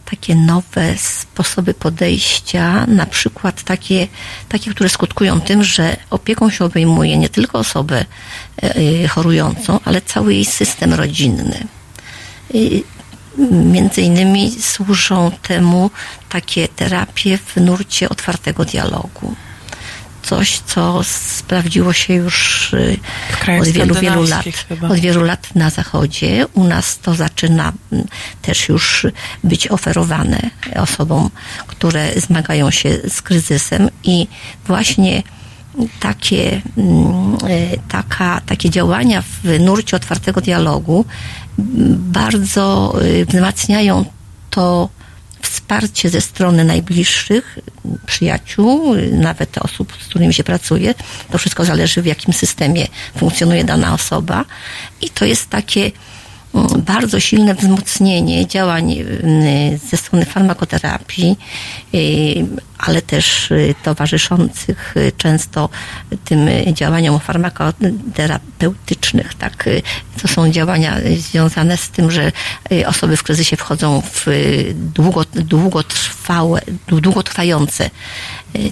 takie 0.06 0.36
nowe 0.36 0.97
sposoby 0.97 1.74
podejścia, 1.74 2.86
na 2.88 3.06
przykład 3.06 3.64
takie, 3.64 4.08
takie, 4.49 4.72
które 4.72 4.89
skutkują 4.89 5.41
tym, 5.41 5.64
że 5.64 5.97
opieką 6.10 6.49
się 6.49 6.66
obejmuje 6.66 7.18
nie 7.18 7.30
tylko 7.30 7.60
osobę 7.60 8.06
e, 8.64 8.76
e, 8.76 9.08
chorującą, 9.08 9.80
ale 9.86 10.01
cały 10.01 10.34
jej 10.34 10.45
system 10.45 10.93
rodzinny. 10.93 11.68
Między 13.51 14.01
innymi 14.01 14.51
służą 14.51 15.32
temu 15.41 15.91
takie 16.30 16.68
terapie 16.68 17.38
w 17.38 17.56
nurcie 17.56 18.10
otwartego 18.10 18.66
dialogu 18.66 19.36
coś, 20.26 20.60
co 20.60 21.04
sprawdziło 21.04 21.94
się 21.94 22.14
już 22.14 22.74
y, 22.74 22.98
od 23.62 23.68
wielu, 23.68 23.96
wielu 23.96 24.24
lat. 24.24 24.46
Chyba. 24.70 24.88
Od 24.88 25.00
wielu 25.00 25.24
lat 25.24 25.56
na 25.56 25.70
Zachodzie. 25.70 26.46
U 26.54 26.64
nas 26.64 27.00
to 27.00 27.16
zaczyna 27.16 27.74
mm, 27.92 28.06
też 28.42 28.70
już 28.70 29.08
być 29.44 29.68
oferowane 29.68 30.50
osobom, 30.76 31.30
które 31.68 32.20
zmagają 32.20 32.72
się 32.72 32.98
z 33.10 33.22
kryzysem 33.22 33.90
i 34.04 34.28
właśnie 34.68 35.24
takie, 36.00 36.62
mm, 36.78 37.38
y, 37.50 37.80
taka, 37.90 38.42
takie 38.46 38.70
działania 38.70 39.24
w 39.44 39.60
nurcie 39.60 39.98
otwartego 39.98 40.42
dialogu 40.42 41.06
bardzo 41.98 42.96
y, 43.02 43.26
wzmacniają 43.26 44.06
to 44.50 44.90
wsparcie 45.48 46.10
ze 46.10 46.22
strony 46.22 46.64
najbliższych, 46.64 47.60
przyjaciół, 48.06 48.96
nawet 49.12 49.58
osób, 49.58 49.93
z 50.02 50.08
którymi 50.08 50.34
się 50.34 50.43
pracuje. 50.43 50.93
To 51.32 51.38
wszystko 51.38 51.66
zależy, 51.66 52.02
w 52.02 52.06
jakim 52.06 52.34
systemie 52.34 52.88
funkcjonuje 53.18 53.64
dana 53.64 53.93
osoba. 53.93 54.46
I 55.02 55.10
to 55.10 55.26
jest 55.26 55.50
takie 55.50 55.91
bardzo 56.78 57.20
silne 57.20 57.56
wzmocnienie 57.56 58.47
działań 58.47 58.91
y, 58.91 59.80
ze 59.89 59.97
strony 59.97 60.26
farmakoterapii, 60.26 61.38
y, 61.93 62.45
ale 62.78 63.01
też 63.01 63.51
y, 63.51 63.76
towarzyszących 63.84 64.95
często 65.18 65.70
tym 66.26 66.39
działaniom 66.74 67.20
farmakoterapeutycznych, 67.20 69.34
tak, 69.34 69.70
to 70.22 70.28
są 70.28 70.51
działania 70.51 70.97
związane 71.18 71.78
z 71.78 71.89
tym, 71.89 72.12
że 72.12 72.32
osoby 72.86 73.18
w 73.18 73.24
kryzysie 73.24 73.58
wchodzą 73.58 74.01
w 74.01 74.26
długo, 74.74 75.26
długotrwałe, 75.34 76.62
długotrwające 76.88 77.89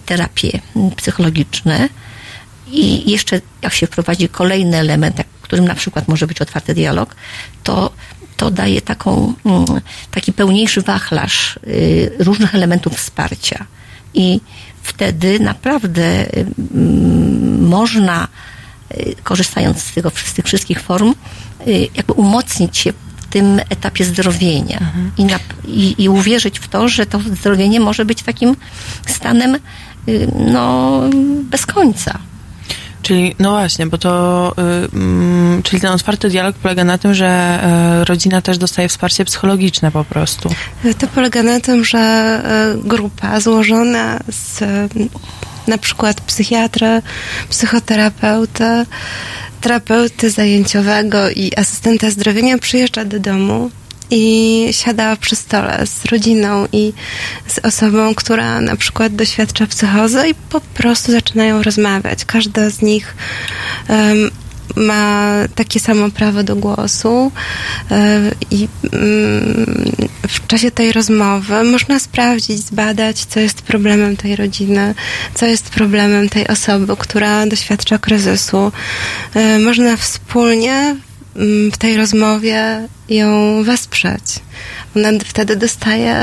terapie 0.05 0.59
psychologiczne. 0.95 1.89
I 2.67 3.11
jeszcze 3.11 3.41
jak 3.61 3.73
się 3.73 3.87
wprowadzi 3.87 4.29
kolejny 4.29 4.77
element, 4.77 5.21
którym 5.53 5.67
na 5.67 5.75
przykład 5.75 6.07
może 6.07 6.27
być 6.27 6.41
otwarty 6.41 6.73
dialog, 6.73 7.15
to, 7.63 7.91
to 8.37 8.51
daje 8.51 8.81
taką, 8.81 9.33
mm, 9.45 9.65
taki 10.11 10.33
pełniejszy 10.33 10.81
wachlarz 10.81 11.59
y, 11.67 12.11
różnych 12.19 12.55
elementów 12.55 12.93
wsparcia. 12.97 13.65
I 14.13 14.41
wtedy 14.83 15.39
naprawdę 15.39 16.25
mm, 16.33 17.67
można, 17.67 18.27
y, 18.91 19.15
korzystając 19.23 19.83
z, 19.83 19.93
tego, 19.93 20.11
z 20.25 20.33
tych 20.33 20.45
wszystkich 20.45 20.81
form, 20.81 21.13
y, 21.67 21.87
jakby 21.95 22.13
umocnić 22.13 22.77
się 22.77 22.93
w 22.93 23.25
tym 23.29 23.59
etapie 23.69 24.05
zdrowienia 24.05 24.77
mhm. 24.77 25.11
i, 25.17 25.25
na, 25.25 25.39
i, 25.67 25.95
i 25.97 26.09
uwierzyć 26.09 26.59
w 26.59 26.67
to, 26.67 26.87
że 26.87 27.05
to 27.05 27.19
zdrowienie 27.19 27.79
może 27.79 28.05
być 28.05 28.23
takim 28.23 28.55
stanem 29.05 29.57
no, 30.53 31.01
bez 31.49 31.65
końca. 31.65 32.19
Czyli, 33.03 33.35
no 33.39 33.49
właśnie, 33.49 33.87
bo 33.87 33.97
to, 33.97 34.53
y, 35.59 35.63
czyli 35.63 35.81
ten 35.81 35.91
otwarty 35.91 36.29
dialog 36.29 36.55
polega 36.55 36.83
na 36.83 36.97
tym, 36.97 37.13
że 37.13 37.59
y, 38.01 38.05
rodzina 38.05 38.41
też 38.41 38.57
dostaje 38.57 38.89
wsparcie 38.89 39.25
psychologiczne 39.25 39.91
po 39.91 40.03
prostu. 40.03 40.49
To 40.99 41.07
polega 41.07 41.43
na 41.43 41.59
tym, 41.59 41.85
że 41.85 42.41
y, 42.75 42.87
grupa 42.87 43.39
złożona 43.39 44.19
z 44.29 44.63
na 45.67 45.77
przykład 45.77 46.21
psychiatry, 46.21 47.01
psychoterapeuty, 47.49 48.85
terapeuty 49.61 50.29
zajęciowego 50.29 51.29
i 51.29 51.51
asystenta 51.55 52.09
zdrowienia 52.09 52.57
przyjeżdża 52.57 53.05
do 53.05 53.19
domu 53.19 53.71
i 54.11 54.67
siada 54.71 55.15
przy 55.15 55.35
stole 55.35 55.83
z 55.85 56.05
rodziną 56.05 56.67
i 56.71 56.93
z 57.47 57.59
osobą, 57.59 58.15
która 58.15 58.61
na 58.61 58.75
przykład 58.75 59.15
doświadcza 59.15 59.67
psychozy 59.67 60.27
i 60.29 60.35
po 60.35 60.61
prostu 60.61 61.11
zaczynają 61.11 61.63
rozmawiać. 61.63 62.25
Każda 62.25 62.69
z 62.69 62.81
nich 62.81 63.15
um, 63.89 64.31
ma 64.75 65.33
takie 65.55 65.79
samo 65.79 66.09
prawo 66.09 66.43
do 66.43 66.55
głosu 66.55 67.31
e, 67.91 68.31
i 68.51 68.67
mm, 68.93 69.65
w 70.27 70.47
czasie 70.47 70.71
tej 70.71 70.91
rozmowy 70.91 71.63
można 71.63 71.99
sprawdzić, 71.99 72.57
zbadać, 72.57 73.25
co 73.25 73.39
jest 73.39 73.61
problemem 73.61 74.17
tej 74.17 74.35
rodziny, 74.35 74.95
co 75.33 75.45
jest 75.45 75.69
problemem 75.69 76.29
tej 76.29 76.47
osoby, 76.47 76.97
która 76.97 77.45
doświadcza 77.45 77.97
kryzysu. 77.97 78.71
E, 79.33 79.59
można 79.59 79.97
wspólnie 79.97 80.95
w 81.71 81.77
tej 81.77 81.97
rozmowie 81.97 82.87
ją 83.09 83.63
wesprzeć. 83.63 84.23
Ona 84.95 85.09
wtedy 85.25 85.55
dostaje 85.55 86.15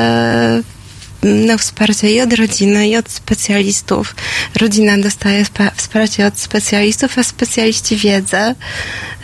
na 1.23 1.57
wsparcie 1.59 2.15
i 2.15 2.21
od 2.21 2.33
rodziny, 2.33 2.89
i 2.89 2.97
od 2.97 3.11
specjalistów. 3.11 4.15
Rodzina 4.61 4.99
dostaje 4.99 5.45
wsparcie 5.77 6.27
od 6.27 6.39
specjalistów, 6.39 7.19
a 7.19 7.23
specjaliści 7.23 7.97
wiedzą, 7.97 8.55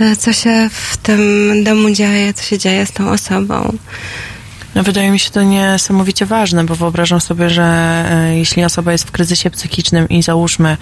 e, 0.01 0.17
co 0.17 0.33
się 0.33 0.71
w 0.73 0.97
tym 0.97 1.21
domu 1.65 1.91
dzieje, 1.91 2.35
co 2.35 2.43
się 2.43 2.59
dzieje 2.59 2.87
z 2.87 2.93
tą 2.93 3.11
osobą. 3.11 3.79
No, 4.77 4.83
wydaje 4.83 5.11
mi 5.11 5.19
się 5.19 5.31
to 5.31 5.43
niesamowicie 5.43 6.27
ważne, 6.27 6.65
bo 6.65 6.75
wyobrażam 6.75 7.21
sobie, 7.21 7.51
że 7.51 7.65
e, 8.11 8.37
jeśli 8.39 8.65
osoba 8.65 8.93
jest 8.93 9.05
w 9.05 9.11
kryzysie 9.11 9.51
psychicznym 9.51 10.09
i 10.09 10.23
załóżmy 10.23 10.77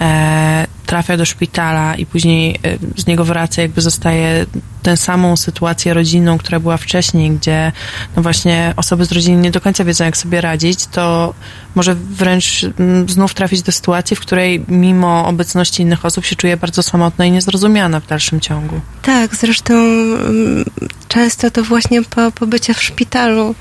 e, 0.00 0.66
trafia 0.86 1.16
do 1.16 1.24
szpitala 1.24 1.94
i 1.94 2.06
później 2.06 2.58
e, 2.64 2.78
z 2.96 3.06
niego 3.06 3.24
wraca, 3.24 3.62
jakby 3.62 3.80
zostaje 3.80 4.46
tę 4.82 4.96
samą 4.96 5.36
sytuację 5.36 5.94
rodzinną, 5.94 6.38
która 6.38 6.60
była 6.60 6.76
wcześniej, 6.76 7.30
gdzie 7.30 7.72
no 8.16 8.22
właśnie 8.22 8.74
osoby 8.76 9.04
z 9.04 9.12
rodziny 9.12 9.42
nie 9.42 9.50
do 9.50 9.60
końca 9.60 9.84
wiedzą, 9.84 10.04
jak 10.04 10.16
sobie 10.16 10.40
radzić, 10.40 10.86
to 10.86 11.34
może 11.74 11.94
wręcz 11.94 12.66
mm, 12.78 13.08
znów 13.08 13.34
trafić 13.34 13.62
do 13.62 13.72
sytuacji, 13.72 14.16
w 14.16 14.20
której 14.20 14.64
mimo 14.68 15.26
obecności 15.26 15.82
innych 15.82 16.04
osób 16.04 16.24
się 16.24 16.36
czuje 16.36 16.56
bardzo 16.56 16.82
samotna 16.82 17.26
i 17.26 17.30
niezrozumiana 17.30 18.00
w 18.00 18.06
dalszym 18.06 18.40
ciągu. 18.40 18.80
Tak, 19.02 19.36
zresztą 19.36 19.74
mm, 19.74 20.64
często 21.08 21.50
to 21.50 21.64
właśnie 21.64 22.02
po 22.02 22.30
pobycie 22.32 22.74
w 22.74 22.82
szpitalu 22.82 23.54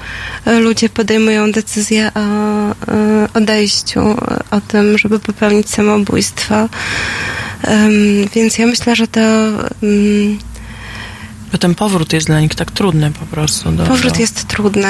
e, 0.46 0.60
ludzie 0.60 0.90
podejmują 0.90 1.52
decyzję 1.52 2.12
o 2.16 2.20
e, 2.22 2.74
odejściu, 3.34 4.02
o 4.52 4.62
tym, 4.62 4.98
żeby 4.98 5.20
popełnić 5.20 5.70
samobójstwo. 5.70 6.70
Więc 8.36 8.58
ja 8.58 8.66
myślę, 8.66 8.96
że 8.96 9.08
to 9.08 9.22
ten 11.58 11.76
powrót 11.76 12.14
jest 12.14 12.28
dla 12.28 12.42
nich 12.42 12.56
tak 12.56 12.72
trudny 12.72 13.12
po 13.12 13.26
prostu. 13.26 13.72
Powrót 13.88 14.20
jest 14.20 14.48
trudny. 14.48 14.88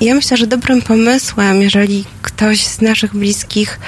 Ja 0.00 0.14
myślę, 0.14 0.36
że 0.36 0.46
dobrym 0.46 0.82
pomysłem, 0.82 1.62
jeżeli 1.62 2.04
ktoś 2.22 2.66
z 2.66 2.80
naszych 2.80 3.16
bliskich 3.16 3.80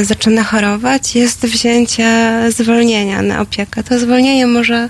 y, 0.00 0.04
zaczyna 0.04 0.44
chorować, 0.44 1.14
jest 1.14 1.46
wzięcie 1.46 2.30
zwolnienia 2.50 3.22
na 3.22 3.40
opiekę. 3.40 3.82
To 3.84 3.98
zwolnienie 3.98 4.46
może 4.46 4.88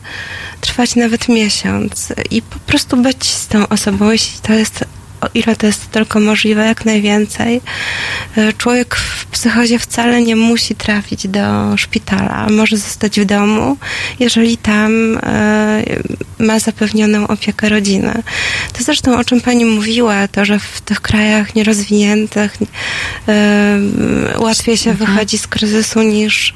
trwać 0.60 0.96
nawet 0.96 1.28
miesiąc 1.28 2.12
i 2.30 2.42
po 2.42 2.58
prostu 2.58 2.96
być 2.96 3.24
z 3.24 3.46
tą 3.46 3.68
osobą, 3.68 4.10
jeśli 4.10 4.40
to 4.40 4.52
jest 4.52 4.84
o 5.20 5.28
ile 5.34 5.56
to 5.56 5.66
jest 5.66 5.90
tylko 5.90 6.20
możliwe, 6.20 6.66
jak 6.66 6.84
najwięcej. 6.84 7.60
E, 8.36 8.52
człowiek 8.52 8.96
w 8.96 9.26
psychozie 9.26 9.78
wcale 9.78 10.22
nie 10.22 10.36
musi 10.36 10.74
trafić 10.74 11.28
do 11.28 11.76
szpitala, 11.76 12.46
może 12.50 12.76
zostać 12.76 13.20
w 13.20 13.24
domu, 13.24 13.76
jeżeli 14.20 14.56
tam 14.56 15.18
e, 15.22 15.82
ma 16.38 16.58
zapewnioną 16.58 17.26
opiekę 17.26 17.68
rodziny. 17.68 18.22
To 18.72 18.84
zresztą 18.84 19.18
o 19.18 19.24
czym 19.24 19.40
Pani 19.40 19.64
mówiła, 19.64 20.28
to, 20.28 20.44
że 20.44 20.58
w 20.58 20.80
tych 20.80 21.00
krajach 21.00 21.54
nierozwiniętych 21.54 22.56
e, 23.28 23.78
łatwiej 24.38 24.76
się 24.76 24.90
mhm. 24.90 25.12
wychodzi 25.12 25.38
z 25.38 25.46
kryzysu 25.46 26.02
niż 26.02 26.54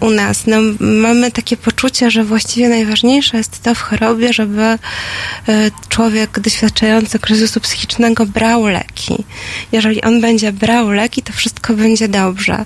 u 0.00 0.10
nas. 0.10 0.46
No, 0.46 0.56
mamy 0.80 1.30
takie 1.30 1.56
poczucie, 1.56 2.10
że 2.10 2.24
właściwie 2.24 2.68
najważniejsze 2.68 3.36
jest 3.36 3.62
to 3.62 3.74
w 3.74 3.80
chorobie, 3.80 4.32
żeby 4.32 4.78
człowiek 5.88 6.40
doświadczający 6.40 7.18
kryzysu 7.18 7.53
kryzysu 7.54 7.60
psychicznego 7.60 8.26
brał 8.26 8.66
leki. 8.66 9.24
Jeżeli 9.72 10.02
on 10.02 10.20
będzie 10.20 10.52
brał 10.52 10.90
leki, 10.90 11.22
to 11.22 11.32
wszystko 11.32 11.74
będzie 11.74 12.08
dobrze. 12.08 12.64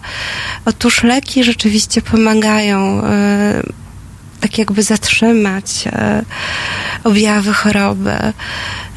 Otóż 0.65 1.03
leki 1.03 1.45
rzeczywiście 1.45 2.03
pomagają 2.03 3.05
e, 3.05 3.63
tak 4.41 4.59
jakby 4.59 4.83
zatrzymać 4.83 5.85
e, 5.87 6.23
objawy 7.05 7.53
choroby, 7.53 8.13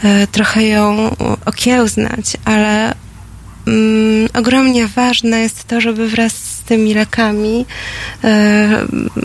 e, 0.03 0.27
trochę 0.31 0.63
ją 0.63 1.15
okiełznać, 1.45 2.37
ale 2.45 2.93
mm, 3.67 4.29
ogromnie 4.33 4.87
ważne 4.87 5.39
jest 5.39 5.67
to, 5.67 5.81
żeby 5.81 6.09
wraz 6.09 6.33
z 6.33 6.61
tymi 6.63 6.93
lekami 6.93 7.65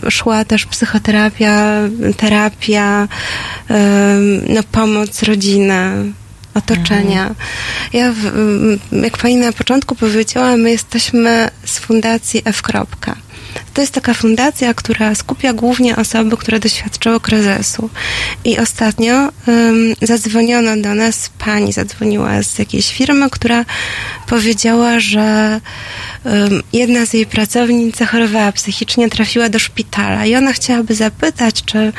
szła 0.09 0.45
też 0.45 0.65
psychoterapia, 0.65 1.81
terapia, 2.17 3.07
no, 4.49 4.63
pomoc 4.71 5.23
rodziny 5.23 6.13
otoczenia. 6.57 7.35
Ja, 7.93 8.13
jak 8.91 9.17
pani 9.17 9.35
na 9.35 9.53
początku 9.53 9.95
powiedziała, 9.95 10.57
my 10.57 10.71
jesteśmy 10.71 11.49
z 11.65 11.79
fundacji 11.79 12.41
F. 12.45 12.61
To 13.73 13.81
jest 13.81 13.93
taka 13.93 14.13
fundacja, 14.13 14.73
która 14.73 15.15
skupia 15.15 15.53
głównie 15.53 15.95
osoby, 15.95 16.37
które 16.37 16.59
doświadczyły 16.59 17.19
kryzysu. 17.19 17.89
I 18.43 18.57
ostatnio 18.57 19.13
um, 19.13 19.31
zadzwoniono 20.01 20.77
do 20.77 20.95
nas, 20.95 21.29
pani 21.39 21.73
zadzwoniła 21.73 22.43
z 22.43 22.59
jakiejś 22.59 22.93
firmy, 22.93 23.29
która 23.29 23.65
powiedziała, 24.27 24.99
że 24.99 25.61
um, 26.23 26.63
jedna 26.73 27.05
z 27.05 27.13
jej 27.13 27.25
pracownic 27.25 27.97
zachorowała 27.97 28.51
psychicznie, 28.51 29.09
trafiła 29.09 29.49
do 29.49 29.59
szpitala 29.59 30.25
i 30.25 30.35
ona 30.35 30.53
chciałaby 30.53 30.95
zapytać, 30.95 31.63
czy 31.63 31.93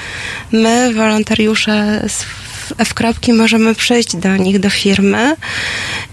my, 0.52 0.94
wolontariusze 0.94 2.04
z 2.08 2.24
F 2.78 2.94
kropki 2.94 3.32
możemy 3.32 3.74
przejść 3.74 4.16
do 4.16 4.36
nich, 4.36 4.60
do 4.60 4.70
firmy 4.70 5.36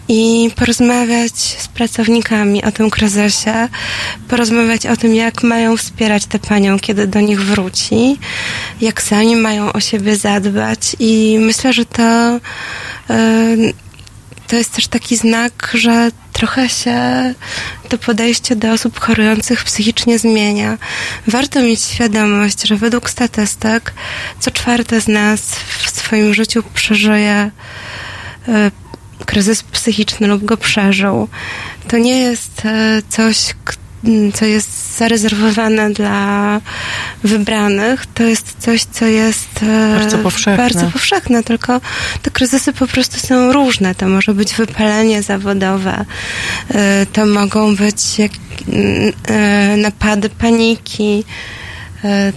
i 0.08 0.50
porozmawiać 0.56 1.38
z 1.38 1.68
pracownikami 1.68 2.64
o 2.64 2.72
tym 2.72 2.90
kryzysie, 2.90 3.68
porozmawiać 4.28 4.86
o 4.86 4.98
tym, 4.98 5.16
jak 5.16 5.44
mają 5.44 5.78
wspierać 5.78 6.26
tę 6.26 6.40
panią, 6.40 6.80
kiedy 6.80 7.08
do 7.08 7.22
nich 7.22 7.42
wróci, 7.42 8.18
jak 8.82 9.02
sami 9.02 9.36
mają 9.36 9.74
o 9.74 9.80
siebie 9.80 10.16
zadbać 10.16 10.96
i 11.00 11.38
myślę, 11.42 11.74
że 11.74 11.86
to 11.86 12.40
yy, 13.10 13.74
to 14.48 14.56
jest 14.56 14.76
też 14.76 14.88
taki 14.88 15.18
znak, 15.18 15.72
że 15.74 16.12
trochę 16.36 16.70
się 16.70 17.34
to 17.90 17.98
podejście 17.98 18.56
do 18.56 18.72
osób 18.72 19.00
chorujących 19.00 19.64
psychicznie 19.64 20.20
zmienia. 20.20 20.78
Warto 21.28 21.62
mieć 21.62 21.82
świadomość, 21.82 22.68
że 22.68 22.76
według 22.76 23.10
statystyk 23.10 23.94
co 24.40 24.52
czwarte 24.52 25.02
z 25.02 25.08
nas 25.08 25.42
w 25.56 25.90
swoim 25.90 26.34
życiu 26.34 26.64
przeżyje 26.74 27.52
e, 28.48 28.72
kryzys 29.26 29.64
psychiczny 29.64 30.28
lub 30.28 30.46
go 30.46 30.58
przeżył. 30.58 31.28
To 31.88 31.98
nie 31.98 32.20
jest 32.20 32.66
e, 32.66 33.02
coś, 33.10 33.54
co 34.34 34.46
jest 34.46 34.98
zarezerwowane 34.98 35.90
dla 35.90 36.62
wybranych, 37.24 38.06
to 38.06 38.24
jest 38.24 38.56
coś, 38.60 38.84
co 38.84 39.06
jest 39.06 39.64
e, 39.64 39.96
bardzo 40.00 40.18
powszechne. 40.18 40.58
bardzo 40.58 40.92
powszechne, 40.92 41.44
tylko 41.44 41.82
te 42.22 42.32
kryzysy 42.32 42.74
po 42.74 42.88
prostu 42.88 43.28
są 43.28 43.54
różne. 43.54 43.96
To 43.96 44.08
może 44.08 44.34
być 44.34 44.54
wypalenie 44.54 45.24
zawodowe, 45.24 46.06
e, 46.70 47.06
to 47.14 47.26
mogą 47.26 47.76
być 47.76 48.20
jak, 48.20 48.32
e, 49.28 49.78
napady 49.78 50.30
paniki, 50.30 51.24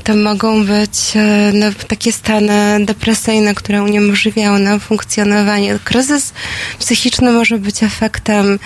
to 0.04 0.14
mogą 0.14 0.64
być 0.64 1.12
no, 1.52 1.66
takie 1.88 2.12
stany 2.12 2.84
depresyjne, 2.84 3.54
które 3.54 3.82
uniemożliwiają 3.82 4.58
nam 4.58 4.80
funkcjonowanie. 4.80 5.78
Kryzys 5.84 6.32
psychiczny 6.78 7.32
może 7.32 7.58
być 7.58 7.82
efektem 7.82 8.58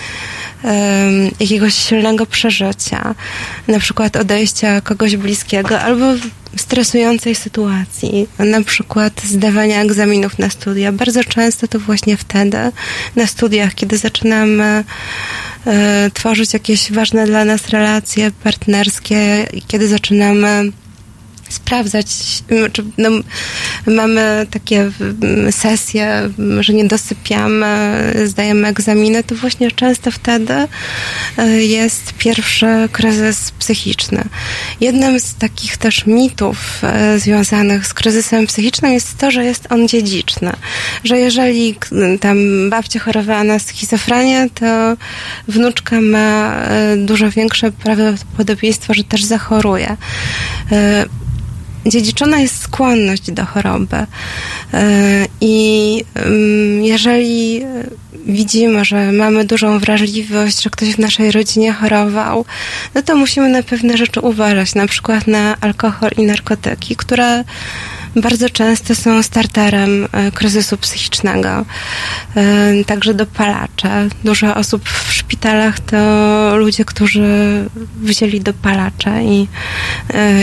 jakiegoś 1.39 1.73
silnego 1.73 2.25
przeżycia, 2.25 3.15
na 3.67 3.79
przykład 3.79 4.15
odejścia 4.15 4.81
kogoś 4.81 5.17
bliskiego 5.17 5.79
albo 5.79 6.05
stresującej 6.57 7.35
sytuacji, 7.35 8.27
na 8.39 8.61
przykład 8.61 9.21
zdawania 9.23 9.81
egzaminów 9.81 10.39
na 10.39 10.49
studia. 10.49 10.91
Bardzo 10.91 11.23
często 11.23 11.67
to 11.67 11.79
właśnie 11.79 12.17
wtedy, 12.17 12.57
na 13.15 13.27
studiach, 13.27 13.75
kiedy 13.75 13.97
zaczynamy 13.97 14.83
e, 15.67 16.11
tworzyć 16.13 16.53
jakieś 16.53 16.91
ważne 16.91 17.25
dla 17.25 17.45
nas 17.45 17.69
relacje 17.69 18.31
partnerskie, 18.31 19.47
kiedy 19.67 19.87
zaczynamy 19.87 20.71
sprawdzać, 21.53 22.07
czy, 22.73 22.83
no, 22.97 23.09
mamy 23.87 24.47
takie 24.51 24.91
sesje, 25.51 26.29
że 26.59 26.73
nie 26.73 26.85
dosypiamy, 26.85 28.01
zdajemy 28.25 28.67
egzaminy, 28.67 29.23
to 29.23 29.35
właśnie 29.35 29.71
często 29.71 30.11
wtedy 30.11 30.53
e, 31.37 31.47
jest 31.63 32.13
pierwszy 32.17 32.89
kryzys 32.91 33.51
psychiczny. 33.59 34.23
Jednym 34.81 35.19
z 35.19 35.35
takich 35.35 35.77
też 35.77 36.05
mitów 36.05 36.57
e, 36.83 37.19
związanych 37.19 37.87
z 37.87 37.93
kryzysem 37.93 38.47
psychicznym 38.47 38.93
jest 38.93 39.17
to, 39.17 39.31
że 39.31 39.45
jest 39.45 39.71
on 39.71 39.87
dziedziczny. 39.87 40.51
Że 41.03 41.17
jeżeli 41.17 41.75
tam 42.19 42.69
babcia 42.69 42.99
chorowała 42.99 43.43
na 43.43 43.59
schizofrenię, 43.59 44.49
to 44.55 44.65
wnuczka 45.47 46.01
ma 46.01 46.55
e, 46.55 46.97
dużo 46.97 47.29
większe 47.31 47.71
prawdopodobieństwo, 47.71 48.93
że 48.93 49.03
też 49.03 49.23
zachoruje 49.23 49.97
dziedziczona 51.85 52.39
jest 52.39 52.61
skłonność 52.61 53.31
do 53.31 53.45
choroby. 53.45 53.97
E, 54.73 55.25
I 55.41 56.05
jeżeli 56.81 57.61
widzimy, 58.25 58.85
że 58.85 59.11
mamy 59.11 59.45
dużą 59.45 59.79
wrażliwość, 59.79 60.63
że 60.63 60.69
ktoś 60.69 60.89
w 60.89 60.99
naszej 60.99 61.31
rodzinie 61.31 61.73
chorował, 61.73 62.45
no 62.95 63.01
to 63.01 63.15
musimy 63.15 63.49
na 63.49 63.63
pewne 63.63 63.97
rzeczy 63.97 64.19
uważać, 64.19 64.75
na 64.75 64.87
przykład 64.87 65.27
na 65.27 65.57
alkohol 65.61 66.11
i 66.17 66.23
narkotyki, 66.23 66.95
które 66.95 67.43
bardzo 68.15 68.49
często 68.49 68.95
są 68.95 69.23
starterem 69.23 70.07
e, 70.11 70.31
kryzysu 70.31 70.77
psychicznego. 70.77 71.65
E, 72.35 72.83
także 72.85 73.13
dopalacze. 73.13 74.07
Dużo 74.23 74.55
osób 74.55 74.89
w 74.89 75.13
szpitalach 75.13 75.79
to 75.79 75.97
ludzie, 76.57 76.85
którzy 76.85 77.25
wzięli 78.01 78.41
dopalacze 78.41 79.23
i 79.23 79.47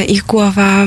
ich 0.08 0.22
głowa 0.22 0.86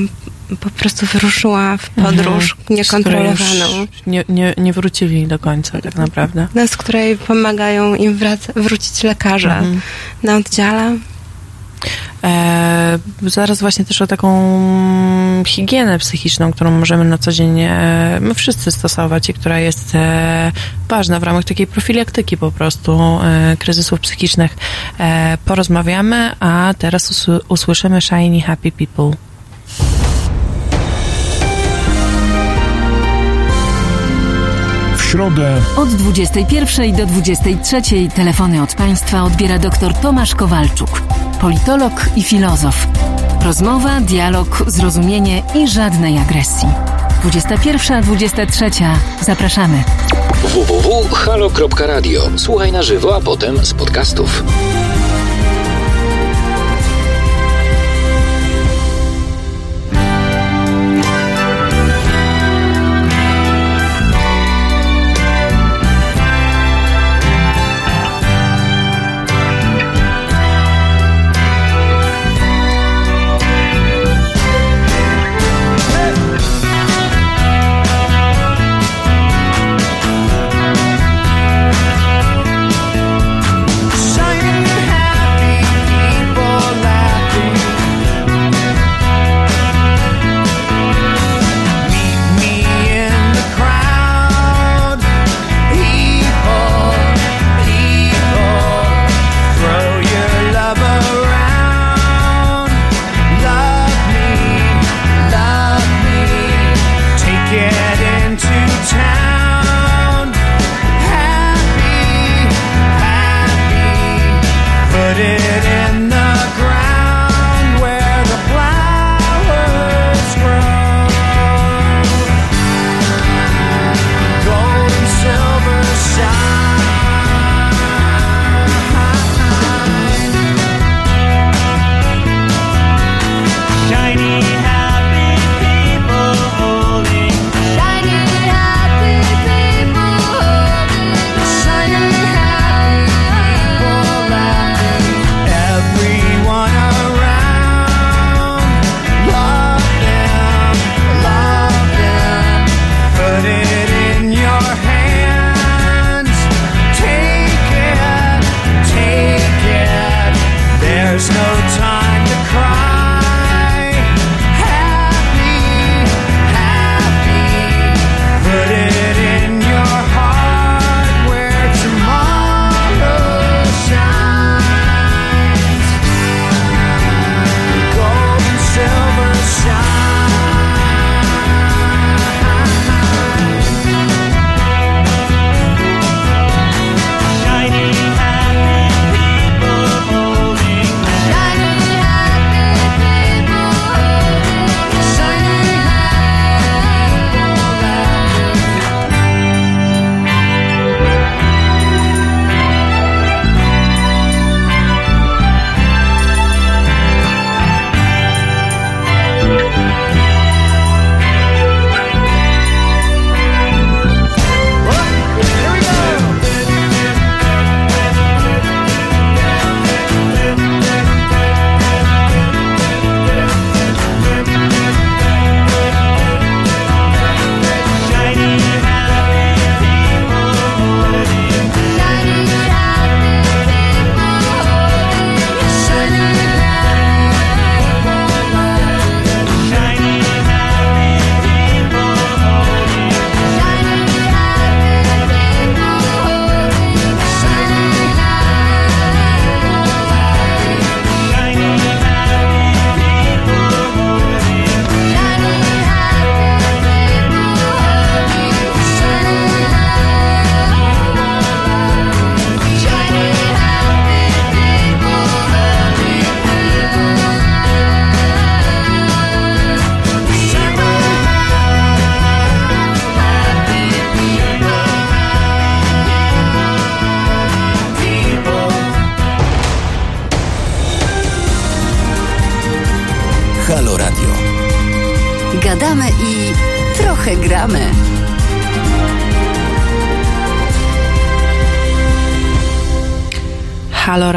po 0.60 0.70
prostu 0.70 1.06
wyruszyła 1.06 1.78
w 1.78 1.89
podróż 1.89 2.56
mhm. 2.60 2.78
niekontrolowaną. 2.78 3.88
Nie, 4.08 4.24
nie, 4.30 4.54
nie 4.58 4.74
wrócili 4.74 5.28
do 5.28 5.39
końca 5.39 5.82
tak 5.82 5.96
naprawdę. 5.96 6.48
No, 6.56 6.68
z 6.68 6.78
której 6.78 7.18
pomagają 7.18 7.96
im 7.96 8.18
wraca, 8.18 8.54
wrócić 8.56 9.04
lekarze 9.04 9.58
mhm. 9.58 9.82
na 10.24 10.36
oddziale. 10.36 10.98
E, 12.24 13.00
zaraz 13.22 13.60
właśnie 13.60 13.86
też 13.86 14.02
o 14.02 14.08
taką 14.08 15.44
higienę 15.48 16.00
psychiczną, 16.00 16.54
którą 16.54 16.72
możemy 16.72 17.06
na 17.06 17.18
co 17.18 17.32
dzień 17.32 17.62
e, 17.62 18.18
my 18.22 18.34
wszyscy 18.34 18.72
stosować 18.72 19.30
i 19.30 19.34
która 19.34 19.60
jest 19.60 19.96
e, 19.96 20.52
ważna 20.89 21.20
w 21.20 21.24
ramach 21.24 21.44
takiej 21.44 21.68
profilaktyki 21.68 22.38
po 22.38 22.52
prostu 22.52 23.20
e, 23.24 23.58
kryzysów 23.60 24.00
psychicznych. 24.00 24.58
E, 25.00 25.38
porozmawiamy, 25.46 26.32
a 26.39 26.74
teraz 26.78 27.10
us 27.10 27.41
usłyszymy 27.48 28.02
Shiny 28.02 28.41
Happy 28.41 28.72
People. 28.72 29.12
Środę 35.14 35.61
od 35.78 35.89
21 35.89 36.95
do 36.95 37.05
23 37.05 37.82
telefony 38.16 38.61
od 38.61 38.76
Państwa 38.76 39.24
odbiera 39.24 39.59
dr 39.59 39.93
Tomasz 39.93 40.36
Kowalczuk, 40.36 41.01
politolog 41.41 41.93
i 42.16 42.24
filozof. 42.24 42.88
Rozmowa, 43.41 44.01
dialog, 44.01 44.64
zrozumienie 44.68 45.43
i 45.55 45.68
żadnej 45.68 46.18
agresji. 46.18 46.68
21-23. 47.24 48.95
Zapraszamy. 49.22 49.84
www.halo.radio. 50.43 52.22
Słuchaj 52.36 52.72
na 52.72 52.84
żywo, 52.84 53.16
a 53.16 53.22
potem 53.22 53.66
z 53.66 53.74
podcastów. 53.74 54.43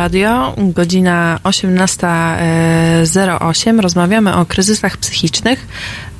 Radio, 0.06 0.54
godzina 0.58 1.38
18.08. 1.44 3.80
Rozmawiamy 3.80 4.34
o 4.34 4.46
kryzysach 4.46 4.96
psychicznych. 4.96 5.66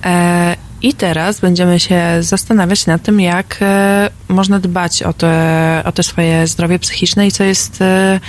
E, 0.05 0.57
I 0.83 0.95
teraz 0.95 1.41
będziemy 1.41 1.81
się 1.81 2.03
zastanawiać 2.21 2.87
nad 2.87 3.03
tym, 3.03 3.21
jak 3.21 3.59
e, 3.61 4.11
można 4.29 4.59
dbać 4.59 5.03
o 5.03 5.13
te, 5.13 5.83
o 5.85 5.93
te 5.93 6.03
swoje 6.03 6.47
zdrowie 6.47 6.79
psychiczne 6.79 7.27
i 7.27 7.33
co 7.33 7.45
jest 7.45 7.83
e, 7.83 8.21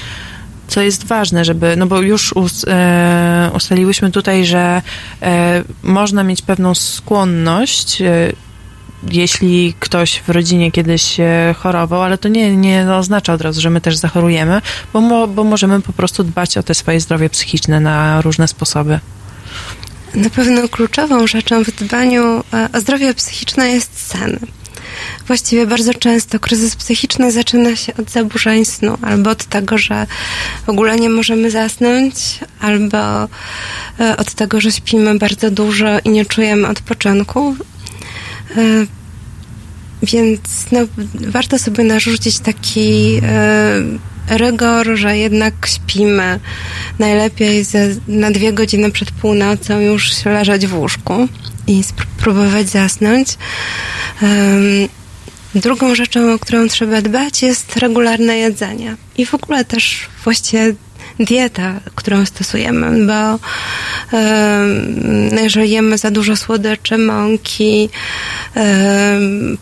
co 0.67 0.81
jest 0.81 1.05
ważne, 1.05 1.45
żeby, 1.45 1.75
no 1.77 1.88
bo 1.88 2.01
już 2.01 2.34
us, 2.34 2.65
e, 2.67 3.51
ustaliłyśmy 3.53 4.11
tutaj, 4.11 4.45
że 4.45 4.81
e, 5.21 5.63
można 5.84 6.23
mieć 6.23 6.41
pewną 6.41 6.75
skłonność, 6.75 8.01
e, 8.01 8.31
jeśli 9.11 9.73
ktoś 9.79 10.19
w 10.19 10.29
rodzinie 10.29 10.71
kiedyś 10.71 11.17
chorował, 11.57 12.01
ale 12.01 12.17
to 12.17 12.27
nie, 12.27 12.55
nie 12.55 12.93
oznacza 12.93 13.33
od 13.33 13.41
razu, 13.41 13.61
że 13.61 13.69
my 13.69 13.81
też 13.81 13.95
zachorujemy, 13.95 14.61
bo, 14.93 15.01
mo, 15.01 15.27
bo 15.27 15.43
możemy 15.43 15.81
po 15.81 15.93
prostu 15.93 16.23
dbać 16.23 16.57
o 16.57 16.63
te 16.63 16.75
swoje 16.75 16.99
zdrowie 16.99 17.29
psychiczne 17.29 17.79
na 17.79 18.21
różne 18.21 18.47
sposoby. 18.47 18.99
Na 20.13 20.29
pewno 20.29 20.69
kluczową 20.69 21.27
rzeczą 21.27 21.63
w 21.63 21.71
dbaniu 21.71 22.43
o 22.73 22.79
zdrowie 22.79 23.13
psychiczne 23.13 23.69
jest 23.69 24.07
sen. 24.07 24.39
Właściwie 25.27 25.67
bardzo 25.67 25.93
często 25.93 26.39
kryzys 26.39 26.75
psychiczny 26.75 27.31
zaczyna 27.31 27.75
się 27.75 27.93
od 27.95 28.11
zaburzeń 28.11 28.65
snu, 28.65 28.97
albo 29.01 29.29
od 29.29 29.45
tego, 29.45 29.77
że 29.77 30.07
w 30.65 30.69
ogóle 30.69 30.99
nie 30.99 31.09
możemy 31.09 31.51
zasnąć, 31.51 32.15
albo 32.59 33.23
e, 33.99 34.17
od 34.17 34.33
tego, 34.33 34.61
że 34.61 34.71
śpimy 34.71 35.17
bardzo 35.17 35.51
dużo 35.51 35.85
i 36.05 36.09
nie 36.09 36.25
czujemy 36.25 36.67
odpoczynku. 36.67 37.55
E, 38.57 38.85
więc 40.03 40.39
no, 40.71 40.79
warto 41.27 41.59
sobie 41.59 41.83
narzucić 41.83 42.39
taki 42.39 43.19
e, 43.23 43.81
rygor, 44.29 44.87
że 44.95 45.17
jednak 45.17 45.53
śpimy 45.67 46.39
najlepiej 46.99 47.63
ze, 47.63 47.87
na 48.07 48.31
dwie 48.31 48.53
godziny 48.53 48.91
przed 48.91 49.11
północą 49.11 49.79
już 49.79 50.25
leżeć 50.25 50.67
w 50.67 50.79
łóżku 50.79 51.27
i 51.67 51.83
spróbować 51.83 52.69
zasnąć. 52.69 53.37
Drugą 55.55 55.95
rzeczą, 55.95 56.33
o 56.33 56.39
którą 56.39 56.67
trzeba 56.67 57.01
dbać, 57.01 57.41
jest 57.41 57.77
regularne 57.77 58.37
jedzenie. 58.37 58.95
I 59.17 59.25
w 59.25 59.33
ogóle 59.33 59.65
też 59.65 60.07
właściwie 60.23 60.75
dieta, 61.19 61.80
którą 61.95 62.26
stosujemy, 62.26 63.06
bo 63.06 63.39
jeżeli 65.41 65.72
jemy 65.72 65.98
za 65.98 66.11
dużo 66.11 66.35
słodyczy, 66.35 66.98
mąki, 66.98 67.89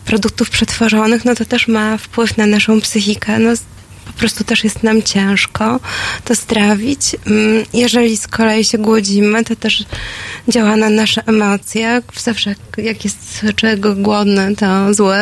produktów 0.04 0.50
przetworzonych, 0.50 1.24
no 1.24 1.34
to 1.34 1.44
też 1.44 1.68
ma 1.68 1.98
wpływ 1.98 2.36
na 2.36 2.46
naszą 2.46 2.80
psychikę. 2.80 3.38
No, 3.38 3.52
po 4.06 4.12
prostu 4.12 4.44
też 4.44 4.64
jest 4.64 4.82
nam 4.82 5.02
ciężko 5.02 5.80
to 6.24 6.34
strawić. 6.34 7.16
Mm, 7.26 7.64
jeżeli 7.72 8.16
z 8.16 8.26
kolei 8.26 8.64
się 8.64 8.78
głodzimy, 8.78 9.44
to 9.44 9.56
też 9.56 9.84
działa 10.48 10.76
na 10.76 10.90
nasze 10.90 11.22
emocje. 11.26 12.02
Zawsze 12.16 12.54
jak 12.76 13.04
jest 13.04 13.46
czego 13.56 13.94
głodny, 13.94 14.56
to 14.56 14.94
zły. 14.94 15.16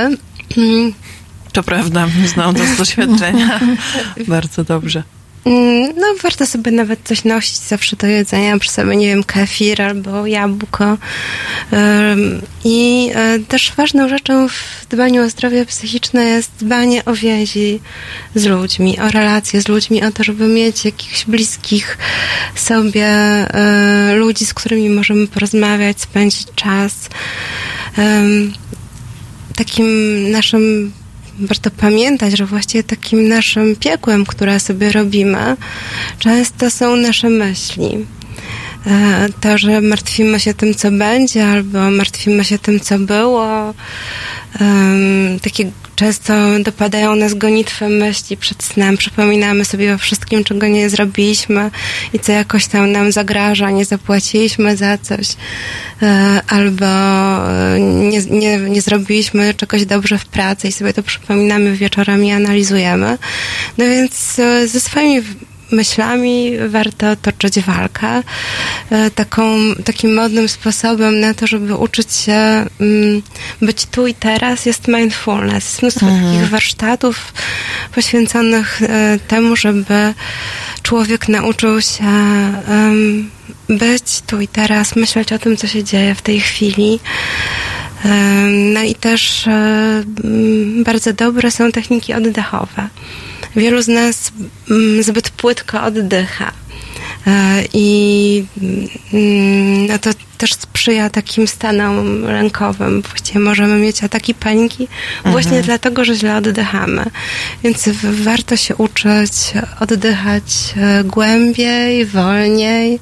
To 1.53 1.63
prawda, 1.63 2.07
znam 2.27 2.55
to 2.55 2.65
z 2.67 2.77
doświadczenia. 2.77 3.61
Bardzo 4.29 4.65
dobrze. 4.65 5.03
Mm, 5.45 5.93
no, 5.97 6.07
warto 6.23 6.47
sobie 6.47 6.71
nawet 6.71 7.01
coś 7.05 7.25
nosić 7.25 7.57
zawsze 7.57 7.97
do 7.97 8.07
jedzenia, 8.07 8.59
przy 8.59 8.71
sobie, 8.71 8.97
nie 8.97 9.07
wiem, 9.07 9.25
kefir 9.25 9.83
albo 9.83 10.27
jabłko. 10.27 10.99
I 12.65 13.11
e, 13.15 13.39
też 13.39 13.73
ważną 13.77 14.09
rzeczą 14.09 14.49
w 14.49 14.87
dbaniu 14.91 15.25
o 15.25 15.29
zdrowie 15.29 15.67
psychiczne 15.67 16.25
jest 16.25 16.51
dbanie 16.61 17.05
o 17.05 17.15
więzi 17.15 17.81
z 18.35 18.45
ludźmi, 18.45 19.01
o 19.01 19.09
relacje 19.09 19.61
z 19.61 19.69
ludźmi, 19.69 20.05
o 20.05 20.13
to, 20.13 20.25
żeby 20.25 20.49
mieć 20.49 20.85
jakichś 20.85 21.25
bliskich 21.25 21.99
sobie 22.55 23.07
e, 23.07 24.15
ludzi, 24.15 24.47
z 24.47 24.55
którymi 24.55 24.91
możemy 24.91 25.27
porozmawiać, 25.27 26.01
spędzić 26.01 26.47
czas. 26.55 26.95
Takim 29.57 29.87
naszym 30.31 30.93
warto 31.39 31.71
pamiętać, 31.71 32.39
że 32.39 32.47
właściwie 32.47 32.85
takim 32.85 33.29
naszym 33.29 33.77
piekłem, 33.77 34.27
które 34.27 34.61
sobie 34.61 34.93
robimy, 34.93 35.57
często 36.19 36.71
są 36.71 36.97
nasze 36.97 37.31
myśli. 37.31 38.07
E, 38.87 39.29
to, 39.41 39.59
że 39.59 39.81
martwimy 39.81 40.41
się 40.41 40.55
tym, 40.55 40.75
co 40.75 40.91
będzie, 40.91 41.47
albo 41.47 41.91
martwimy 41.91 42.45
się 42.45 42.59
tym, 42.59 42.81
co 42.81 42.99
było. 42.99 43.75
Takie 45.43 45.71
często 45.97 46.35
dopadają 46.61 47.17
nas 47.17 47.35
gonitwe 47.35 47.89
myśli 47.89 48.37
przed 48.37 48.63
snem. 48.63 48.97
Przypominamy 48.97 49.65
sobie 49.65 49.95
o 49.95 49.99
wszystkim, 49.99 50.45
czego 50.45 50.67
nie 50.67 50.91
zrobiliśmy 50.91 51.71
i 52.13 52.19
co 52.19 52.33
jakoś 52.33 52.67
tam 52.67 52.93
nam 52.93 53.13
zagraża, 53.13 53.71
nie 53.71 53.85
zapłaciliśmy 53.85 54.77
za 54.77 54.99
coś, 54.99 55.37
e, 56.03 56.41
albo 56.49 56.87
e, 56.87 57.81
nie, 57.81 58.21
nie, 58.21 58.59
nie 58.59 58.83
zrobiliśmy 58.83 59.55
czegoś 59.55 59.85
dobrze 59.85 60.19
w 60.19 60.27
pracy 60.27 60.69
i 60.69 60.73
sobie 60.73 60.93
to 60.93 61.03
przypominamy 61.03 61.77
wieczorami 61.77 62.29
i 62.29 62.33
analizujemy. 62.33 63.19
No 63.79 63.85
więc 63.85 64.41
ze 64.67 64.81
swoimi 64.81 65.23
myślami 65.75 66.53
warto 66.69 67.17
toczyć 67.17 67.61
walkę. 67.61 68.23
E, 68.91 69.11
taką, 69.11 69.57
takim 69.85 70.15
modnym 70.15 70.49
sposobem 70.49 71.21
na 71.21 71.35
to, 71.35 71.47
żeby 71.47 71.75
uczyć 71.75 72.13
się 72.13 72.33
mm, 72.81 73.23
być 73.63 73.87
tu 73.87 74.07
i 74.07 74.15
teraz 74.15 74.67
jest 74.67 74.89
mindfulness. 74.89 75.65
Jest 75.65 75.83
mnóstwo 75.83 76.07
mhm. 76.07 76.35
takich 76.35 76.51
warsztatów 76.51 77.33
poświęconych 77.95 78.83
e, 78.83 79.19
temu, 79.29 79.57
żeby 79.57 80.15
człowiek 80.83 81.29
nauczył 81.29 81.81
się 81.81 82.05
być 83.69 84.21
tu 84.27 84.41
i 84.41 84.49
teraz, 84.49 84.97
myśleć 84.97 85.33
o 85.33 85.39
tym, 85.39 85.57
co 85.57 85.67
się 85.67 85.85
dzieje 85.85 86.15
w 86.15 86.23
tej 86.23 86.41
chwili. 86.41 87.01
No 88.75 88.83
i 88.83 88.95
też 88.95 89.47
e, 89.47 90.03
bardzo 90.85 91.13
dobre 91.13 91.51
są 91.51 91.73
techniki 91.73 92.15
oddechowe 92.15 92.89
wielu 93.57 93.83
z 93.83 93.89
nas 93.89 94.33
mm, 94.71 95.03
zbyt 95.03 95.31
płytko 95.31 95.83
oddycha. 95.83 96.53
E, 97.27 97.65
I 97.73 98.45
mm, 99.13 99.87
no 99.87 99.99
to 99.99 100.11
też 100.39 100.55
sprzyja 100.55 101.11
takim 101.11 101.49
stanom 101.49 102.25
rękowym. 102.25 103.03
Właściwie 103.03 103.41
możemy 103.41 103.77
mieć 103.79 104.05
ataki 104.05 104.35
paniki 104.35 104.89
właśnie 105.25 105.59
mhm. 105.59 105.65
dlatego, 105.65 106.05
że 106.05 106.15
źle 106.15 106.37
oddychamy. 106.37 107.05
Więc 107.63 107.89
warto 108.03 108.57
się 108.57 108.77
uczyć 108.77 109.33
oddychać 109.81 110.45
e, 110.77 111.05
głębiej, 111.05 112.07
wolniej, 112.07 113.01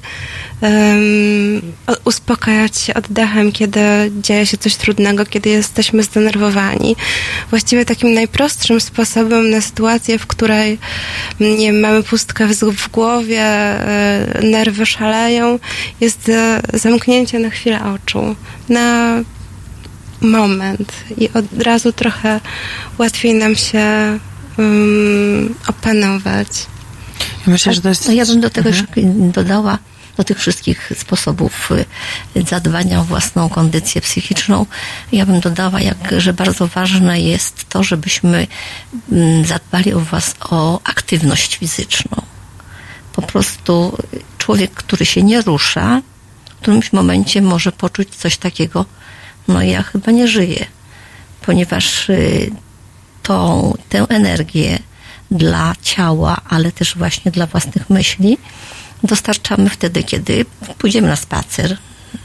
um, 0.62 1.72
uspokajać 2.04 2.78
się 2.78 2.94
oddechem, 2.94 3.52
kiedy 3.52 3.80
dzieje 4.20 4.46
się 4.46 4.58
coś 4.58 4.76
trudnego, 4.76 5.26
kiedy 5.26 5.50
jesteśmy 5.50 6.02
zdenerwowani. 6.02 6.96
Właściwie 7.50 7.84
takim 7.84 8.14
najprostszym 8.14 8.80
sposobem 8.80 9.50
na 9.50 9.60
sytuację, 9.60 10.18
w 10.18 10.26
której 10.26 10.78
nie 11.40 11.72
mamy 11.72 12.02
pustkę 12.02 12.46
w, 12.46 12.54
w 12.54 12.90
głowie, 12.90 13.42
e, 13.42 14.40
nerwy 14.42 14.86
szaleją, 14.86 15.58
jest 16.00 16.28
e, 16.28 16.60
zamknięcie 17.22 17.38
na 17.38 17.50
chwilę 17.50 17.84
oczu, 17.84 18.36
na 18.68 19.18
moment 20.20 20.92
i 21.18 21.28
od 21.28 21.62
razu 21.62 21.92
trochę 21.92 22.40
łatwiej 22.98 23.34
nam 23.34 23.56
się 23.56 24.18
um, 24.58 25.54
opanować. 25.66 26.48
Myślę, 27.46 27.74
że 27.74 27.80
to 27.80 27.88
jest... 27.88 28.06
No 28.06 28.12
ja 28.12 28.26
bym 28.26 28.40
do 28.40 28.50
tego 28.50 28.68
mhm. 28.68 29.30
dodała, 29.30 29.78
do 30.16 30.24
tych 30.24 30.38
wszystkich 30.38 30.92
sposobów 30.98 31.70
y, 32.36 32.42
zadbania 32.48 33.00
o 33.00 33.04
własną 33.04 33.48
kondycję 33.48 34.00
psychiczną, 34.00 34.66
ja 35.12 35.26
bym 35.26 35.40
dodała, 35.40 35.80
jak, 35.80 36.14
że 36.18 36.32
bardzo 36.32 36.66
ważne 36.66 37.20
jest 37.20 37.68
to, 37.68 37.82
żebyśmy 37.82 38.46
mm, 39.12 39.44
zadbali 39.44 39.92
o, 39.92 40.00
was, 40.00 40.34
o 40.40 40.80
aktywność 40.84 41.56
fizyczną. 41.56 42.22
Po 43.12 43.22
prostu 43.22 43.98
człowiek, 44.38 44.70
który 44.70 45.06
się 45.06 45.22
nie 45.22 45.40
rusza, 45.40 46.02
którymś 46.62 46.92
momencie 46.92 47.42
może 47.42 47.72
poczuć 47.72 48.08
coś 48.16 48.36
takiego, 48.36 48.84
no 49.48 49.62
ja 49.62 49.82
chyba 49.82 50.12
nie 50.12 50.28
żyję, 50.28 50.66
ponieważ 51.46 52.10
y, 52.10 52.50
tą, 53.22 53.74
tę 53.88 54.06
energię 54.08 54.78
dla 55.30 55.74
ciała, 55.82 56.40
ale 56.48 56.72
też 56.72 56.96
właśnie 56.96 57.32
dla 57.32 57.46
własnych 57.46 57.90
myśli, 57.90 58.38
dostarczamy 59.02 59.70
wtedy, 59.70 60.02
kiedy 60.02 60.44
pójdziemy 60.78 61.08
na 61.08 61.16
spacer, 61.16 61.78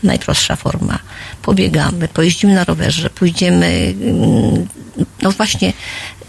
najprostsza 0.04 0.56
forma, 0.56 1.00
pobiegamy, 1.42 2.08
pojeździmy 2.08 2.56
na 2.56 2.64
rowerze, 2.64 3.10
pójdziemy, 3.10 3.94
mm, 4.02 4.68
no 5.22 5.32
właśnie, 5.32 5.74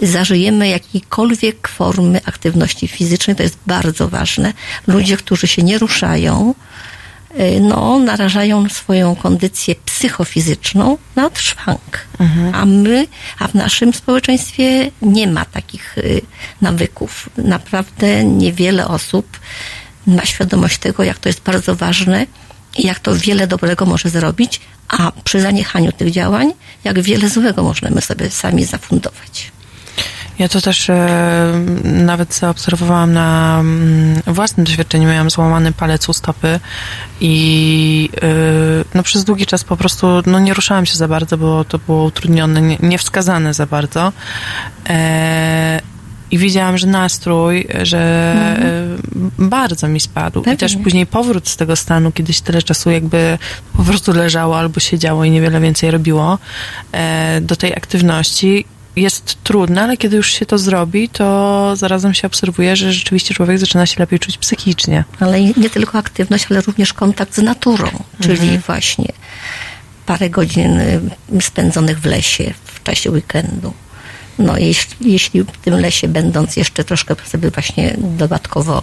zażyjemy 0.03 0.69
jakiejkolwiek 0.69 1.69
formy 1.69 2.21
aktywności 2.25 2.89
fizycznej, 2.89 3.37
to 3.37 3.43
jest 3.43 3.59
bardzo 3.67 4.09
ważne. 4.09 4.53
Ludzie, 4.87 5.17
którzy 5.17 5.49
się 5.49 5.63
nie 5.63 5.79
ruszają, 5.79 6.55
no, 7.61 7.99
narażają 7.99 8.69
swoją 8.69 9.17
kondycję 9.17 9.75
psychofizyczną 9.85 10.99
na 11.17 11.27
odszwank. 11.27 12.07
Mhm. 12.19 12.55
A 12.55 12.65
my, 12.65 13.07
a 13.39 13.49
w 13.49 13.55
naszym 13.55 13.93
społeczeństwie 13.93 14.91
nie 15.03 15.27
ma 15.27 15.45
takich 15.45 15.99
y, 15.99 16.21
nawyków. 16.61 17.31
Naprawdę 17.37 18.25
niewiele 18.25 18.89
osób 18.89 19.41
ma 20.07 20.25
świadomość 20.25 20.79
tego, 20.79 21.05
jak 21.05 21.19
to 21.19 21.29
jest 21.29 21.41
bardzo 21.41 21.77
ważne 21.77 22.27
i 22.79 22.87
jak 22.87 22.99
to 22.99 23.17
wiele 23.17 23.47
dobrego 23.47 23.87
może 23.87 24.11
zrobić, 24.11 24.61
a 24.89 25.13
przy 25.25 25.41
zaniechaniu 25.41 25.93
tych 25.93 26.11
działań, 26.11 26.53
jak 26.85 27.01
wiele 27.01 27.29
złego 27.29 27.63
możemy 27.63 28.01
sobie 28.01 28.31
sami 28.31 28.65
zafundować. 28.65 29.53
Ja 30.39 30.49
to 30.49 30.61
też 30.61 30.91
e, 30.91 31.65
nawet 31.85 32.35
zaobserwowałam 32.35 33.13
na 33.13 33.59
mm, 33.61 34.23
własnym 34.27 34.67
doświadczeniu. 34.67 35.09
Miałam 35.09 35.31
złamany 35.31 35.73
palec 35.73 36.09
u 36.09 36.13
stopy 36.13 36.61
i 37.21 38.11
e, 38.23 38.27
no, 38.95 39.03
przez 39.03 39.25
długi 39.25 39.47
czas 39.47 39.65
po 39.65 39.77
prostu 39.77 40.07
no, 40.27 40.39
nie 40.39 40.55
ruszałam 40.55 40.87
się 40.87 40.97
za 40.97 41.09
bardzo, 41.09 41.39
bo 41.39 41.65
to 41.65 41.79
było 41.79 42.05
utrudnione, 42.05 42.61
nie, 42.61 42.77
niewskazane 42.81 43.55
za 43.55 43.67
bardzo. 43.67 44.13
E, 44.89 45.81
i 46.31 46.39
widziałam, 46.39 46.79
że 46.79 46.87
nastrój, 46.87 47.69
że 47.83 48.33
mhm. 48.37 49.31
bardzo 49.39 49.89
mi 49.89 50.01
spadł. 50.01 50.41
Pewnie. 50.41 50.55
I 50.55 50.57
też 50.57 50.77
później 50.77 51.07
powrót 51.07 51.49
z 51.49 51.57
tego 51.57 51.77
stanu, 51.77 52.13
kiedyś 52.13 52.41
tyle 52.41 52.63
czasu 52.63 52.91
jakby 52.91 53.39
po 53.77 53.83
prostu 53.83 54.13
leżało 54.13 54.59
albo 54.59 54.81
siedziało 54.81 55.25
i 55.25 55.31
niewiele 55.31 55.61
więcej 55.61 55.91
robiło, 55.91 56.39
do 57.41 57.57
tej 57.57 57.75
aktywności 57.75 58.65
jest 58.99 59.37
trudne, 59.45 59.83
ale 59.83 59.97
kiedy 59.97 60.17
już 60.17 60.33
się 60.33 60.47
to 60.47 60.59
zrobi, 60.59 61.09
to 61.09 61.77
zarazem 61.77 62.15
się 62.15 62.27
obserwuje, 62.27 62.77
że 62.77 62.93
rzeczywiście 62.93 63.35
człowiek 63.35 63.59
zaczyna 63.59 63.87
się 63.87 63.97
lepiej 63.99 64.19
czuć 64.19 64.39
psychicznie. 64.39 65.05
Ale 65.21 65.41
nie 65.43 65.71
tylko 65.71 65.99
aktywność, 65.99 66.47
ale 66.51 66.61
również 66.61 66.93
kontakt 66.93 67.35
z 67.35 67.43
naturą, 67.43 67.91
czyli 68.21 68.41
mhm. 68.41 68.61
właśnie 68.61 69.13
parę 70.07 70.31
godzin 70.31 70.81
y, 70.81 71.01
spędzonych 71.41 72.01
w 72.01 72.05
lesie 72.07 72.55
w 72.65 72.83
czasie 72.83 73.11
weekendu 73.11 73.73
no 74.39 74.59
jeśli, 74.59 75.13
jeśli 75.13 75.43
w 75.43 75.47
tym 75.47 75.75
lesie 75.75 76.09
będąc 76.09 76.57
jeszcze 76.57 76.85
troszkę 76.85 77.15
sobie 77.27 77.51
właśnie 77.51 77.97
dodatkowo 77.99 78.83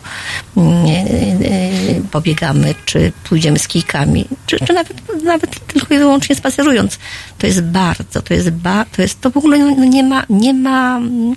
mm, 0.58 0.86
e, 0.86 0.90
e, 0.90 2.02
pobiegamy, 2.12 2.76
czy 2.86 3.12
pójdziemy 3.24 3.60
z 3.60 3.68
kijkami, 3.68 4.26
czy, 4.46 4.60
czy 4.66 4.74
nawet, 4.74 5.24
nawet 5.24 5.68
tylko 5.68 5.94
i 5.94 5.98
wyłącznie 5.98 6.36
spacerując, 6.36 7.00
to 7.38 7.48
jest 7.48 7.62
bardzo, 7.62 8.22
to 8.22 8.34
jest 8.34 8.50
ba, 8.50 8.86
to 8.86 9.02
jest, 9.02 9.22
to 9.22 9.32
w 9.32 9.38
ogóle 9.38 9.58
no, 9.58 9.86
nie 9.86 10.04
ma, 10.04 10.26
nie 10.30 10.54
ma 10.54 10.98
mm, 10.98 11.36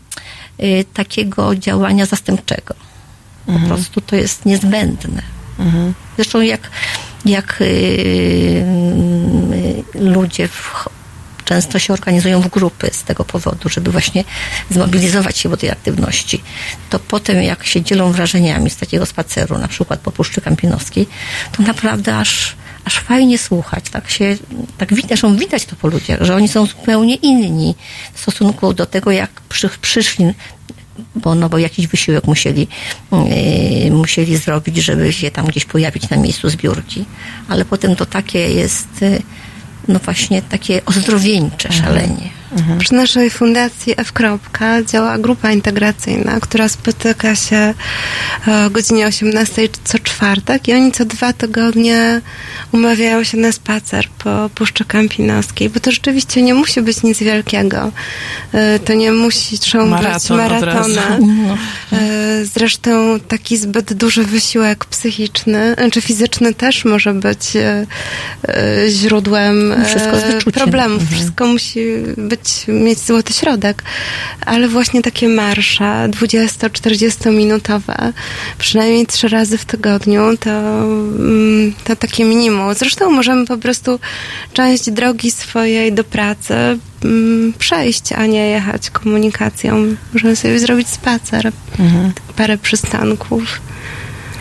e, 0.59 0.85
takiego 0.85 1.57
działania 1.57 2.07
zastępczego. 2.07 2.75
Po 3.47 3.53
mhm. 3.53 3.69
prostu 3.69 4.01
to 4.01 4.17
jest 4.17 4.47
niezbędne. 4.47 5.23
Mhm. 5.59 5.95
Zresztą 6.17 6.41
jak, 6.41 6.71
jak 7.25 7.57
yy, 7.61 8.65
ludzie 9.95 10.49
w, 10.49 10.89
często 11.49 11.79
się 11.79 11.93
organizują 11.93 12.41
w 12.41 12.49
grupy 12.49 12.91
z 12.93 13.03
tego 13.03 13.25
powodu, 13.25 13.69
żeby 13.69 13.91
właśnie 13.91 14.25
zmobilizować 14.71 15.39
się 15.39 15.49
do 15.49 15.57
tej 15.57 15.71
aktywności. 15.71 16.43
To 16.91 16.99
potem, 16.99 17.43
jak 17.43 17.67
się 17.67 17.83
dzielą 17.83 18.13
wrażeniami 18.13 18.71
z 18.71 18.77
takiego 18.77 19.07
spaceru, 19.07 19.59
na 19.59 19.69
przykład 19.69 20.01
po 20.01 20.13
Puszczy 20.13 20.41
Kampinowskiej, 20.41 21.07
to 21.57 21.63
naprawdę 21.63 22.17
aż 22.17 22.57
aż 22.85 22.99
fajnie 22.99 23.39
słuchać, 23.39 23.85
tak 23.91 24.11
się, 24.11 24.37
tak 24.79 24.95
widać, 24.95 25.21
widać 25.39 25.65
to 25.65 25.77
po 25.77 25.89
ludziach, 25.89 26.23
że 26.23 26.37
oni 26.37 26.49
są 26.49 26.67
zupełnie 26.67 27.15
inni 27.15 27.75
w 28.15 28.21
stosunku 28.21 28.75
do 28.75 28.87
tego, 28.87 29.11
jak 29.11 29.31
przy, 29.49 29.69
przyszli, 29.81 30.25
bo, 31.15 31.35
no, 31.35 31.49
bo 31.49 31.59
jakiś 31.59 31.87
wysiłek 31.87 32.25
musieli, 32.27 32.69
yy, 33.85 33.91
musieli 33.91 34.37
zrobić, 34.37 34.77
żeby 34.77 35.13
się 35.13 35.31
tam 35.31 35.47
gdzieś 35.47 35.65
pojawić 35.65 36.11
na 36.11 36.17
miejscu 36.17 36.51
zbiórki. 36.51 37.05
Ale 37.49 37.65
potem 37.65 37.97
to 37.97 38.07
takie 38.07 38.39
jest, 38.39 38.89
yy, 39.01 39.23
no 39.89 39.99
właśnie 39.99 40.43
takie 40.43 40.85
ozdrowieńcze 40.85 41.69
mhm. 41.69 41.85
szalenie. 41.85 42.31
Mhm. 42.53 42.79
Przy 42.79 42.95
naszej 42.95 43.31
fundacji 43.31 43.95
F. 43.97 44.13
działa 44.87 45.19
grupa 45.19 45.53
integracyjna, 45.53 46.41
która 46.41 46.69
spotyka 46.69 47.35
się 47.35 47.75
e, 48.49 48.67
o 48.67 48.71
godzinie 48.71 49.07
18 49.07 49.69
co 49.85 49.99
czwartek 49.99 50.69
i 50.69 50.73
oni 50.73 50.93
co 50.93 51.05
dwa 51.05 51.33
tygodnie 51.33 52.21
umawiają 52.73 53.25
się 53.25 53.37
na 53.37 53.53
spacer 53.53 54.09
po 54.25 54.51
Puszczy 54.55 54.85
Kampinoskiej, 54.85 55.71
bo 55.71 55.81
to 55.81 55.93
rzeczywiście 55.93 56.43
nie 56.43 56.55
musi 56.55 56.83
być 56.83 57.03
nic 57.03 57.19
wielkiego. 57.19 57.93
E, 58.53 58.79
to 58.79 58.95
nie 58.95 59.13
musi 59.13 59.59
być 59.59 59.75
maratony. 60.35 60.99
No. 61.49 61.57
E, 61.93 62.45
zresztą 62.45 63.21
taki 63.29 63.57
zbyt 63.57 63.93
duży 63.93 64.25
wysiłek 64.25 64.85
psychiczny, 64.85 65.77
czy 65.93 66.01
fizyczny 66.01 66.55
też 66.55 66.85
może 66.85 67.15
być 67.15 67.41
źródłem 68.89 69.75
problemów. 70.53 71.01
Mhm. 71.03 71.19
Wszystko 71.19 71.47
musi 71.47 71.81
być 72.17 72.38
być, 72.39 72.65
mieć 72.69 72.99
złoty 72.99 73.33
środek, 73.33 73.83
ale 74.47 74.69
właśnie 74.69 75.03
takie 75.03 75.29
marsze 75.29 75.85
20-40 75.85 77.33
minutowe, 77.33 78.13
przynajmniej 78.59 79.07
trzy 79.07 79.29
razy 79.29 79.59
w 79.59 79.65
tygodniu, 79.65 80.37
to, 80.37 80.51
mm, 80.51 81.75
to 81.85 81.97
takie 81.97 82.25
minimum. 82.25 82.75
Zresztą 82.75 83.11
możemy 83.11 83.47
po 83.47 83.59
prostu 83.59 84.01
część 84.53 84.91
drogi 84.91 85.31
swojej 85.31 85.93
do 85.93 86.05
pracy 86.05 86.55
mm, 87.05 87.53
przejść, 87.59 88.13
a 88.13 88.27
nie 88.27 88.49
jechać 88.49 88.91
komunikacją. 88.91 89.97
Możemy 90.15 90.37
sobie 90.37 90.59
zrobić 90.59 90.89
spacer, 90.89 91.53
mhm. 91.79 92.13
parę 92.37 92.59
przystanków. 92.59 93.61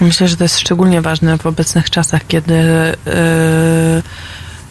Myślę, 0.02 0.28
że 0.28 0.38
to 0.38 0.44
jest 0.44 0.60
szczególnie 0.60 1.02
ważne 1.02 1.38
w 1.38 1.46
obecnych 1.46 1.90
czasach, 1.90 2.28
kiedy 2.28 2.54
yy 2.54 4.04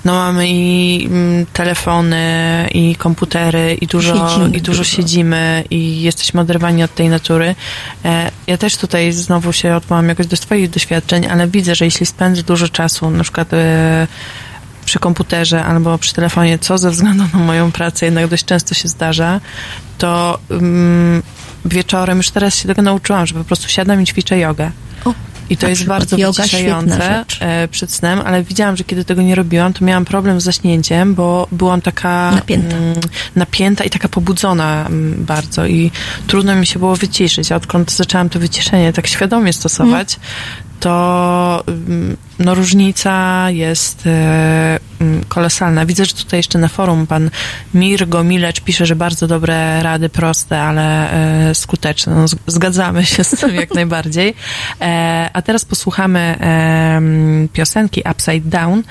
no 0.06 0.12
mamy 0.12 0.48
i 0.48 1.06
mm, 1.06 1.46
telefony, 1.52 2.68
i 2.74 2.96
komputery, 2.96 3.74
i 3.80 3.86
dużo 3.86 4.28
siedzimy, 4.28 4.56
i 4.56 4.62
dużo 4.62 4.84
siedzimy, 4.84 5.64
i 5.70 6.02
jesteśmy 6.02 6.40
oderwani 6.40 6.82
od 6.82 6.94
tej 6.94 7.08
natury. 7.08 7.54
E, 8.04 8.30
ja 8.46 8.56
też 8.56 8.76
tutaj 8.76 9.12
znowu 9.12 9.52
się 9.52 9.76
odwołam 9.76 10.08
jakoś 10.08 10.26
do 10.26 10.36
swoich 10.36 10.70
doświadczeń, 10.70 11.26
ale 11.26 11.48
widzę, 11.48 11.74
że 11.74 11.84
jeśli 11.84 12.06
spędzę 12.06 12.42
dużo 12.42 12.68
czasu, 12.68 13.10
na 13.10 13.22
przykład 13.22 13.54
e, 13.54 14.06
przy 14.84 14.98
komputerze 14.98 15.64
albo 15.64 15.98
przy 15.98 16.14
telefonie, 16.14 16.58
co 16.58 16.78
ze 16.78 16.90
względu 16.90 17.24
na 17.32 17.38
moją 17.38 17.72
pracę 17.72 18.06
jednak 18.06 18.28
dość 18.28 18.44
często 18.44 18.74
się 18.74 18.88
zdarza, 18.88 19.40
to 19.98 20.38
um, 20.50 21.22
wieczorem, 21.64 22.16
już 22.16 22.30
teraz 22.30 22.54
się 22.56 22.68
tego 22.68 22.82
nauczyłam, 22.82 23.26
że 23.26 23.34
po 23.34 23.44
prostu 23.44 23.68
siadam 23.68 24.02
i 24.02 24.06
ćwiczę 24.06 24.38
jogę. 24.38 24.70
I 25.50 25.56
to 25.56 25.68
jest 25.68 25.84
bardzo 25.84 26.16
wyciszające 26.16 27.24
e, 27.40 27.68
przed 27.68 27.92
snem, 27.92 28.20
ale 28.24 28.42
widziałam, 28.42 28.76
że 28.76 28.84
kiedy 28.84 29.04
tego 29.04 29.22
nie 29.22 29.34
robiłam, 29.34 29.72
to 29.72 29.84
miałam 29.84 30.04
problem 30.04 30.40
z 30.40 30.44
zaśnięciem, 30.44 31.14
bo 31.14 31.48
byłam 31.52 31.80
taka 31.80 32.30
napięta, 32.30 32.76
mm, 32.76 32.94
napięta 33.36 33.84
i 33.84 33.90
taka 33.90 34.08
pobudzona 34.08 34.86
mm, 34.86 35.24
bardzo. 35.24 35.66
I 35.66 35.90
trudno 36.26 36.56
mi 36.56 36.66
się 36.66 36.78
było 36.78 36.96
wyciszyć. 36.96 37.52
A 37.52 37.56
odkąd 37.56 37.92
zaczęłam 37.92 38.28
to 38.28 38.38
wyciszenie 38.38 38.92
tak 38.92 39.06
świadomie 39.06 39.52
stosować, 39.52 40.18
to 40.80 41.64
mm, 41.68 42.16
no, 42.38 42.54
różnica 42.54 43.46
jest 43.50 44.06
e, 44.06 44.78
mm, 45.00 45.24
kolosalna. 45.28 45.86
Widzę, 45.86 46.04
że 46.04 46.14
tutaj 46.14 46.38
jeszcze 46.38 46.58
na 46.58 46.68
forum 46.68 47.06
pan 47.06 47.30
Mirgo 47.74 48.24
Milecz 48.24 48.60
pisze, 48.60 48.86
że 48.86 48.96
bardzo 48.96 49.26
dobre 49.26 49.82
rady, 49.82 50.08
proste, 50.08 50.62
ale 50.62 51.10
e, 51.50 51.54
skuteczne. 51.54 52.14
No, 52.14 52.24
zgadzamy 52.46 53.06
się 53.06 53.24
z 53.24 53.30
tym 53.30 53.54
jak 53.54 53.74
najbardziej. 53.80 54.34
E, 54.80 55.30
a 55.32 55.42
teraz 55.42 55.64
posłuchamy 55.64 56.20
e, 56.20 57.00
piosenki 57.52 58.02
Upside 58.10 58.50
Down 58.50 58.82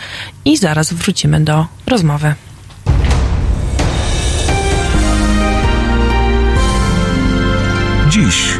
i 0.46 0.58
zaraz 0.58 0.94
wrócimy 0.94 1.40
do 1.40 1.66
rozmowy. 1.88 2.36
Dziś. 8.10 8.60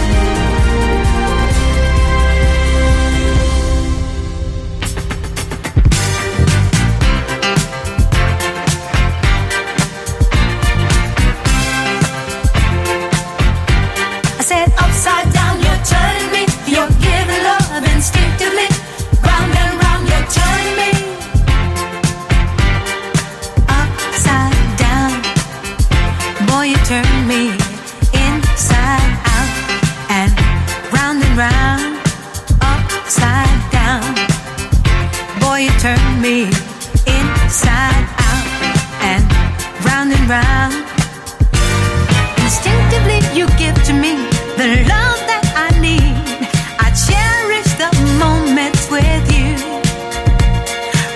Turn 35.81 36.21
me 36.21 36.43
inside 37.09 38.05
out 38.29 38.45
and 39.01 39.25
round 39.83 40.13
and 40.13 40.25
round. 40.29 40.73
Instinctively, 42.37 43.17
you 43.33 43.47
give 43.57 43.73
to 43.89 43.93
me 43.93 44.13
the 44.61 44.85
love 44.85 45.19
that 45.25 45.41
I 45.57 45.73
need. 45.81 46.13
I 46.77 46.93
cherish 46.93 47.69
the 47.81 47.89
moments 48.21 48.85
with 48.93 49.25
you. 49.33 49.57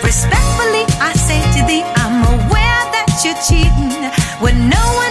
Respectfully, 0.02 0.86
I 0.98 1.14
say 1.14 1.38
to 1.56 1.62
thee, 1.70 1.86
I'm 2.02 2.26
aware 2.26 2.84
that 2.96 3.22
you're 3.22 3.38
cheating 3.46 3.94
when 4.42 4.58
no 4.68 4.82
one 4.98 5.05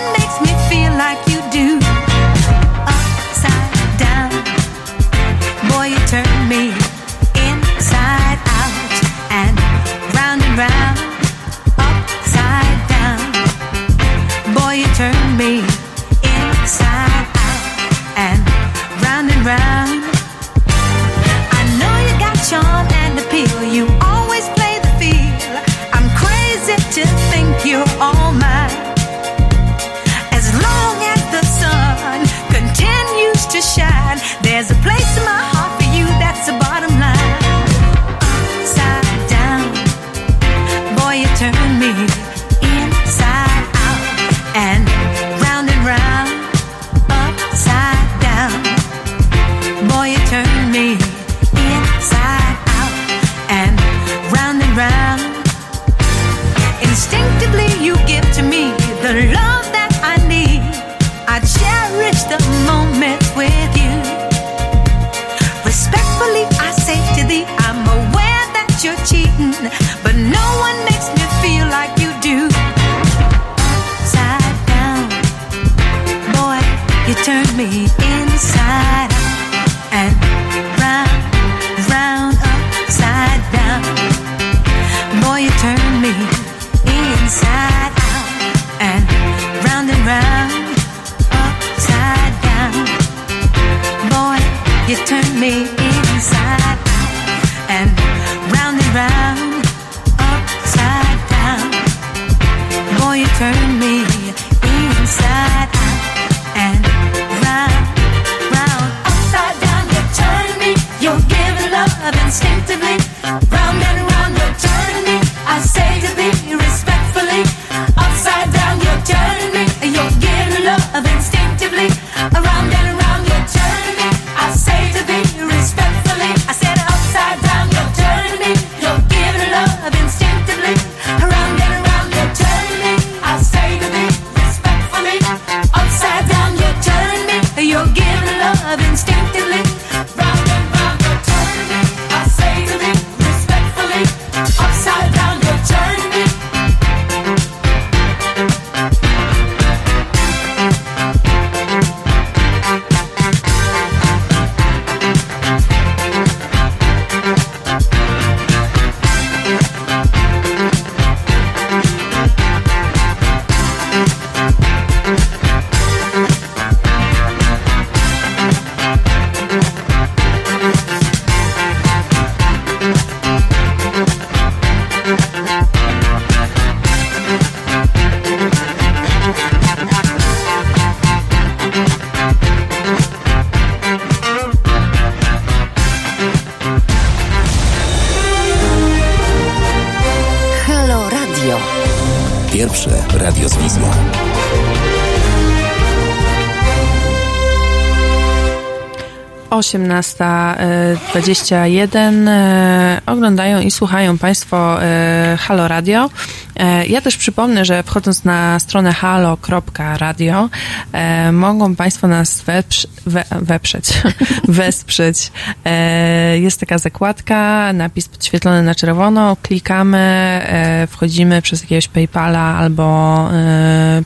21. 201.15 202.29
E, 202.29 203.01
oglądają 203.07 203.61
i 203.61 203.71
słuchają 203.71 204.19
Państwo 204.19 204.83
e, 204.83 205.39
Halo 205.41 205.69
Radio. 205.69 206.11
E, 206.57 206.87
ja 206.87 207.01
też 207.01 207.17
przypomnę, 207.17 207.65
że 207.65 207.83
wchodząc 207.83 208.25
na 208.25 208.61
stronę 208.61 208.93
halo.radio 208.93 210.49
e, 210.93 211.33
mogą 211.33 211.77
Państwo 211.77 212.09
nas 212.09 212.41
weprz, 212.41 212.87
we, 213.07 213.25
weprzeć, 213.31 213.85
wesprzeć. 214.49 215.33
E, 215.65 216.39
jest 216.39 216.61
taka 216.61 216.79
zakładka, 216.79 217.73
napis 217.73 218.09
podświetlony 218.09 218.63
na 218.63 218.75
czerwono, 218.75 219.37
klikamy, 219.43 219.99
e, 219.99 220.87
wchodzimy 220.91 221.43
przez 221.43 221.63
jakiegoś 221.63 221.89
Paypala 221.89 222.57
albo 222.59 222.85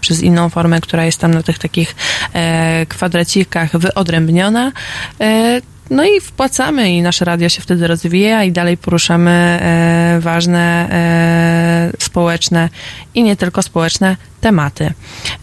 przez 0.00 0.20
inną 0.20 0.48
formę, 0.48 0.80
która 0.80 1.04
jest 1.04 1.20
tam 1.20 1.34
na 1.34 1.42
tych 1.42 1.58
takich 1.58 1.96
kwadracikach 2.88 3.78
wyodrębniona 3.78 4.72
no 5.90 6.04
i 6.04 6.20
wpłacamy 6.20 6.90
i 6.90 7.02
nasze 7.02 7.24
radio 7.24 7.48
się 7.48 7.62
wtedy 7.62 7.86
rozwija 7.86 8.44
i 8.44 8.52
dalej 8.52 8.76
poruszamy 8.76 9.30
e, 9.30 10.18
ważne 10.20 10.88
e, 10.90 11.57
społeczne 11.98 12.68
i 13.14 13.22
nie 13.22 13.36
tylko 13.36 13.62
społeczne 13.62 14.16
tematy. 14.40 14.92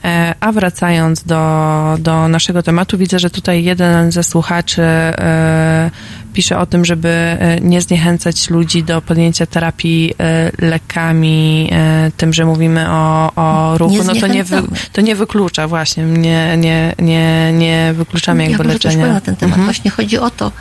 E, 0.04 0.36
a 0.40 0.52
wracając 0.52 1.24
do, 1.24 1.96
do 2.00 2.28
naszego 2.28 2.64
tematu, 2.64 2.98
widzę, 2.98 3.20
że 3.20 3.30
tutaj 3.30 3.64
jeden 3.64 4.12
ze 4.12 4.24
słuchaczy 4.24 4.82
e, 4.82 5.92
pisze 6.34 6.58
o 6.58 6.66
tym, 6.66 6.86
żeby 6.86 7.10
e, 7.10 7.62
nie 7.62 7.82
zniechęcać 7.82 8.50
ludzi 8.50 8.84
do 8.84 9.02
podjęcia 9.02 9.46
terapii 9.46 10.14
lekami, 10.60 11.72
tym, 12.18 12.34
że 12.34 12.46
mówimy 12.46 12.90
o, 12.90 13.32
o 13.36 13.78
ruchu. 13.78 14.04
No 14.04 14.16
to 14.16 14.28
nie, 14.28 14.44
wy, 14.44 14.62
to 14.92 15.02
nie 15.02 15.16
wyklucza 15.16 15.68
właśnie, 15.68 16.04
nie, 16.04 16.58
nie, 16.58 16.96
nie, 17.00 17.54
nie 17.54 17.94
wykluczamy 17.96 18.44
Ja 18.44 18.50
jakby 18.50 18.64
też 18.64 18.74
leczenia. 18.74 18.98
powiem 18.98 19.14
na 19.14 19.22
ten 19.22 19.36
temat. 19.36 19.58
Mhm. 19.58 19.66
Właśnie 19.66 19.92
chodzi 19.92 20.18
o 20.18 20.30
to, 20.30 20.52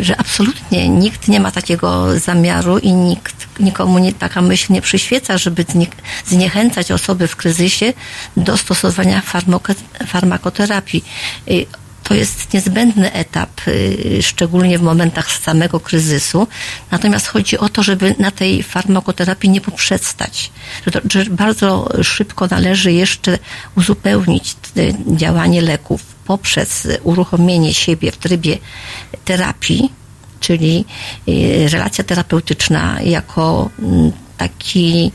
że 0.00 0.16
absolutnie 0.16 0.88
nikt 0.88 1.28
nie 1.28 1.40
ma 1.40 1.50
takiego 1.50 2.18
zamiaru 2.20 2.78
i 2.78 2.92
nikt, 2.92 3.60
nikomu 3.60 3.98
nie, 3.98 4.12
taka 4.12 4.42
myśl 4.42 4.72
nie 4.72 4.82
przyświeca, 4.82 5.38
żeby 5.38 5.64
znie, 5.68 5.86
zniechęcać 6.26 6.92
osoby 6.92 7.28
w 7.28 7.36
kryzysie 7.36 7.92
do 8.36 8.56
stosowania 8.56 9.20
farmako, 9.20 9.72
farmakoterapii. 10.06 11.04
To 12.08 12.14
jest 12.14 12.54
niezbędny 12.54 13.12
etap, 13.12 13.50
y, 13.68 14.18
szczególnie 14.22 14.78
w 14.78 14.82
momentach 14.82 15.32
samego 15.32 15.80
kryzysu. 15.80 16.46
Natomiast 16.90 17.26
chodzi 17.26 17.58
o 17.58 17.68
to, 17.68 17.82
żeby 17.82 18.14
na 18.18 18.30
tej 18.30 18.62
farmakoterapii 18.62 19.50
nie 19.50 19.60
poprzestać. 19.60 20.50
Że, 21.10 21.24
bardzo 21.24 21.88
szybko 22.02 22.46
należy 22.46 22.92
jeszcze 22.92 23.38
uzupełnić 23.76 24.56
działanie 25.06 25.62
leków 25.62 26.02
poprzez 26.24 26.88
uruchomienie 27.02 27.74
siebie 27.74 28.12
w 28.12 28.16
trybie 28.16 28.58
terapii, 29.24 29.92
czyli 30.40 30.84
y, 31.28 31.68
relacja 31.68 32.04
terapeutyczna 32.04 33.02
jako 33.02 33.70
mm, 33.78 34.12
taki, 34.36 35.12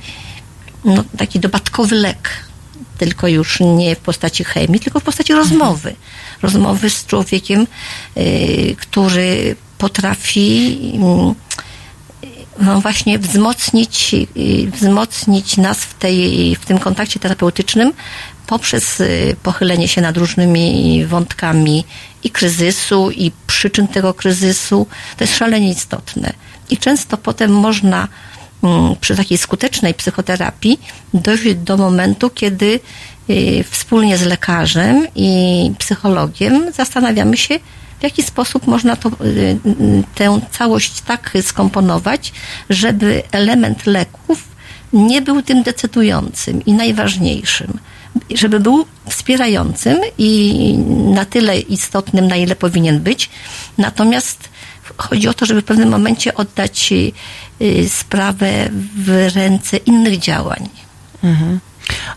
no, 0.86 1.04
taki 1.18 1.40
dodatkowy 1.40 1.96
lek 1.96 2.30
tylko 2.98 3.28
już 3.28 3.60
nie 3.60 3.96
w 3.96 4.00
postaci 4.00 4.44
chemii, 4.44 4.80
tylko 4.80 5.00
w 5.00 5.04
postaci 5.04 5.34
rozmowy. 5.34 5.96
Rozmowy 6.42 6.90
z 6.90 7.06
człowiekiem, 7.06 7.68
y, 8.18 8.76
który 8.80 9.56
potrafi 9.78 10.80
mm, 10.96 11.36
no 12.60 12.82
właśnie 12.82 13.20
wzmocnić, 13.20 14.16
y, 14.38 14.72
wzmocnić 14.72 15.58
nas 15.58 15.78
w, 15.78 15.94
tej, 15.94 16.56
w 16.56 16.66
tym 16.66 16.80
kontakcie 16.80 17.20
terapeutycznym 17.20 17.94
poprzez 18.48 19.00
y, 19.00 19.36
pochylenie 19.44 19.88
się 19.88 20.02
nad 20.02 20.18
różnymi 20.18 21.06
wątkami 21.06 21.86
i 22.24 22.30
kryzysu, 22.30 23.12
i 23.12 23.32
przyczyn 23.48 23.88
tego 23.88 24.14
kryzysu. 24.14 24.88
To 25.18 25.24
jest 25.24 25.36
szalenie 25.36 25.70
istotne. 25.70 26.34
I 26.70 26.78
często 26.78 27.18
potem 27.18 27.52
można 27.52 28.08
przy 29.02 29.16
takiej 29.16 29.38
skutecznej 29.38 29.94
psychoterapii 29.94 30.80
dojść 31.14 31.56
do 31.56 31.78
momentu, 31.78 32.30
kiedy 32.30 32.80
y, 33.30 33.66
wspólnie 33.70 34.18
z 34.18 34.22
lekarzem 34.22 35.08
i 35.16 35.72
psychologiem 35.78 36.74
zastanawiamy 36.74 37.38
się, 37.38 37.60
w 38.00 38.04
jaki 38.04 38.24
sposób 38.24 38.68
można 38.68 38.96
to, 38.96 39.10
y, 39.10 39.58
tę 40.16 40.40
całość 40.52 41.02
tak 41.02 41.34
skomponować, 41.42 42.34
żeby 42.70 43.24
element 43.32 43.86
leków 43.86 44.54
nie 44.94 45.22
był 45.22 45.42
tym 45.42 45.64
decydującym 45.64 46.66
i 46.66 46.74
najważniejszym. 46.74 47.80
Żeby 48.36 48.60
był 48.60 48.86
wspierającym 49.10 49.98
i 50.18 50.54
na 51.14 51.26
tyle 51.26 51.60
istotnym, 51.60 52.28
na 52.28 52.36
ile 52.36 52.56
powinien 52.56 53.00
być. 53.00 53.30
Natomiast 53.78 54.50
chodzi 54.98 55.28
o 55.28 55.34
to, 55.34 55.46
żeby 55.46 55.62
w 55.62 55.66
pewnym 55.66 55.90
momencie 55.90 56.34
oddać 56.34 56.92
y, 56.92 57.12
sprawę 57.88 58.70
w 58.98 59.32
ręce 59.36 59.78
innych 59.78 60.20
działań. 60.20 60.70
Mhm. 61.24 61.60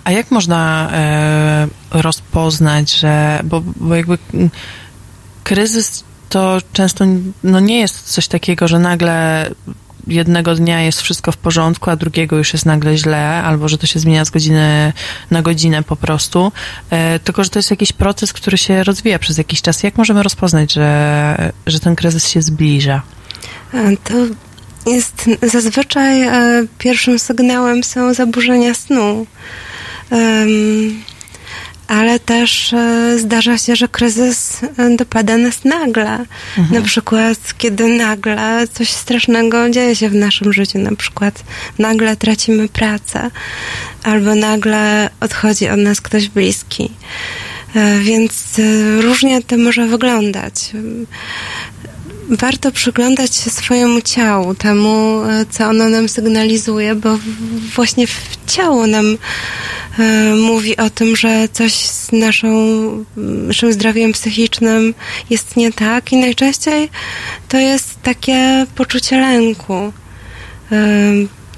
A 0.04 0.10
jak 0.12 0.30
można 0.30 0.90
e, 0.92 1.68
rozpoznać, 1.90 2.92
że, 2.92 3.40
bo, 3.44 3.62
bo 3.76 3.94
jakby 3.94 4.18
kryzys 5.44 6.04
to 6.28 6.58
często 6.72 7.04
no 7.44 7.60
nie 7.60 7.78
jest 7.78 8.12
coś 8.12 8.28
takiego, 8.28 8.68
że 8.68 8.78
nagle 8.78 9.50
jednego 10.06 10.54
dnia 10.54 10.82
jest 10.82 11.02
wszystko 11.02 11.32
w 11.32 11.36
porządku, 11.36 11.90
a 11.90 11.96
drugiego 11.96 12.36
już 12.36 12.52
jest 12.52 12.66
nagle 12.66 12.96
źle, 12.96 13.42
albo 13.42 13.68
że 13.68 13.78
to 13.78 13.86
się 13.86 13.98
zmienia 13.98 14.24
z 14.24 14.30
godziny 14.30 14.92
na 15.30 15.42
godzinę 15.42 15.82
po 15.82 15.96
prostu, 15.96 16.52
e, 16.90 17.18
tylko 17.18 17.44
że 17.44 17.50
to 17.50 17.58
jest 17.58 17.70
jakiś 17.70 17.92
proces, 17.92 18.32
który 18.32 18.58
się 18.58 18.84
rozwija 18.84 19.18
przez 19.18 19.38
jakiś 19.38 19.62
czas. 19.62 19.82
Jak 19.82 19.98
możemy 19.98 20.22
rozpoznać, 20.22 20.72
że, 20.72 21.52
że 21.66 21.80
ten 21.80 21.96
kryzys 21.96 22.28
się 22.28 22.42
zbliża? 22.42 23.02
E, 23.74 23.96
To 23.96 24.14
jest 24.86 25.24
zazwyczaj 25.42 26.22
e, 26.22 26.66
pierwszym 26.78 27.18
sygnałem 27.18 27.84
są 27.84 28.14
zaburzenia 28.14 28.74
snu. 28.74 29.26
Em, 30.10 31.02
ale 31.88 32.18
też 32.18 32.72
e, 32.72 33.18
zdarza 33.18 33.58
się, 33.58 33.76
że 33.76 33.88
kryzys 33.88 34.60
e, 34.78 34.96
dopada 34.96 35.36
nas 35.36 35.64
nagle. 35.64 36.24
Na 36.72 36.82
przykład, 36.82 37.38
kiedy 37.58 37.88
nagle 37.88 38.68
coś 38.72 38.90
strasznego 38.90 39.70
dzieje 39.70 39.96
się 39.96 40.08
w 40.08 40.14
naszym 40.14 40.52
życiu, 40.52 40.78
na 40.78 40.96
przykład 40.96 41.42
nagle 41.78 42.16
tracimy 42.16 42.68
pracę, 42.68 43.30
albo 44.02 44.34
nagle 44.34 45.10
odchodzi 45.20 45.68
od 45.68 45.78
nas 45.78 46.00
ktoś 46.00 46.28
bliski. 46.28 46.90
E, 47.76 47.98
Więc 48.00 48.58
e, 48.58 49.02
różnie 49.02 49.42
to 49.42 49.56
może 49.56 49.86
wyglądać. 49.86 50.70
Warto 52.30 52.72
przyglądać 52.72 53.34
się 53.34 53.50
swojemu 53.50 54.00
ciału, 54.00 54.54
temu, 54.54 55.22
e, 55.22 55.46
co 55.50 55.64
ono 55.64 55.88
nam 55.88 56.08
sygnalizuje, 56.08 56.94
bo 56.94 57.18
właśnie 57.74 58.06
ciało 58.46 58.86
nam 58.86 59.18
e, 59.98 60.34
mówi 60.34 60.76
o 60.76 60.90
tym, 60.90 61.16
że 61.16 61.48
coś 61.52 61.72
z 61.74 62.12
naszą, 62.12 62.48
naszym 63.16 63.72
zdrowiem 63.72 64.12
psychicznym 64.12 64.94
jest 65.30 65.56
nie 65.56 65.72
tak 65.72 66.12
i 66.12 66.16
najczęściej 66.16 66.90
to 67.48 67.58
jest 67.58 68.02
takie 68.02 68.66
poczucie 68.74 69.20
lęku, 69.20 69.74
e, 69.74 69.92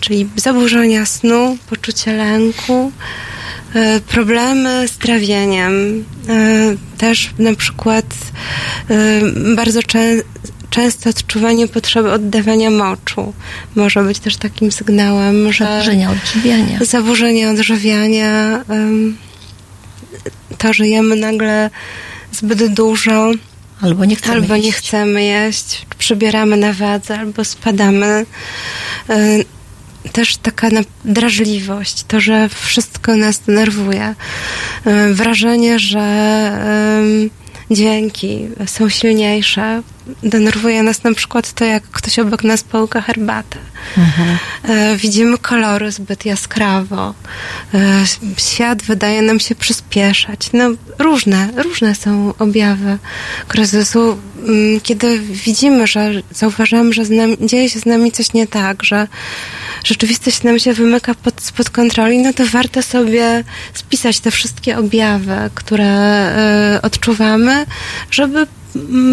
czyli 0.01 0.28
zaburzenia 0.36 1.07
snu, 1.07 1.57
poczucie 1.70 2.12
lęku, 2.12 2.93
problemy 4.09 4.89
z 4.89 4.99
trawieniem. 4.99 6.05
Też 6.99 7.31
na 7.39 7.55
przykład 7.55 8.05
bardzo 9.57 9.82
czę- 10.70 10.78
często 10.82 11.11
odczuwanie 11.11 11.69
potrzeby 11.69 12.12
oddawania 12.12 12.70
moczu 12.70 13.32
może 13.77 14.03
być 14.03 14.19
też 14.19 14.36
takim 14.36 14.73
sygnałem, 14.73 15.53
że 15.53 15.65
Zaburzenia 15.65 16.11
odżywiania. 16.11 16.78
zaburzenia 16.85 17.51
odżywiania, 17.51 18.65
to, 20.59 20.73
że 20.73 20.89
jemy 20.89 21.16
nagle 21.16 21.70
zbyt 22.32 22.66
dużo, 22.74 23.31
Albo 23.81 24.05
nie 24.05 24.16
chcemy 24.16 24.35
albo 24.35 24.57
nie 24.57 24.62
jeść. 24.66 24.78
chcemy 24.78 25.24
jeść, 25.24 25.86
przybieramy 25.99 26.57
na 26.57 26.73
wadze, 26.73 27.19
albo 27.19 27.45
spadamy. 27.45 28.27
Też 30.12 30.36
taka 30.36 30.69
drażliwość, 31.05 32.05
to, 32.09 32.20
że 32.20 32.49
wszystko 32.49 33.16
nas 33.16 33.39
denerwuje. 33.47 34.15
Wrażenie, 35.12 35.78
że 35.78 36.03
dźwięki 37.70 38.49
są 38.66 38.89
silniejsze. 38.89 39.82
Denerwuje 40.22 40.82
nas 40.82 41.05
na 41.05 41.14
przykład 41.14 41.52
to, 41.52 41.64
jak 41.64 41.82
ktoś 41.82 42.18
obok 42.18 42.44
nas 42.44 42.62
połyka 42.62 43.01
herbatę. 43.01 43.59
E, 44.64 44.97
Widzimy 44.97 45.39
kolory 45.39 45.93
zbyt 45.93 46.24
jaskrawo. 46.24 47.14
E, 47.74 48.05
Świat 48.36 48.82
wydaje 48.82 49.22
nam 49.22 49.40
się 49.40 49.55
przyspieszać. 49.55 50.51
No, 50.52 50.70
różne, 50.98 51.48
różne 51.56 51.94
są 51.94 52.35
objawy 52.39 52.98
kryzysu. 53.48 54.18
Mm, 54.48 54.80
Kiedy 54.80 55.18
widzimy, 55.18 55.86
że 55.86 56.10
zauważamy, 56.30 56.93
że 56.93 57.02
nami, 57.02 57.36
dzieje 57.40 57.70
się 57.70 57.80
z 57.80 57.86
nami 57.86 58.12
coś 58.12 58.32
nie 58.32 58.47
tak, 58.47 58.82
że 58.85 59.09
rzeczywistość 59.85 60.43
nam 60.43 60.59
się 60.59 60.72
wymyka 60.72 61.14
pod, 61.14 61.40
spod 61.43 61.70
kontroli, 61.70 62.18
no 62.18 62.32
to 62.32 62.47
warto 62.47 62.82
sobie 62.82 63.44
spisać 63.74 64.20
te 64.20 64.30
wszystkie 64.30 64.78
objawy, 64.78 65.36
które 65.55 65.86
e, 65.86 66.80
odczuwamy, 66.82 67.66
żeby 68.10 68.47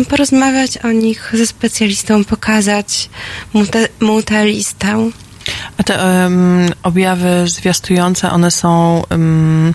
porozmawiać 0.09 0.77
o 0.77 0.91
nich 0.91 1.31
ze 1.33 1.47
specjalistą, 1.47 2.25
pokazać 2.25 3.09
mu, 3.53 3.65
te, 3.65 3.87
tę 4.25 4.45
listę. 4.45 5.09
A 5.77 5.83
te 5.83 5.99
em, 5.99 6.69
objawy 6.83 7.47
zwiastujące, 7.47 8.31
one 8.31 8.51
są 8.51 9.01
em, 9.09 9.73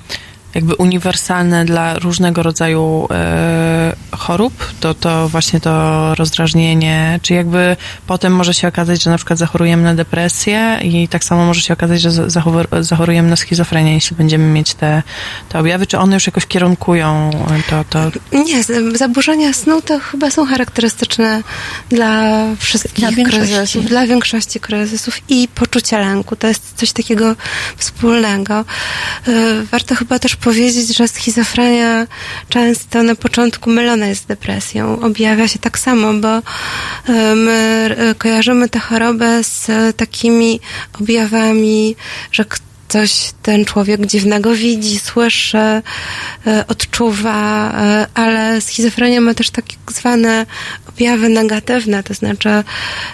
jakby 0.55 0.74
uniwersalne 0.74 1.64
dla 1.64 1.98
różnego 1.98 2.43
rodzaju 2.43 3.09
e, 3.10 3.97
chorób? 4.16 4.72
To, 4.81 4.94
to 4.94 5.28
właśnie 5.28 5.60
to 5.60 6.14
rozdrażnienie, 6.14 7.18
czy 7.22 7.35
jakby 7.35 7.77
potem 8.06 8.32
może 8.35 8.55
się 8.55 8.68
okazać, 8.68 9.02
że 9.02 9.10
na 9.10 9.16
przykład 9.16 9.39
zachorujemy 9.39 9.82
na 9.82 9.94
depresję 9.94 10.78
i 10.82 11.09
tak 11.09 11.24
samo 11.24 11.44
może 11.44 11.60
się 11.60 11.72
okazać, 11.74 12.01
że 12.01 12.10
za- 12.10 12.27
zachor- 12.27 12.82
zachorujemy 12.82 13.31
na 13.31 13.36
schizofrenię, 13.36 13.94
jeśli 13.94 14.16
będziemy 14.16 14.44
mieć 14.44 14.74
te, 14.74 15.02
te 15.48 15.59
objawy, 15.59 15.86
czy 15.86 15.98
one 15.98 16.14
już 16.16 16.27
jakoś 16.27 16.47
kierunkują 16.47 17.31
to, 17.70 17.85
to 17.90 18.10
Nie, 18.39 18.62
zaburzenia 18.98 19.52
snu 19.52 19.82
to 19.82 19.98
chyba 19.98 20.31
są 20.31 20.47
charakterystyczne 20.47 21.43
dla 21.89 22.31
wszystkich 22.59 22.94
Dla 22.94 23.10
większości. 23.12 23.47
kryzysów, 23.55 23.85
dla 23.86 24.06
większości 24.06 24.60
kryzysów 24.60 25.18
i 25.28 25.48
poczucia 25.55 25.98
lęku. 25.98 26.36
To 26.36 26.47
jest 26.47 26.72
coś 26.77 26.93
takiego 26.93 27.36
wspólnego. 27.77 28.64
Y, 29.28 29.66
Warto 29.70 29.94
chyba 29.94 30.18
też 30.18 30.36
powiedzieć, 30.41 30.97
że 30.97 31.09
schizofrenia 31.09 32.07
często 32.49 33.03
na 33.03 33.15
początku 33.15 33.71
mylona 33.71 34.07
jest 34.07 34.23
z 34.23 34.27
depresją. 34.27 35.01
Objawia 35.01 35.49
się 35.49 35.59
tak 35.59 35.79
samo, 35.79 36.15
bo 36.15 36.39
y, 36.39 36.43
my 37.35 37.91
y, 38.11 38.15
kojarzymy 38.15 38.69
tę 38.69 38.79
chorobę 38.79 39.45
z 39.45 39.69
y, 39.69 39.93
takimi 39.93 40.61
objawami, 41.01 41.97
że 42.33 42.45
coś 42.91 43.33
ten 43.43 43.65
człowiek 43.65 44.07
dziwnego 44.07 44.55
widzi, 44.55 44.99
słyszy, 44.99 45.59
e, 45.59 45.83
odczuwa, 46.69 47.73
e, 47.73 48.07
ale 48.15 48.61
schizofrenia 48.61 49.21
ma 49.21 49.35
też 49.35 49.51
tak 49.51 49.65
zwane 49.91 50.47
objawy 50.89 51.29
negatywne, 51.29 52.03
to 52.03 52.15
znaczy, 52.15 52.49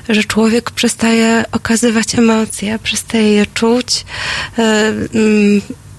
że 0.09 0.25
człowiek 0.25 0.71
przestaje 0.71 1.45
okazywać 1.53 2.15
emocje, 2.15 2.79
przestaje 2.79 3.33
je 3.33 3.47
czuć, 3.47 4.05
e, 4.59 4.93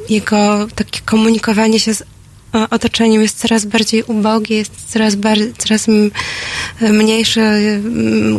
jego 0.09 0.67
takie 0.75 1.01
komunikowanie 1.05 1.79
się 1.79 1.93
z 1.93 2.03
o- 2.53 2.69
otoczeniu 2.69 3.21
jest 3.21 3.39
coraz 3.39 3.65
bardziej 3.65 4.03
ubogie, 4.03 4.55
jest 4.57 4.71
coraz, 4.87 5.15
bar- 5.15 5.37
coraz 5.57 5.85
mniejszy 6.81 7.41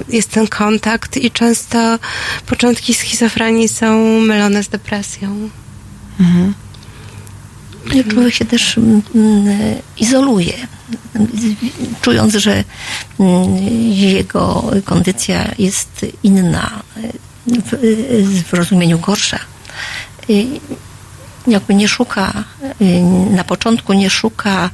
jest 0.09 0.31
ten 0.31 0.47
kontakt 0.47 1.17
i 1.17 1.31
często 1.31 1.99
początki 2.47 2.95
schizofrenii 2.95 3.69
są 3.69 4.21
mylone 4.21 4.63
z 4.63 4.69
depresją. 4.69 5.49
I 7.95 8.05
Człowiek 8.05 8.35
się 8.35 8.45
też 8.45 8.77
izoluje, 9.97 10.53
czując, 12.01 12.35
że 12.35 12.65
jego 13.85 14.71
kondycja 14.85 15.55
jest 15.59 16.07
inna, 16.23 16.83
w, 17.47 17.77
w 18.49 18.53
rozumieniu 18.53 18.99
gorsza. 18.99 19.39
Jakby 21.49 21.75
nie 21.75 21.89
szuka, 21.89 22.45
y, 22.81 23.01
na 23.31 23.45
początku 23.45 23.93
nie 23.93 24.11
szuka 24.11 24.71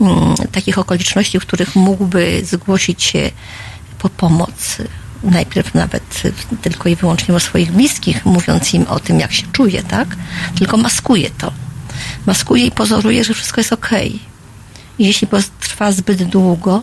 mm, 0.00 0.34
takich 0.52 0.78
okoliczności, 0.78 1.40
w 1.40 1.42
których 1.42 1.76
mógłby 1.76 2.44
zgłosić 2.44 3.02
się 3.02 3.30
po 3.98 4.08
pomoc. 4.08 4.76
Najpierw 5.22 5.74
nawet 5.74 6.22
tylko 6.62 6.88
i 6.88 6.96
wyłącznie 6.96 7.34
o 7.34 7.40
swoich 7.40 7.72
bliskich, 7.72 8.26
mówiąc 8.26 8.74
im 8.74 8.86
o 8.86 9.00
tym, 9.00 9.20
jak 9.20 9.32
się 9.32 9.46
czuje, 9.52 9.82
tak? 9.82 10.16
Tylko 10.58 10.76
maskuje 10.76 11.30
to 11.30 11.52
maskuje 12.26 12.66
i 12.66 12.70
pozoruje, 12.70 13.24
że 13.24 13.34
wszystko 13.34 13.60
jest. 13.60 13.74
I 14.98 15.06
Jeśli 15.06 15.28
trwa 15.60 15.92
zbyt 15.92 16.24
długo, 16.24 16.82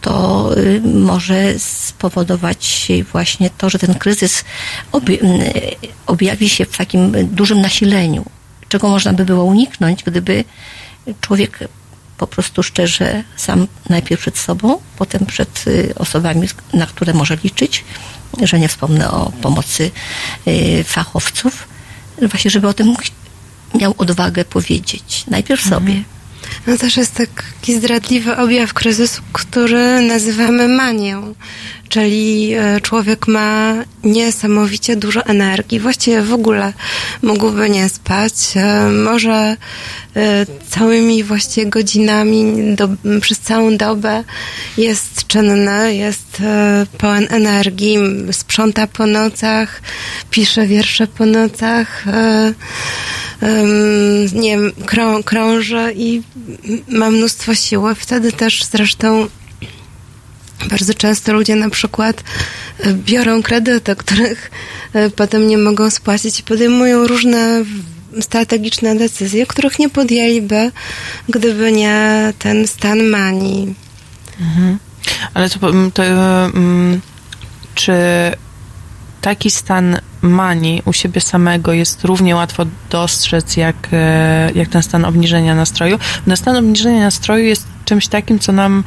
to 0.00 0.50
y, 0.56 0.80
może 0.84 1.58
spowodować 1.58 2.92
właśnie 3.12 3.50
to, 3.50 3.70
że 3.70 3.78
ten 3.78 3.94
kryzys 3.94 4.44
y, 5.08 5.18
objawi 6.06 6.48
się 6.48 6.64
w 6.64 6.76
takim 6.76 7.12
dużym 7.26 7.60
nasileniu, 7.60 8.24
czego 8.68 8.88
można 8.88 9.12
by 9.12 9.24
było 9.24 9.44
uniknąć, 9.44 10.04
gdyby 10.04 10.44
człowiek 11.20 11.58
po 12.18 12.26
prostu 12.26 12.62
szczerze 12.62 13.24
sam 13.36 13.66
najpierw 13.88 14.20
przed 14.20 14.38
sobą, 14.38 14.78
potem 14.96 15.26
przed 15.26 15.64
y, 15.66 15.94
osobami, 15.96 16.48
na 16.72 16.86
które 16.86 17.14
może 17.14 17.36
liczyć, 17.44 17.84
że 18.42 18.58
nie 18.60 18.68
wspomnę 18.68 19.10
o 19.10 19.32
pomocy 19.42 19.90
y, 20.48 20.84
fachowców, 20.84 21.68
właśnie 22.22 22.50
żeby 22.50 22.68
o 22.68 22.74
tym 22.74 22.94
miał 23.74 23.94
odwagę 23.98 24.44
powiedzieć. 24.44 25.24
Najpierw 25.26 25.68
sobie. 25.68 26.02
No 26.66 26.78
też 26.78 26.96
jest 26.96 27.14
taki 27.14 27.76
zdradliwy 27.76 28.36
objaw 28.36 28.74
kryzysu, 28.74 29.22
który 29.32 30.00
nazywamy 30.00 30.68
manią. 30.68 31.34
Czyli 31.88 32.52
e, 32.54 32.80
człowiek 32.80 33.28
ma 33.28 33.74
niesamowicie 34.04 34.96
dużo 34.96 35.26
energii. 35.26 35.80
Właściwie 35.80 36.22
w 36.22 36.32
ogóle 36.32 36.72
mógłby 37.22 37.70
nie 37.70 37.88
spać. 37.88 38.32
E, 38.56 38.90
Może 38.90 39.56
e, 40.16 40.46
całymi 40.70 41.24
właściwie 41.24 41.66
godzinami 41.66 42.52
do, 42.76 42.88
przez 43.20 43.38
całą 43.38 43.76
dobę 43.76 44.24
jest 44.76 45.26
czynny, 45.26 45.94
jest 45.94 46.42
pełen 46.98 47.26
energii, 47.30 47.98
sprząta 48.32 48.86
po 48.86 49.06
nocach, 49.06 49.82
pisze 50.30 50.66
wiersze 50.66 51.06
po 51.06 51.26
nocach. 51.26 52.04
nie 54.34 54.58
wiem, 54.58 54.72
krą, 54.86 55.22
krąży 55.22 55.92
i 55.96 56.22
ma 56.88 57.10
mnóstwo 57.10 57.54
siły. 57.54 57.94
Wtedy 57.94 58.32
też 58.32 58.64
zresztą 58.64 59.28
bardzo 60.70 60.94
często 60.94 61.32
ludzie 61.32 61.56
na 61.56 61.70
przykład 61.70 62.24
e, 62.80 62.92
biorą 62.94 63.42
kredyty, 63.42 63.96
których 63.96 64.50
e, 64.92 65.10
potem 65.10 65.48
nie 65.48 65.58
mogą 65.58 65.90
spłacić 65.90 66.40
i 66.40 66.42
podejmują 66.42 67.06
różne 67.06 67.64
strategiczne 68.20 68.96
decyzje, 68.96 69.46
których 69.46 69.78
nie 69.78 69.88
podjęliby, 69.88 70.72
gdyby 71.28 71.72
nie 71.72 72.32
ten 72.38 72.66
stan 72.66 73.02
manii. 73.02 73.74
Ale 75.34 75.50
to, 75.50 75.58
to 75.94 76.02
mm, 76.04 77.00
czy 77.74 77.92
taki 79.20 79.50
stan 79.50 79.98
manii 80.22 80.82
u 80.84 80.92
siebie 80.92 81.20
samego 81.20 81.72
jest 81.72 82.04
równie 82.04 82.36
łatwo 82.36 82.66
dostrzec 82.90 83.56
jak, 83.56 83.76
e, 83.92 84.50
jak 84.54 84.68
ten 84.68 84.82
stan 84.82 85.04
obniżenia 85.04 85.54
nastroju? 85.54 85.98
Ten 86.24 86.36
stan 86.36 86.56
obniżenia 86.56 87.00
nastroju 87.00 87.44
jest 87.44 87.66
czymś 87.84 88.08
takim, 88.08 88.38
co 88.38 88.52
nam 88.52 88.84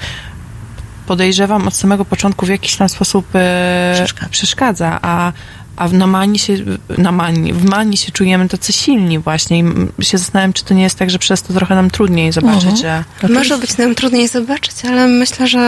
podejrzewam 1.15 1.67
od 1.67 1.75
samego 1.75 2.05
początku 2.05 2.45
w 2.45 2.49
jakiś 2.49 2.75
tam 2.75 2.89
sposób 2.89 3.25
e, 3.35 3.91
Przeszkadza. 3.95 4.29
przeszkadza, 4.29 4.99
a 5.01 5.31
a 5.75 5.88
w 5.88 5.93
na 5.93 6.07
manii 6.07 6.39
się, 6.39 6.53
na 6.97 7.11
manii, 7.11 7.53
w 7.53 7.65
manii 7.65 7.97
się 7.97 8.11
czujemy 8.11 8.47
tacy 8.49 8.73
silni 8.73 9.19
właśnie 9.19 9.59
i 9.99 10.05
się 10.05 10.17
zastanawiam, 10.17 10.53
czy 10.53 10.63
to 10.65 10.73
nie 10.73 10.83
jest 10.83 10.97
tak, 10.97 11.09
że 11.09 11.19
przez 11.19 11.41
to 11.41 11.53
trochę 11.53 11.75
nam 11.75 11.89
trudniej 11.89 12.31
zobaczyć, 12.31 12.63
Mhm. 12.83 13.03
że... 13.21 13.33
Może 13.33 13.57
być 13.57 13.77
nam 13.77 13.95
trudniej 13.95 14.27
zobaczyć, 14.27 14.73
ale 14.85 15.07
myślę, 15.07 15.47
że 15.47 15.61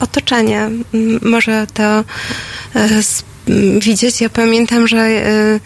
otoczenie 0.00 0.70
może 1.22 1.66
to 1.74 1.82
e, 1.82 2.04
widzieć. 3.80 4.20
Ja 4.20 4.28
pamiętam, 4.28 4.88
że 4.88 4.98
e, 4.98 5.60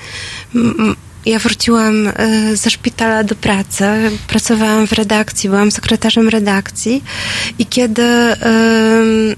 ja 1.26 1.38
wróciłam 1.38 2.08
e, 2.08 2.56
ze 2.56 2.70
szpitala 2.70 3.24
do 3.24 3.34
pracy. 3.34 3.84
Pracowałam 4.26 4.86
w 4.86 4.92
redakcji, 4.92 5.50
byłam 5.50 5.70
sekretarzem 5.70 6.28
redakcji 6.28 7.04
i 7.58 7.66
kiedy 7.66 8.02
mm, 8.02 9.36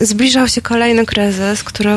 zbliżał 0.00 0.48
się 0.48 0.62
kolejny 0.62 1.06
kryzys, 1.06 1.64
który 1.64 1.90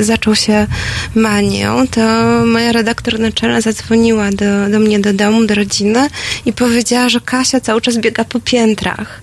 zaczął 0.00 0.34
się 0.34 0.66
manią, 1.14 1.88
to 1.88 2.00
moja 2.46 2.72
redaktor 2.72 3.20
naczelna 3.20 3.60
zadzwoniła 3.60 4.30
do, 4.30 4.70
do 4.70 4.78
mnie 4.78 5.00
do 5.00 5.12
domu, 5.12 5.46
do 5.46 5.54
rodziny 5.54 6.08
i 6.46 6.52
powiedziała, 6.52 7.08
że 7.08 7.20
Kasia 7.20 7.60
cały 7.60 7.80
czas 7.80 7.98
biega 7.98 8.24
po 8.24 8.40
piętrach. 8.40 9.22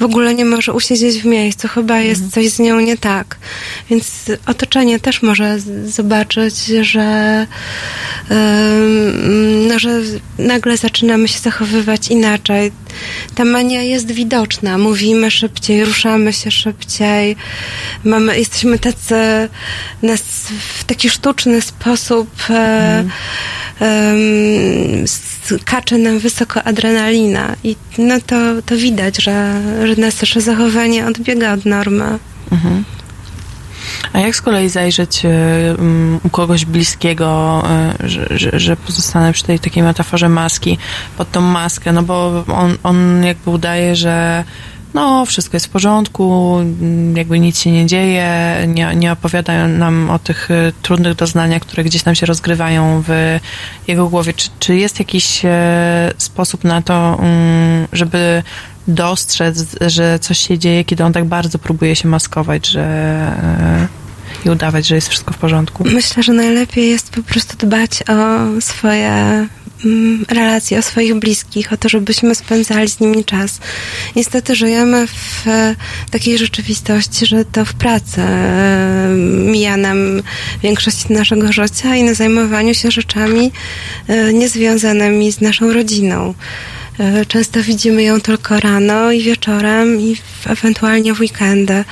W 0.00 0.02
ogóle 0.02 0.34
nie 0.34 0.44
może 0.44 0.72
usiedzieć 0.72 1.22
w 1.22 1.24
miejscu, 1.24 1.68
chyba 1.68 2.00
jest 2.00 2.32
coś 2.32 2.48
z 2.48 2.58
nią 2.58 2.80
nie 2.80 2.96
tak. 2.96 3.36
Więc 3.90 4.06
otoczenie 4.46 5.00
też 5.00 5.22
może 5.22 5.58
zobaczyć, 5.86 6.64
że, 6.66 7.46
ym, 8.30 9.68
no, 9.68 9.78
że 9.78 10.00
nagle 10.38 10.76
zaczynamy 10.76 11.28
się 11.28 11.38
zachowywać 11.38 12.08
inaczej. 12.08 12.72
Ta 13.34 13.44
mania 13.44 13.82
jest 13.82 14.12
widoczna. 14.12 14.78
Mówimy 14.78 15.30
szybciej, 15.30 15.84
ruszamy 15.84 16.32
się 16.32 16.50
szybciej. 16.50 17.36
Mamy, 18.04 18.38
jesteśmy 18.38 18.78
tacy 18.78 18.95
nas 20.02 20.22
w 20.78 20.84
taki 20.84 21.10
sztuczny 21.10 21.60
sposób 21.60 22.30
e, 22.50 23.04
em, 23.80 25.06
skacze 25.60 25.98
nam 25.98 26.18
wysoko 26.18 26.62
adrenalina. 26.62 27.56
I 27.64 27.76
no 27.98 28.20
to, 28.26 28.36
to 28.66 28.76
widać, 28.76 29.16
że, 29.22 29.60
że 29.84 30.00
nasze 30.00 30.40
zachowanie 30.40 31.06
odbiega 31.06 31.52
od 31.52 31.64
normy. 31.64 32.18
A 34.12 34.18
jak 34.18 34.36
z 34.36 34.42
kolei 34.42 34.68
zajrzeć 34.68 35.22
mm, 35.24 36.20
u 36.24 36.28
kogoś 36.30 36.64
bliskiego, 36.64 37.62
y, 38.04 38.08
że, 38.08 38.26
że, 38.30 38.60
że 38.60 38.76
pozostanę 38.76 39.32
przy 39.32 39.44
tej 39.44 39.58
takiej 39.58 39.82
metaforze 39.82 40.28
maski, 40.28 40.78
pod 41.16 41.30
tą 41.30 41.40
maskę, 41.40 41.92
no 41.92 42.02
bo 42.02 42.44
on, 42.54 42.76
on 42.82 43.24
jakby 43.24 43.50
udaje, 43.50 43.96
że 43.96 44.44
no, 44.94 45.26
wszystko 45.26 45.56
jest 45.56 45.66
w 45.66 45.68
porządku, 45.68 46.56
mm, 46.60 47.16
jakby 47.16 47.38
nic 47.38 47.60
się 47.60 47.72
nie 47.72 47.86
dzieje, 47.86 48.56
nie, 48.68 48.96
nie 48.96 49.12
opowiadają 49.12 49.68
nam 49.68 50.10
o 50.10 50.18
tych 50.18 50.50
y, 50.50 50.72
trudnych 50.82 51.14
doznaniach, 51.14 51.62
które 51.62 51.84
gdzieś 51.84 52.02
tam 52.02 52.14
się 52.14 52.26
rozgrywają 52.26 53.02
w 53.06 53.38
jego 53.88 54.08
głowie. 54.08 54.32
Czy, 54.32 54.48
czy 54.58 54.76
jest 54.76 54.98
jakiś 54.98 55.44
e, 55.44 56.12
sposób 56.18 56.64
na 56.64 56.82
to, 56.82 57.18
mm, 57.18 57.86
żeby 57.92 58.42
dostrzec, 58.88 59.76
że 59.86 60.18
coś 60.18 60.38
się 60.38 60.58
dzieje, 60.58 60.84
kiedy 60.84 61.04
on 61.04 61.12
tak 61.12 61.24
bardzo 61.24 61.58
próbuje 61.58 61.96
się 61.96 62.08
maskować, 62.08 62.66
że 62.66 62.82
e, 62.82 63.88
i 64.44 64.50
udawać, 64.50 64.86
że 64.86 64.94
jest 64.94 65.08
wszystko 65.08 65.32
w 65.32 65.38
porządku? 65.38 65.84
Myślę, 65.84 66.22
że 66.22 66.32
najlepiej 66.32 66.90
jest 66.90 67.10
po 67.10 67.22
prostu 67.22 67.66
dbać 67.66 68.02
o 68.08 68.60
swoje 68.60 69.46
relacje, 70.28 70.78
o 70.78 70.82
swoich 70.82 71.14
bliskich, 71.14 71.72
o 71.72 71.76
to, 71.76 71.88
żebyśmy 71.88 72.34
spędzali 72.34 72.88
z 72.88 73.00
nimi 73.00 73.24
czas. 73.24 73.60
Niestety 74.16 74.54
żyjemy 74.54 75.06
w 75.06 75.48
e, 75.48 75.76
takiej 76.10 76.38
rzeczywistości, 76.38 77.26
że 77.26 77.44
to 77.44 77.64
w 77.64 77.74
pracy 77.74 78.20
e, 78.20 79.08
mija 79.52 79.76
nam 79.76 80.22
większość 80.62 81.08
naszego 81.08 81.52
życia 81.52 81.96
i 81.96 82.02
na 82.02 82.14
zajmowaniu 82.14 82.74
się 82.74 82.90
rzeczami 82.90 83.52
e, 84.08 84.32
niezwiązanymi 84.32 85.32
z 85.32 85.40
naszą 85.40 85.72
rodziną. 85.72 86.34
Często 87.28 87.62
widzimy 87.62 88.02
ją 88.02 88.20
tylko 88.20 88.60
rano 88.60 89.12
i 89.12 89.22
wieczorem 89.22 90.00
i 90.00 90.16
ewentualnie 90.46 91.14
w 91.14 91.20
weekendy. 91.20 91.84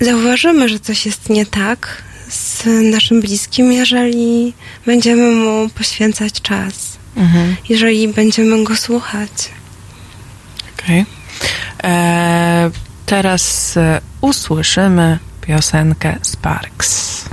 Zauważymy, 0.00 0.68
że 0.68 0.80
coś 0.80 1.06
jest 1.06 1.28
nie 1.28 1.46
tak 1.46 2.02
z 2.28 2.64
naszym 2.92 3.20
bliskim, 3.20 3.72
jeżeli 3.72 4.52
będziemy 4.86 5.30
mu 5.30 5.68
poświęcać 5.68 6.32
czas, 6.42 6.98
Mhm. 7.16 7.56
jeżeli 7.68 8.08
będziemy 8.08 8.64
go 8.64 8.76
słuchać. 8.76 9.30
Okej. 10.78 11.04
E, 11.84 12.70
Teraz 13.06 13.76
e, 13.76 14.00
usłyszymy 14.20 15.18
piosenkę 15.40 16.16
Sparks. 16.22 17.24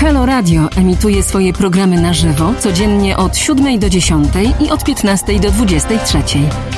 Halo 0.00 0.26
Radio 0.26 0.68
emituje 0.76 1.22
swoje 1.22 1.52
programy 1.52 2.00
na 2.00 2.14
żywo 2.14 2.52
codziennie 2.58 3.16
od 3.16 3.36
7 3.36 3.78
do 3.78 3.88
10 3.88 4.28
i 4.60 4.70
od 4.70 4.84
15 4.84 5.40
do 5.40 5.50
23. 5.50 6.18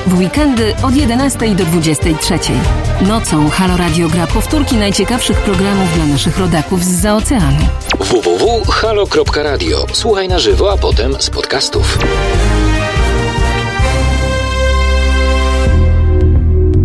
W 0.07 0.19
weekendy 0.19 0.73
od 0.83 0.95
11 0.95 1.55
do 1.55 1.65
23. 1.65 2.39
Nocą 3.07 3.49
Halo 3.49 3.77
Radio 3.77 4.09
gra 4.09 4.27
powtórki 4.27 4.75
najciekawszych 4.75 5.37
programów 5.37 5.95
dla 5.95 6.05
naszych 6.05 6.37
rodaków 6.37 6.83
z 6.83 7.05
oceanu. 7.05 7.65
www.halo.radio. 7.99 9.85
Słuchaj 9.91 10.27
na 10.27 10.39
żywo, 10.39 10.71
a 10.73 10.77
potem 10.77 11.13
z 11.19 11.29
podcastów. 11.29 11.99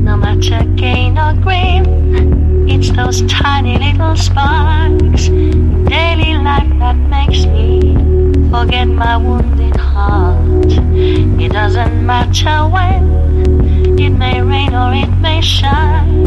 No 0.05 0.17
matter 0.17 0.65
gain 0.75 1.19
or 1.19 1.35
gain, 1.35 1.85
it's 2.67 2.97
those 2.97 3.25
tiny 3.27 3.79
little 3.79 4.17
sparks 4.17 5.31
daily 5.99 6.35
life 6.49 6.73
that 6.79 6.97
makes 7.17 7.41
me 7.55 7.69
forget 8.53 8.87
my 8.87 9.17
wounded 9.17 9.77
heart. 9.77 10.71
It 11.45 11.51
doesn't 11.51 11.97
matter 12.07 12.59
when, 12.75 13.05
it 13.99 14.11
may 14.11 14.41
rain 14.41 14.73
or 14.83 14.91
it 14.95 15.13
may 15.27 15.41
shine. 15.41 16.23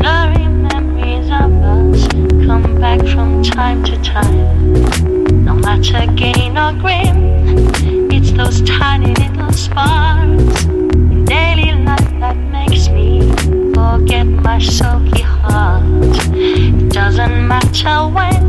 Blurry 0.00 0.46
memories 0.68 1.28
of 1.42 1.50
us 1.74 2.00
come 2.46 2.66
back 2.84 3.00
from 3.12 3.42
time 3.42 3.82
to 3.88 3.96
time. 4.02 4.48
No 5.48 5.54
matter 5.54 6.02
gain 6.22 6.58
or 6.64 6.72
grim, 6.82 7.18
it's 8.16 8.32
those 8.32 8.60
tiny 8.78 9.14
little 9.22 9.52
sparks 9.52 10.64
in 10.64 11.24
daily 11.24 11.72
life 11.88 12.12
that 12.22 12.36
makes 12.56 12.88
me 12.90 13.08
forget 13.76 14.26
my 14.26 14.58
sulky 14.58 15.22
heart. 15.22 15.82
It 16.34 16.92
doesn't 16.92 17.48
matter 17.48 17.96
when, 18.16 18.44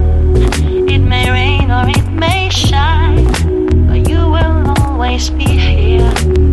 or 1.71 1.89
it 1.89 2.07
may 2.11 2.49
shine, 2.49 3.25
but 3.87 4.07
you 4.07 4.17
will 4.17 4.73
always 4.79 5.29
be 5.29 5.45
here, 5.45 6.44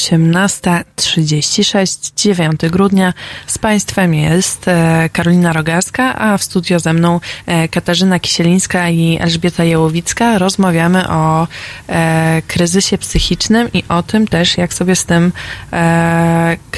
18.36, 0.00 2.12
9 2.16 2.60
grudnia. 2.70 3.12
Z 3.46 3.58
Państwem 3.58 4.14
jest 4.14 4.68
e, 4.68 5.08
Karolina 5.12 5.52
Rogarska, 5.52 6.18
a 6.18 6.38
w 6.38 6.42
studio 6.42 6.80
ze 6.80 6.92
mną 6.92 7.20
e, 7.46 7.68
Katarzyna 7.68 8.18
Kisielińska 8.18 8.88
i 8.88 9.18
Elżbieta 9.20 9.64
Jełowicka. 9.64 10.38
Rozmawiamy 10.38 11.08
o 11.08 11.48
e, 11.88 12.42
kryzysie 12.46 12.98
psychicznym 12.98 13.72
i 13.72 13.84
o 13.88 14.02
tym 14.02 14.26
też, 14.26 14.58
jak 14.58 14.74
sobie 14.74 14.96
z 14.96 15.04
tym 15.04 15.32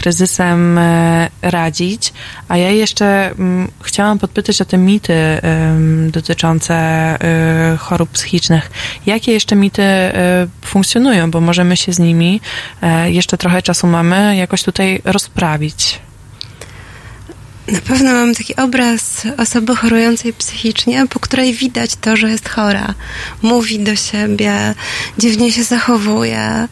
kryzysem 0.02 0.78
e, 0.78 1.28
radzić. 1.42 2.12
A 2.48 2.56
ja 2.56 2.70
jeszcze 2.70 3.30
mm, 3.30 3.68
chciałam 3.82 4.18
podpytać 4.18 4.60
o 4.60 4.64
te 4.64 4.78
mity 4.78 5.14
dotyczące 6.10 6.74
e, 6.74 7.76
chorób 7.76 8.10
psychicznych. 8.10 8.70
Jakie 9.06 9.32
jeszcze 9.32 9.56
mity 9.56 9.82
e, 9.82 10.46
funkcjonują, 10.64 11.30
bo 11.30 11.40
możemy 11.40 11.76
się 11.76 11.92
z 11.92 11.98
nimi 11.98 12.40
e, 12.82 13.10
jeszcze 13.10 13.38
trochę 13.38 13.62
czasu 13.62 13.86
mamy, 13.86 14.36
jakoś 14.36 14.62
tutaj 14.62 15.02
rozprawić. 15.04 16.00
Na 17.68 17.80
pewno 17.80 18.12
mam 18.12 18.34
taki 18.34 18.56
obraz 18.56 19.22
osoby 19.38 19.76
chorującej 19.76 20.32
psychicznie, 20.32 21.06
po 21.10 21.20
której 21.20 21.54
widać 21.54 21.96
to, 22.00 22.16
że 22.16 22.30
jest 22.30 22.48
chora. 22.48 22.94
Mówi 23.42 23.78
do 23.78 23.96
siebie, 23.96 24.74
dziwnie 25.18 25.52
się 25.52 25.64
zachowuje. 25.64 26.40
E, 26.40 26.68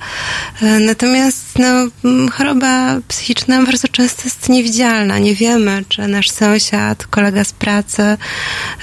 Natomiast 0.80 1.44
no, 1.58 1.86
choroba 2.32 2.96
psychiczna 3.08 3.62
bardzo 3.62 3.88
często 3.88 4.22
jest 4.24 4.48
niewidzialna. 4.48 5.18
Nie 5.18 5.34
wiemy, 5.34 5.84
czy 5.88 6.08
nasz 6.08 6.30
sąsiad, 6.30 7.06
kolega 7.06 7.44
z 7.44 7.52
pracy, 7.52 8.02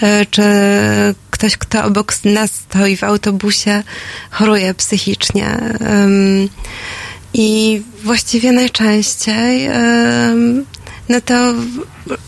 e, 0.02 0.26
czy 0.26 0.44
ktoś, 1.32 1.58
kto 1.58 1.84
obok 1.84 2.14
nas 2.26 2.52
stoi 2.52 2.98
w 2.98 3.04
autobusie, 3.04 3.84
choruje 4.32 4.74
psychicznie. 4.74 5.58
I 7.34 7.82
właściwie 8.04 8.52
najczęściej 8.52 9.70
no 11.10 11.22
to 11.22 11.54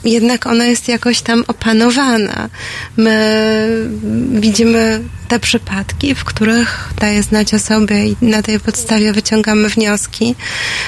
jednak 0.04 0.46
ona 0.46 0.66
jest 0.66 0.88
jakoś 0.88 1.22
tam 1.22 1.44
opanowana. 1.48 2.50
My 2.98 3.90
widzimy 4.32 5.02
te 5.30 5.40
przypadki, 5.40 6.16
w 6.16 6.24
których 6.24 6.90
daje 7.00 7.24
znać 7.24 7.54
o 7.54 7.60
sobie 7.60 8.06
i 8.06 8.16
na 8.22 8.42
tej 8.42 8.60
podstawie 8.60 9.14
wyciągamy 9.14 9.70
wnioski. 9.70 10.36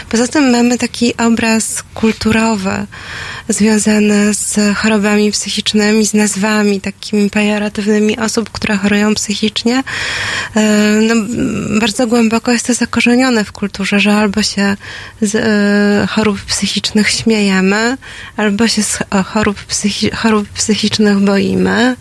Poza 0.09 0.27
tym 0.27 0.51
mamy 0.51 0.77
taki 0.77 1.17
obraz 1.17 1.83
kulturowy 1.93 2.85
związany 3.49 4.33
z 4.33 4.77
chorobami 4.77 5.31
psychicznymi, 5.31 6.05
z 6.05 6.13
nazwami 6.13 6.81
takimi 6.81 7.29
pejoratywnymi 7.29 8.19
osób, 8.19 8.49
które 8.49 8.77
chorują 8.77 9.13
psychicznie. 9.15 9.83
E, 10.55 10.61
no, 11.01 11.15
bardzo 11.79 12.07
głęboko 12.07 12.51
jest 12.51 12.67
to 12.67 12.73
zakorzenione 12.73 13.43
w 13.43 13.51
kulturze, 13.51 13.99
że 13.99 14.13
albo 14.13 14.43
się 14.43 14.77
z 15.21 15.35
e, 15.35 16.07
chorób 16.07 16.41
psychicznych 16.41 17.09
śmiejemy, 17.09 17.97
albo 18.37 18.67
się 18.67 18.83
z 18.83 18.99
chorób, 19.25 19.57
psychi 19.63 20.11
chorób 20.11 20.49
psychicznych 20.49 21.19
boimy. 21.19 21.95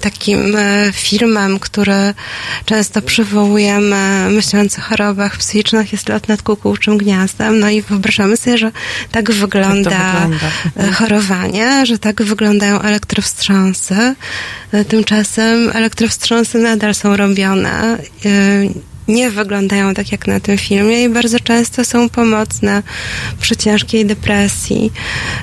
Takim 0.00 0.56
e, 0.56 0.92
filmem, 1.08 1.58
który 1.58 2.14
często 2.64 3.02
przywołujemy, 3.02 4.28
myśląc 4.30 4.78
o 4.78 4.82
chorobach 4.82 5.36
psychicznych, 5.36 5.92
jest 5.92 6.08
lot 6.08 6.28
nad 6.28 6.42
kukułczym 6.42 6.98
gniazdem. 6.98 7.60
No 7.60 7.70
i 7.70 7.82
wyobrażamy 7.82 8.36
sobie, 8.36 8.58
że 8.58 8.72
tak 9.10 9.32
wygląda, 9.32 9.90
tak 9.90 10.12
wygląda. 10.12 10.46
E, 10.76 10.92
chorowanie, 10.92 11.86
że 11.86 11.98
tak 11.98 12.22
wyglądają 12.22 12.80
elektrowstrząsy. 12.80 14.14
E, 14.72 14.84
tymczasem 14.84 15.70
elektrowstrząsy 15.74 16.58
nadal 16.58 16.94
są 16.94 17.16
robione 17.16 17.98
nie 19.08 19.30
wyglądają 19.30 19.94
tak 19.94 20.12
jak 20.12 20.26
na 20.26 20.40
tym 20.40 20.58
filmie 20.58 21.04
i 21.04 21.08
bardzo 21.08 21.40
często 21.40 21.84
są 21.84 22.08
pomocne 22.08 22.82
przy 23.40 23.56
ciężkiej 23.56 24.06
depresji, 24.06 24.92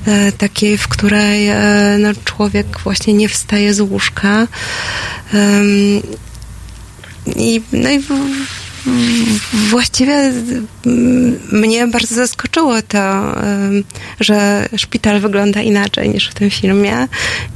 e, 0.07 0.31
takiej, 0.31 0.77
w 0.77 0.88
której 0.88 1.48
e, 1.48 1.57
no, 1.99 2.10
człowiek 2.26 2.80
właśnie 2.84 3.14
nie 3.14 3.30
wstaje 3.30 3.73
z 3.73 3.80
łóżka. 3.80 4.48
I, 7.35 7.61
no 7.72 7.90
i 7.90 7.99
w, 7.99 8.10
właściwie 9.70 10.14
mm, 10.16 11.40
mnie 11.52 11.88
bardzo 11.88 12.16
zaskoczyło 12.16 12.82
to, 12.82 13.36
że 14.20 14.70
szpital 14.78 15.20
wygląda 15.20 15.62
inaczej 15.62 16.10
niż 16.10 16.30
w 16.30 16.34
tym 16.34 16.50
filmie 16.50 17.08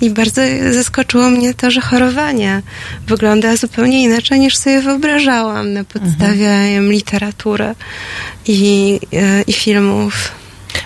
i 0.02 0.10
bardzo 0.10 0.42
zaskoczyło 0.72 1.30
mnie 1.30 1.54
to, 1.54 1.72
że 1.72 1.82
chorowanie 1.82 2.62
wygląda 3.08 3.56
zupełnie 3.56 4.04
inaczej 4.04 4.40
niż 4.40 4.58
sobie 4.58 4.82
wyobrażałam 4.82 5.74
na 5.74 5.84
podstawie 5.84 6.50
mhm. 6.50 6.92
literatury 6.92 7.76
i, 8.46 9.00
e, 9.14 9.42
i 9.42 9.54
filmów. 9.54 10.32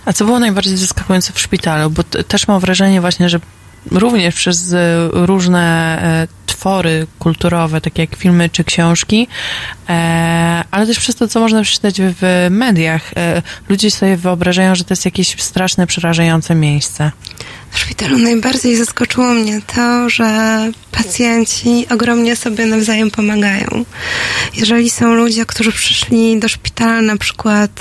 A 0.05 0.13
co 0.13 0.25
było 0.25 0.39
najbardziej 0.39 0.77
zaskakujące 0.77 1.33
w 1.33 1.39
szpitalu? 1.39 1.89
Bo 1.89 2.03
też 2.03 2.47
mam 2.47 2.59
wrażenie 2.59 3.01
właśnie, 3.01 3.29
że 3.29 3.39
również 3.91 4.35
przez 4.35 4.73
e, 4.73 5.09
różne 5.11 5.97
e, 6.03 6.27
twory 6.45 7.07
kulturowe, 7.19 7.81
takie 7.81 8.01
jak 8.01 8.15
filmy 8.15 8.49
czy 8.49 8.63
książki, 8.63 9.27
e, 9.89 10.63
ale 10.71 10.87
też 10.87 10.99
przez 10.99 11.15
to, 11.15 11.27
co 11.27 11.39
można 11.39 11.61
przeczytać 11.61 11.95
w 11.99 12.47
mediach. 12.49 13.11
Ludzie 13.69 13.91
sobie 13.91 14.17
wyobrażają, 14.17 14.75
że 14.75 14.83
to 14.83 14.91
jest 14.91 15.05
jakieś 15.05 15.41
straszne, 15.41 15.87
przerażające 15.87 16.55
miejsce. 16.55 17.11
W 17.71 17.79
szpitalu 17.79 18.17
najbardziej 18.17 18.75
zaskoczyło 18.75 19.27
mnie 19.33 19.61
to, 19.75 20.09
że 20.09 20.71
pacjenci 20.91 21.85
ogromnie 21.89 22.35
sobie 22.35 22.65
nawzajem 22.65 23.11
pomagają. 23.11 23.85
Jeżeli 24.55 24.89
są 24.89 25.13
ludzie, 25.13 25.45
którzy 25.45 25.71
przyszli 25.71 26.39
do 26.39 26.47
szpitala 26.47 27.01
na 27.01 27.17
przykład 27.17 27.71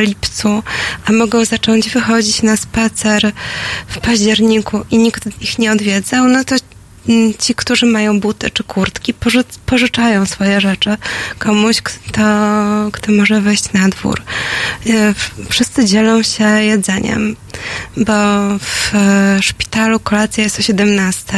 lipcu, 0.00 0.62
a 1.06 1.12
mogą 1.12 1.44
zacząć 1.44 1.90
wychodzić 1.90 2.42
na 2.42 2.56
spacer 2.56 3.32
w 3.86 3.98
październiku 3.98 4.84
i 4.90 4.98
nikt 4.98 5.42
ich 5.42 5.58
nie 5.58 5.72
odwiedzał, 5.72 6.28
no 6.28 6.44
to 6.44 6.56
Mm, 7.08 7.34
ci, 7.38 7.54
którzy 7.54 7.86
mają 7.86 8.20
buty 8.20 8.50
czy 8.50 8.64
kurtki, 8.64 9.14
poży 9.14 9.44
pożyczają 9.66 10.26
swoje 10.26 10.60
rzeczy 10.60 10.96
komuś, 11.38 11.80
kto, 11.82 12.22
kto 12.92 13.12
może 13.12 13.40
wejść 13.40 13.72
na 13.72 13.88
dwór. 13.88 14.22
E, 14.86 15.14
wszyscy 15.48 15.84
dzielą 15.84 16.22
się 16.22 16.44
jedzeniem, 16.44 17.36
bo 17.96 18.12
w 18.58 18.92
szpitalu 19.40 20.00
kolacja 20.00 20.44
jest 20.44 20.58
o 20.58 20.62
17, 20.62 21.32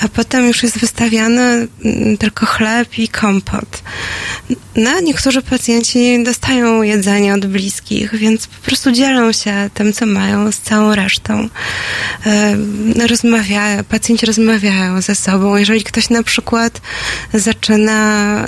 a 0.00 0.08
potem 0.08 0.46
już 0.46 0.62
jest 0.62 0.78
wystawiany 0.78 1.68
mm, 1.84 2.16
tylko 2.18 2.46
chleb 2.46 2.98
i 2.98 3.08
kompot. 3.08 3.82
No, 4.76 5.00
niektórzy 5.00 5.42
pacjenci 5.42 6.24
dostają 6.24 6.82
jedzenie 6.82 7.34
od 7.34 7.46
bliskich, 7.46 8.14
więc 8.14 8.46
po 8.46 8.66
prostu 8.66 8.92
dzielą 8.92 9.32
się 9.32 9.70
tym, 9.74 9.92
co 9.92 10.06
mają 10.06 10.52
z 10.52 10.58
całą 10.58 10.94
resztą. 10.94 11.48
E, 12.26 12.56
rozmawiają, 13.08 13.84
pacjenci 13.84 14.26
rozmawiają 14.26 15.00
ze 15.00 15.14
sobą. 15.14 15.56
Jeżeli 15.56 15.84
ktoś 15.84 16.10
na 16.10 16.22
przykład 16.22 16.80
zaczyna 17.34 18.46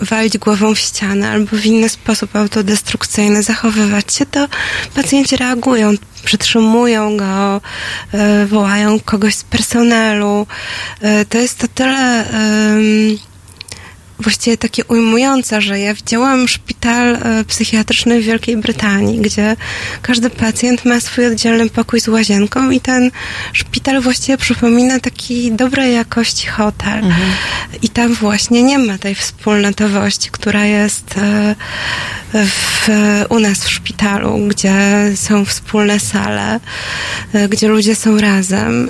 walić 0.00 0.38
głową 0.38 0.74
w 0.74 0.78
ścianę 0.78 1.30
albo 1.30 1.56
w 1.56 1.66
inny 1.66 1.88
sposób 1.88 2.36
autodestrukcyjny 2.36 3.42
zachowywać 3.42 4.14
się, 4.14 4.26
to 4.26 4.48
pacjenci 4.94 5.36
reagują, 5.36 5.92
przytrzymują 6.24 7.16
go, 7.16 7.60
e, 8.12 8.46
wołają 8.46 9.00
kogoś 9.00 9.34
z 9.34 9.44
personelu. 9.44 10.46
E, 11.00 11.24
to 11.24 11.38
jest 11.38 11.58
to 11.58 11.68
tyle 11.68 12.24
właściwie 14.20 14.56
takie 14.56 14.84
ujmujące, 14.84 15.62
że 15.62 15.80
ja 15.80 15.94
widziałam 15.94 16.48
szpital 16.48 17.16
e, 17.16 17.44
psychiatryczny 17.44 18.20
w 18.20 18.24
Wielkiej 18.24 18.56
Brytanii, 18.56 19.20
gdzie 19.20 19.56
każdy 20.02 20.30
pacjent 20.30 20.84
ma 20.84 21.00
swój 21.00 21.26
oddzielny 21.26 21.70
pokój 21.70 22.00
z 22.00 22.08
łazienką 22.08 22.70
i 22.70 22.80
ten 22.80 23.10
szpital 23.52 24.00
właściwie 24.00 24.38
przypomina 24.38 25.00
taki 25.00 25.52
dobrej 25.52 25.94
jakości 25.94 26.46
hotel. 26.46 26.98
Mhm. 26.98 27.30
I 27.82 27.88
tam 27.88 28.14
właśnie 28.14 28.62
nie 28.62 28.78
ma 28.78 28.98
tej 28.98 29.14
wspólnotowości, 29.14 30.30
która 30.30 30.64
jest 30.64 31.18
e, 31.18 31.54
w, 32.34 32.88
u 33.28 33.38
nas 33.40 33.64
w 33.64 33.70
szpitalu, 33.70 34.38
gdzie 34.48 34.72
są 35.14 35.44
wspólne 35.44 36.00
sale, 36.00 36.60
e, 37.32 37.48
gdzie 37.48 37.68
ludzie 37.68 37.94
są 37.94 38.18
razem. 38.18 38.88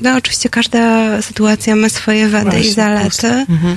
No 0.00 0.16
oczywiście 0.16 0.48
każda 0.48 1.22
sytuacja 1.22 1.76
ma 1.76 1.88
swoje 1.88 2.28
wady 2.28 2.50
Właśnie, 2.50 2.68
i 2.68 2.72
zalety. 2.72 3.26
Mhm 3.28 3.76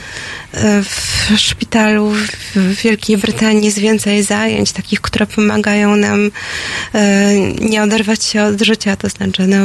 w 0.84 1.31
szpitalu 1.38 2.11
w 2.55 2.81
Wielkiej 2.84 3.17
Brytanii 3.17 3.65
jest 3.65 3.79
więcej 3.79 4.23
zajęć, 4.23 4.71
takich, 4.71 5.01
które 5.01 5.27
pomagają 5.27 5.95
nam 5.95 6.31
e, 6.93 7.34
nie 7.61 7.84
oderwać 7.84 8.23
się 8.23 8.43
od 8.43 8.61
życia, 8.61 8.95
to 8.95 9.09
znaczy 9.09 9.47
no, 9.47 9.57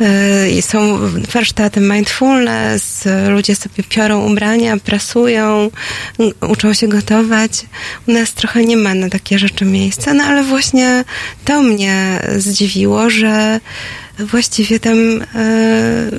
e, 0.00 0.62
są 0.62 0.98
warsztaty 1.32 1.80
mindfulness, 1.80 3.04
ludzie 3.28 3.56
sobie 3.56 3.84
piorą 3.88 4.32
ubrania, 4.32 4.76
prasują, 4.76 5.70
uczą 6.48 6.74
się 6.74 6.88
gotować. 6.88 7.66
U 8.08 8.12
nas 8.12 8.32
trochę 8.32 8.64
nie 8.64 8.76
ma 8.76 8.94
na 8.94 9.08
takie 9.08 9.38
rzeczy 9.38 9.64
miejsca, 9.64 10.14
no 10.14 10.24
ale 10.24 10.42
właśnie 10.42 11.04
to 11.44 11.62
mnie 11.62 12.20
zdziwiło, 12.36 13.10
że 13.10 13.60
właściwie 14.18 14.80
tam 14.80 14.96
e, 14.96 15.24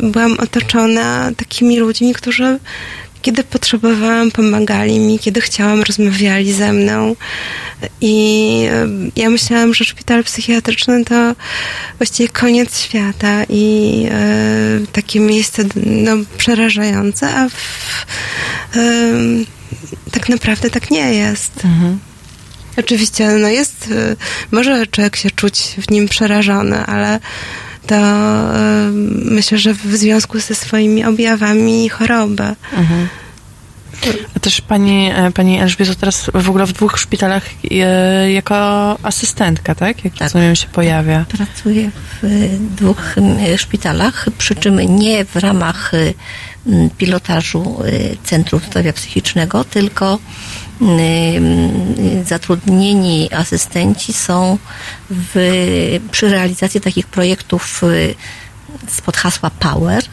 byłam 0.03 0.39
otoczona 0.39 1.31
takimi 1.37 1.79
ludźmi, 1.79 2.13
którzy 2.13 2.59
kiedy 3.25 3.43
potrzebowałam, 3.43 4.31
pomagali 4.31 4.99
mi, 4.99 5.19
kiedy 5.19 5.41
chciałam, 5.41 5.81
rozmawiali 5.81 6.53
ze 6.53 6.73
mną. 6.73 7.15
I 8.01 8.67
e, 8.71 8.87
ja 9.15 9.29
myślałam, 9.29 9.73
że 9.73 9.85
szpital 9.85 10.23
psychiatryczny 10.23 11.05
to 11.05 11.35
właściwie 11.97 12.29
koniec 12.29 12.79
świata 12.79 13.43
i 13.49 14.05
e, 14.11 14.87
takie 14.91 15.19
miejsce 15.19 15.63
no, 15.85 16.11
przerażające, 16.37 17.35
a 17.35 17.49
w, 17.49 18.05
e, 18.75 18.81
tak 20.11 20.29
naprawdę 20.29 20.69
tak 20.69 20.91
nie 20.91 21.13
jest. 21.13 21.65
Mhm. 21.65 21.99
Oczywiście, 22.77 23.29
no 23.29 23.47
jest, 23.47 23.89
może 24.51 24.87
człowiek 24.87 25.15
się 25.15 25.31
czuć 25.31 25.75
w 25.77 25.91
nim 25.91 26.07
przerażony, 26.07 26.85
ale 26.85 27.19
to 27.87 27.95
myślę, 29.25 29.57
że 29.57 29.73
w 29.73 29.95
związku 29.95 30.39
ze 30.39 30.55
swoimi 30.55 31.05
objawami 31.05 31.89
choroby. 31.89 32.55
Mhm. 32.77 33.07
A 34.35 34.39
też 34.39 34.61
pani, 34.61 35.11
e, 35.15 35.31
pani 35.31 35.59
Elżbieto 35.59 35.95
teraz 35.95 36.31
w 36.33 36.49
ogóle 36.49 36.65
w 36.65 36.73
dwóch 36.73 36.99
szpitalach 36.99 37.43
e, 37.71 38.31
jako 38.31 38.55
asystentka, 39.03 39.75
tak? 39.75 40.05
Jak 40.05 40.13
tak. 40.13 40.21
rozumiem 40.21 40.55
się 40.55 40.67
pojawia. 40.67 41.25
Pracuję 41.37 41.91
w 42.23 42.57
dwóch 42.75 43.15
szpitalach, 43.57 44.25
przy 44.37 44.55
czym 44.55 44.79
nie 44.99 45.25
w 45.25 45.35
ramach 45.35 45.91
pilotażu 46.97 47.79
Centrum 48.23 48.61
Zdrowia 48.67 48.93
Psychicznego, 48.93 49.63
tylko 49.63 50.19
zatrudnieni 52.25 53.33
asystenci 53.33 54.13
są 54.13 54.57
w, 55.09 55.99
przy 56.11 56.29
realizacji 56.29 56.81
takich 56.81 57.07
projektów 57.07 57.81
spod 58.87 59.17
hasła 59.17 59.49
Power. 59.49 60.03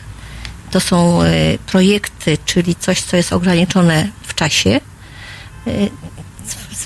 To 0.70 0.80
są 0.80 1.18
projekty, 1.66 2.38
czyli 2.44 2.74
coś, 2.74 3.00
co 3.02 3.16
jest 3.16 3.32
ograniczone 3.32 4.08
w 4.22 4.34
czasie, 4.34 4.80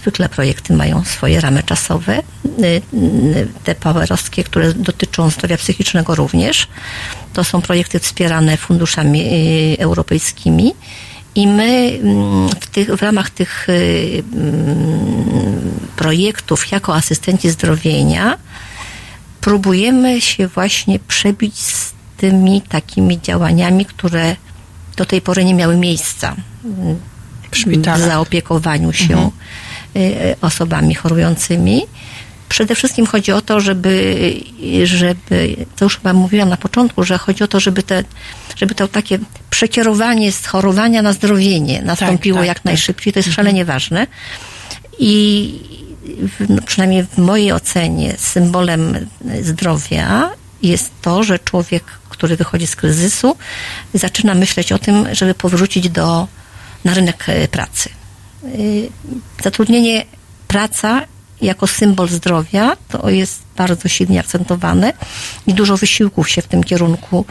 zwykle 0.07 0.29
projekty 0.29 0.73
mają 0.73 1.05
swoje 1.05 1.41
ramy 1.41 1.63
czasowe. 1.63 2.19
Y, 2.19 2.83
y, 2.95 3.49
Te 3.65 3.75
powerowskie, 3.75 4.45
które 4.45 4.75
dotyczą 4.75 5.31
zdrowia 5.31 5.57
psychicznego 5.57 6.15
również, 6.15 6.69
to 7.33 7.45
są 7.45 7.63
projekty 7.63 7.99
wspierane 7.99 8.57
funduszami 8.57 9.21
y, 9.21 9.77
europejskimi. 9.79 10.75
I 11.35 11.47
my 11.47 11.99
mm, 12.03 12.49
w, 12.49 12.67
tych, 12.67 12.89
w 12.97 13.03
ramach 13.03 13.31
tych 13.31 13.67
mm, 13.69 14.21
projektów 15.97 16.73
jako 16.73 16.95
asystenci 16.95 17.51
zdrowienia 17.51 18.39
próbujemy 19.41 20.21
się 20.21 20.49
właśnie 20.49 20.99
przebić 20.99 21.59
z 21.59 21.93
tymi 22.17 22.63
takimi 22.63 23.21
działaniami, 23.21 23.87
które 23.87 24.37
do 24.97 25.05
tej 25.05 25.21
pory 25.21 25.45
nie 25.45 25.55
miały 25.55 25.77
miejsca 25.77 26.37
w 27.97 28.01
zaopiekowaniu 28.01 28.93
się 28.93 29.15
Mhm. 29.15 29.31
Y, 29.97 29.99
y, 29.99 30.37
osobami 30.41 30.95
chorującymi. 30.95 31.83
Przede 32.49 32.75
wszystkim 32.75 33.07
chodzi 33.07 33.33
o 33.33 33.41
to, 33.41 33.61
żeby, 33.61 34.17
żeby, 34.85 35.57
to 35.77 35.85
już 35.85 35.97
chyba 35.97 36.13
mówiłam 36.13 36.49
na 36.49 36.57
początku, 36.57 37.05
że 37.05 37.19
chodzi 37.19 37.45
o 37.45 37.49
to, 37.49 37.61
żeby, 37.61 37.83
te, 37.83 38.05
żeby 38.57 38.75
to 38.75 38.89
takie 38.89 39.19
przekierowanie 39.51 40.33
z 40.33 40.47
chorowania 40.47 41.03
na 41.03 41.13
zdrowienie 41.13 41.83
nastąpiło 41.83 42.39
tak, 42.39 42.47
jak 42.47 42.57
tak. 42.57 42.65
najszybciej. 42.65 43.13
To 43.13 43.19
jest 43.19 43.33
szalenie 43.33 43.65
ważne. 43.65 44.07
I 44.99 45.53
no, 46.49 46.63
przynajmniej 46.63 47.03
w 47.05 47.19
mojej 47.19 47.53
ocenie 47.53 48.15
symbolem 48.19 49.09
zdrowia 49.43 50.31
jest 50.63 50.91
to, 51.03 51.23
że 51.23 51.39
człowiek, 51.39 51.85
który 52.09 52.37
wychodzi 52.37 52.67
z 52.67 52.77
kryzysu, 52.77 53.37
zaczyna 53.95 54.35
myśleć 54.35 54.73
o 54.73 54.79
tym, 54.79 55.15
żeby 55.15 55.35
powrócić 55.35 55.89
do, 55.89 56.29
na 56.85 56.95
rynek 56.95 57.25
e, 57.29 57.49
pracy. 57.49 57.91
Y, 58.55 58.89
Zatrudnienie, 59.43 60.05
praca 60.49 61.03
jako 61.43 61.67
symbol 61.67 62.09
zdrowia 62.09 62.77
to 62.89 63.11
jest 63.11 63.43
bardzo 63.57 63.89
silnie 63.89 64.21
akcentowane 64.21 64.93
i 65.47 65.55
dużo 65.55 65.77
wysiłków 65.77 66.31
się 66.31 66.43
w 66.43 66.47
tym 66.47 66.65
kierunku, 66.65 67.25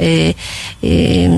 y, 0.00 0.34
y, 0.84 1.30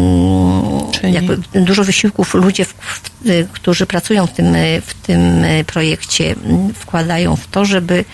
dużo 1.54 1.84
wysiłków 1.84 2.34
ludzie, 2.34 2.64
w, 2.64 2.74
w, 2.74 3.10
którzy 3.52 3.86
pracują 3.86 4.26
w 4.26 4.32
tym, 4.32 4.54
w 4.86 4.94
tym 4.94 5.44
projekcie, 5.66 6.34
mm, 6.44 6.74
wkładają 6.74 7.36
w 7.36 7.46
to, 7.46 7.64
żeby 7.64 8.04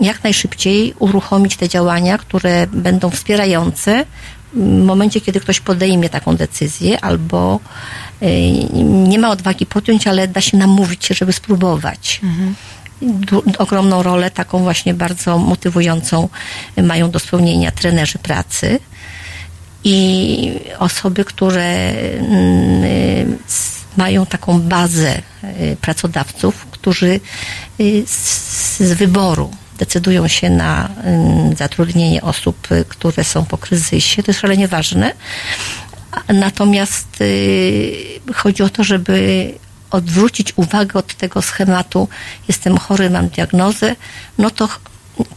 jak 0.00 0.24
najszybciej 0.24 0.94
uruchomić 0.98 1.56
te 1.56 1.68
działania, 1.68 2.18
które 2.18 2.66
będą 2.66 3.10
wspierające 3.10 4.04
w 4.54 4.84
momencie, 4.84 5.20
kiedy 5.20 5.40
ktoś 5.40 5.60
podejmie 5.60 6.08
taką 6.08 6.36
decyzję 6.36 7.00
albo 7.00 7.60
nie 8.82 9.18
ma 9.18 9.30
odwagi 9.30 9.66
podjąć, 9.66 10.06
ale 10.06 10.28
da 10.28 10.40
się 10.40 10.56
namówić 10.56 11.06
żeby 11.06 11.32
spróbować. 11.32 12.20
Du- 13.02 13.42
ogromną 13.58 14.02
rolę, 14.02 14.30
taką 14.30 14.58
właśnie 14.58 14.94
bardzo 14.94 15.38
motywującą, 15.38 16.28
mają 16.82 17.10
do 17.10 17.18
spełnienia 17.18 17.70
trenerzy 17.70 18.18
pracy 18.18 18.78
i 19.84 20.52
osoby, 20.78 21.24
które 21.24 21.90
mm, 21.92 22.84
y, 22.84 23.26
mają 23.96 24.26
taką 24.26 24.60
bazę 24.60 25.22
y, 25.44 25.76
pracodawców, 25.80 26.66
którzy 26.70 27.20
y, 27.80 28.02
z, 28.06 28.78
z 28.78 28.92
wyboru 28.92 29.50
decydują 29.78 30.28
się 30.28 30.50
na 30.50 30.88
ym, 31.06 31.56
zatrudnienie 31.56 32.22
osób, 32.22 32.72
y, 32.72 32.84
które 32.88 33.24
są 33.24 33.44
po 33.44 33.58
kryzysie. 33.58 34.22
To 34.22 34.30
jest 34.30 34.40
szalenie 34.40 34.68
ważne. 34.68 35.12
Natomiast 36.28 37.20
y, 37.20 38.20
chodzi 38.34 38.62
o 38.62 38.68
to, 38.68 38.84
żeby 38.84 39.54
odwrócić 39.90 40.52
uwagę 40.56 40.98
od 40.98 41.14
tego 41.14 41.42
schematu 41.42 42.08
jestem 42.48 42.78
chory, 42.78 43.10
mam 43.10 43.28
diagnozę, 43.28 43.96
no 44.38 44.50
to 44.50 44.68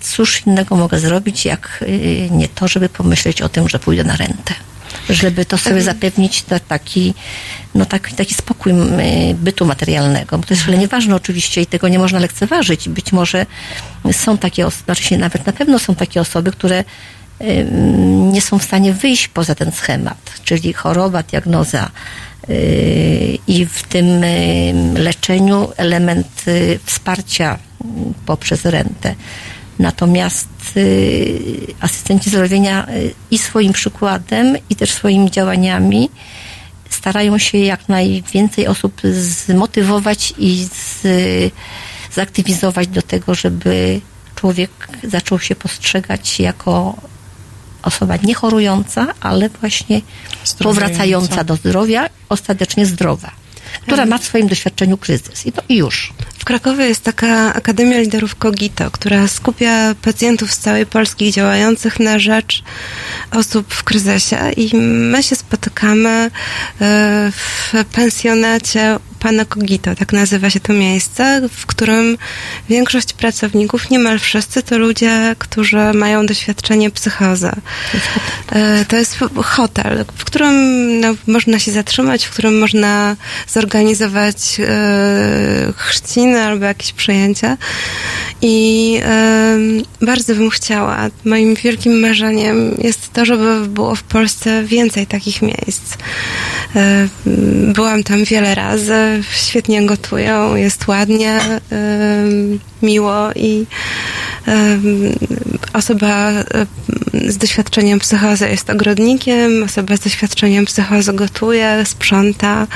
cóż 0.02 0.42
innego 0.48 0.76
mogę 0.76 1.00
zrobić, 1.00 1.46
jak 1.46 1.80
y, 1.82 2.30
nie 2.32 2.48
to, 2.48 2.68
żeby 2.68 2.90
pomyśleć 2.90 3.42
o 3.42 3.50
tym, 3.50 3.70
że 3.70 3.80
pójdę 3.80 4.04
na 4.04 4.16
rentę. 4.16 4.54
Żeby 5.10 5.46
to 5.46 5.58
sobie 5.58 5.82
zapewnić 5.82 6.42
ta, 6.42 6.60
taki, 6.60 7.14
no 7.76 7.86
taki, 7.86 8.16
taki 8.16 8.34
spokój 8.34 8.72
y, 8.72 8.76
bytu 9.36 9.66
materialnego. 9.66 10.38
Bo 10.38 10.44
to 10.44 10.54
jest 10.54 10.64
szalenie 10.64 10.88
ważne 10.88 11.16
oczywiście 11.16 11.62
i 11.62 11.66
tego 11.66 11.88
nie 11.88 12.00
można 12.00 12.20
lekceważyć. 12.20 12.90
Być 12.90 13.12
może 13.12 13.46
są 14.12 14.38
takie 14.38 14.68
osoby, 14.68 14.84
znaczy 14.86 15.04
się 15.04 15.18
nawet 15.18 15.46
na 15.46 15.54
pewno 15.54 15.80
są 15.80 15.96
takie 15.96 16.22
osoby, 16.22 16.52
które 16.52 16.84
nie 18.32 18.42
są 18.42 18.60
w 18.60 18.64
stanie 18.64 18.94
wyjść 18.94 19.28
poza 19.28 19.56
ten 19.56 19.72
schemat, 19.72 20.34
czyli 20.44 20.74
choroba, 20.74 21.24
diagnoza 21.24 21.90
yy, 22.48 22.56
i 23.48 23.66
w 23.66 23.84
tym 23.84 24.06
ym, 24.06 24.98
leczeniu 24.98 25.68
element 25.78 26.28
y, 26.48 26.80
wsparcia 26.86 27.58
poprzez 28.26 28.66
rentę. 28.66 29.16
Natomiast 29.80 30.48
y, 30.78 31.40
asystenci 31.82 32.30
zdrowienia 32.30 32.88
y, 32.90 33.14
i 33.32 33.38
swoim 33.38 33.74
przykładem, 33.74 34.58
i 34.70 34.76
też 34.76 34.92
swoimi 34.92 35.32
działaniami 35.32 36.10
starają 36.90 37.38
się 37.38 37.58
jak 37.58 37.90
najwięcej 37.90 38.68
osób 38.68 39.02
zmotywować 39.48 40.34
i 40.38 40.68
z, 40.74 41.04
zaktywizować 42.14 42.88
do 42.88 43.02
tego, 43.02 43.36
żeby 43.36 44.02
człowiek 44.36 44.72
zaczął 45.04 45.40
się 45.40 45.56
postrzegać 45.56 46.40
jako 46.40 46.96
osoba 47.86 48.16
nie 48.24 48.34
chorująca, 48.34 49.08
ale 49.22 49.50
właśnie 49.50 50.02
powracająca 50.60 51.44
do 51.44 51.56
zdrowia, 51.56 52.10
ostatecznie 52.30 52.86
zdrowa, 52.86 53.32
która 53.82 54.06
ma 54.06 54.18
w 54.18 54.24
swoim 54.24 54.48
doświadczeniu 54.48 54.98
kryzys. 54.98 55.46
I 55.46 55.52
to 55.52 55.62
i 55.70 55.76
już. 55.76 56.14
W 56.38 56.46
Krakowie 56.46 56.86
jest 56.86 57.04
taka 57.04 57.54
Akademia 57.54 58.00
Liderów 58.00 58.36
Kogito, 58.36 58.92
która 58.92 59.28
skupia 59.28 59.96
pacjentów 60.02 60.54
z 60.54 60.58
całej 60.58 60.86
Polski 60.86 61.32
działających 61.32 62.00
na 62.00 62.20
rzecz 62.20 62.64
osób 63.32 63.74
w 63.74 63.84
kryzysie 63.84 64.38
i 64.58 64.76
my 64.78 65.24
się 65.24 65.36
spotykamy 65.36 66.10
e, 66.10 66.30
w 67.32 67.74
pensjonacie 67.92 69.00
pana 69.26 69.46
Kogito, 69.46 69.96
tak 69.96 70.14
nazywa 70.14 70.50
się 70.50 70.60
to 70.60 70.74
miejsce, 70.74 71.42
w 71.52 71.66
którym 71.66 72.18
większość 72.70 73.14
pracowników, 73.14 73.90
niemal 73.90 74.20
wszyscy, 74.20 74.64
to 74.64 74.78
ludzie, 74.78 75.36
którzy 75.40 75.78
mają 75.94 76.26
doświadczenie 76.26 76.92
psychozy. 76.92 77.52
E, 78.52 78.86
To 78.86 78.96
jest 78.98 79.18
hotel, 79.44 80.06
w 80.18 80.26
którym 80.26 80.56
no, 81.00 81.16
można 81.28 81.60
się 81.60 81.72
zatrzymać, 81.72 82.26
w 82.26 82.30
którym 82.30 82.60
można 82.60 83.16
zorganizować 83.48 84.38
e, 84.60 85.74
chrzciny 85.76 86.42
albo 86.42 86.66
jakieś 86.66 86.92
przejęcia. 86.94 87.58
I 88.42 89.00
bardzo 90.02 90.36
bym 90.36 90.50
chciała, 90.50 90.98
moim 91.26 91.56
wielkim 91.56 92.00
marzeniem 92.00 92.78
jest 92.84 93.14
to, 93.14 93.26
żeby 93.26 93.68
było 93.68 93.96
w 93.96 94.04
Polsce 94.04 94.64
więcej 94.64 95.08
takich 95.08 95.42
miejsc. 95.42 95.94
E, 96.76 97.08
Byłam 97.74 98.04
tam 98.04 98.24
wiele 98.24 98.56
razy, 98.56 99.15
świetnie 99.32 99.86
gotują, 99.86 100.56
jest 100.56 100.88
ładnie, 100.88 101.40
miło 102.82 103.32
i 103.36 103.66
osoba 105.74 106.32
z 107.28 107.38
doświadczeniem 107.38 108.00
psychozy 108.00 108.50
jest 108.50 108.70
ogrodnikiem, 108.70 109.64
osoba 109.64 109.98
z 109.98 110.00
doświadczeniem 110.00 110.66
psychozy 110.66 111.14
gotuje, 111.14 111.84
sprząta. 111.86 112.68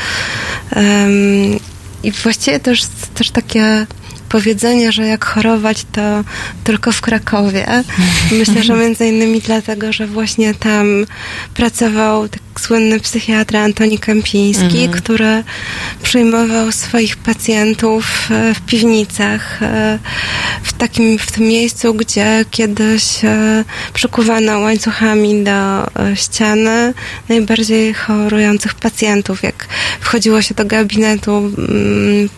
I 2.03 2.11
właściwie 2.11 2.59
jest 2.65 3.13
też 3.13 3.29
takie 3.29 3.87
powiedzenie, 4.29 4.91
że 4.91 5.07
jak 5.07 5.25
chorować, 5.25 5.85
to 5.91 6.23
tylko 6.63 6.91
w 6.91 7.01
Krakowie. 7.01 7.83
Myślę, 8.39 8.63
że 8.63 8.75
między 8.75 9.07
innymi 9.07 9.41
dlatego, 9.41 9.93
że 9.93 10.07
właśnie 10.07 10.53
tam 10.53 11.05
pracował 11.53 12.29
tak 12.29 12.41
słynny 12.59 12.99
psychiatra 12.99 13.59
Antoni 13.61 13.99
Kępiński, 13.99 14.63
Mhm. 14.83 14.91
który 14.91 15.43
przyjmował 16.03 16.71
swoich 16.71 17.17
pacjentów 17.17 18.05
e, 18.31 18.53
w 18.53 18.61
piwnicach, 18.61 19.63
e, 19.63 19.99
w 20.63 20.73
takim, 20.73 21.19
w 21.19 21.31
tym 21.31 21.43
miejscu, 21.43 21.93
gdzie 21.93 22.45
kiedyś 22.51 23.25
e, 23.25 23.63
przykuwano 23.93 24.59
łańcuchami 24.59 25.43
do 25.43 25.87
ściany 26.15 26.93
najbardziej 27.29 27.93
chorujących 27.93 28.73
pacjentów. 28.73 29.43
Jak 29.43 29.67
wchodziło 29.99 30.41
się 30.41 30.55
do 30.55 30.65
gabinetu 30.65 31.37
mm, 31.37 32.29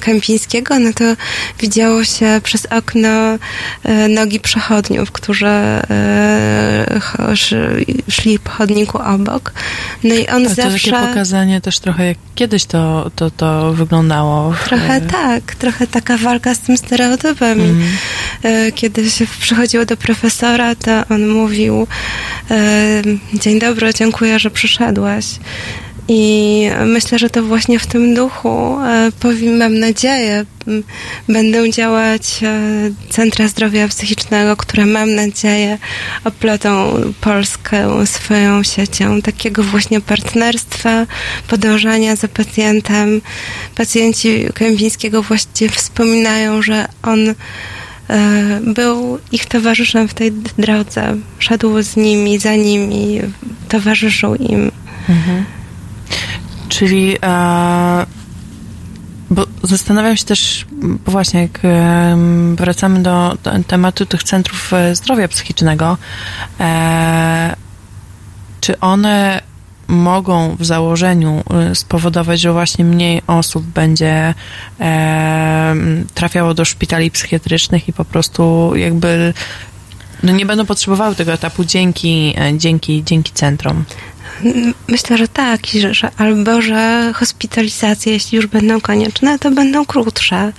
Kępińskiego, 0.00 0.78
no 0.78 0.92
to 0.92 1.04
widziało 1.60 2.04
się 2.04 2.40
przez 2.44 2.66
okno 2.66 3.08
nogi 4.08 4.40
przechodniów, 4.40 5.12
którzy 5.12 5.46
szli 8.08 8.38
po 8.38 8.50
chodniku 8.50 8.98
obok. 8.98 9.52
No 10.04 10.14
i 10.14 10.26
on 10.28 10.46
Ale 10.46 10.48
to 10.48 10.62
zawsze... 10.62 10.90
takie 10.90 11.06
pokazanie 11.08 11.60
też 11.60 11.78
trochę 11.78 12.06
jak 12.06 12.18
kiedyś 12.34 12.64
to, 12.64 13.10
to, 13.16 13.30
to 13.30 13.72
wyglądało. 13.72 14.54
Trochę 14.64 15.00
tak, 15.00 15.54
trochę 15.54 15.86
taka 15.86 16.16
walka 16.16 16.54
z 16.54 16.58
tym 16.58 16.76
stereotypem. 16.76 17.82
E, 18.42 18.72
Kiedy 18.72 19.10
się 19.10 19.26
przychodziło 19.40 19.84
do 19.84 19.96
profesora, 19.96 20.74
to 20.74 21.04
on 21.14 21.28
mówił: 21.28 21.86
e, 22.50 23.02
Dzień 23.34 23.58
dobry, 23.58 23.94
dziękuję, 23.94 24.38
że 24.38 24.50
przyszedłeś. 24.50 25.26
I 26.12 26.70
myślę, 26.86 27.18
że 27.18 27.30
to 27.30 27.42
właśnie 27.42 27.78
w 27.78 27.86
tym 27.86 28.14
duchu, 28.14 28.80
e, 28.80 29.12
powiem, 29.20 29.56
mam 29.56 29.78
nadzieję, 29.78 30.44
będą 31.28 31.68
działać 31.68 32.40
e, 32.42 32.60
centra 33.10 33.48
zdrowia 33.48 33.88
psychicznego, 33.88 34.56
które 34.56 34.86
mam 34.86 35.14
nadzieję 35.14 35.78
oplotą 36.24 36.92
Polskę 37.20 38.06
swoją 38.06 38.62
siecią 38.62 39.22
takiego 39.22 39.62
właśnie 39.62 40.00
partnerstwa, 40.00 41.06
podążania 41.48 42.16
za 42.16 42.28
pacjentem. 42.28 43.20
Pacjenci 43.76 44.46
Kępińskiego 44.54 45.22
właściwie 45.22 45.70
wspominają, 45.70 46.62
że 46.62 46.86
on 47.02 47.28
e, 47.28 47.34
był 48.62 49.18
ich 49.32 49.46
towarzyszem 49.46 50.08
w 50.08 50.14
tej 50.14 50.32
drodze. 50.58 51.16
Szedł 51.38 51.82
z 51.82 51.96
nimi, 51.96 52.38
za 52.38 52.56
nimi, 52.56 53.20
towarzyszył 53.68 54.34
im. 54.34 54.70
Mhm. 55.08 55.59
Czyli 56.70 57.16
e, 57.22 58.06
bo 59.30 59.46
zastanawiam 59.62 60.16
się 60.16 60.24
też, 60.24 60.66
bo 60.72 61.12
właśnie 61.12 61.42
jak 61.42 61.60
e, 61.64 62.16
wracamy 62.54 63.02
do, 63.02 63.36
tematu 63.66 64.06
tych 64.06 64.22
centrów 64.22 64.72
e, 64.72 64.94
zdrowia 64.94 65.28
psychicznego, 65.28 65.96
e, 66.60 67.56
czy 68.60 68.80
one 68.80 69.42
mogą 69.88 70.56
w 70.56 70.64
założeniu 70.64 71.42
e, 71.50 71.74
spowodować, 71.74 72.40
że 72.40 72.52
właśnie 72.52 72.84
mniej 72.84 73.22
osób 73.26 73.64
będzie 73.64 74.34
e, 74.80 75.76
trafiało 76.14 76.54
do 76.54 76.64
szpitali 76.64 77.10
psychiatrycznych 77.10 77.88
i 77.88 77.92
po 77.92 78.04
prostu 78.04 78.72
jakby 78.76 79.34
no 80.22 80.32
nie 80.32 80.46
będą 80.46 80.66
potrzebowały 80.66 81.14
tego 81.14 81.32
etapu 81.32 81.64
dzięki, 81.64 82.34
e, 82.38 82.58
dzięki, 82.58 83.04
dzięki 83.04 83.32
centrum. 83.32 83.84
Myślę, 84.88 85.18
że 85.18 85.28
tak, 85.28 85.74
i 85.74 85.80
że, 85.80 85.94
że 85.94 86.10
albo 86.18 86.62
że 86.62 87.12
hospitalizacje, 87.14 88.12
jeśli 88.12 88.36
już 88.36 88.46
będą 88.46 88.80
konieczne, 88.80 89.38
to 89.38 89.50
będą 89.50 89.86
krótsze. 89.86 90.52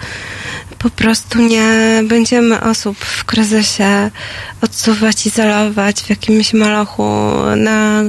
Po 0.80 0.90
prostu 0.90 1.41
nie 1.41 2.02
będziemy 2.03 2.62
osób 2.62 2.98
w 2.98 3.26
kryzysie 3.26 4.12
odsuwać, 4.62 5.26
izolować 5.26 6.02
w 6.02 6.10
jakimś 6.10 6.53
malochu 6.53 7.03
na 7.56 8.03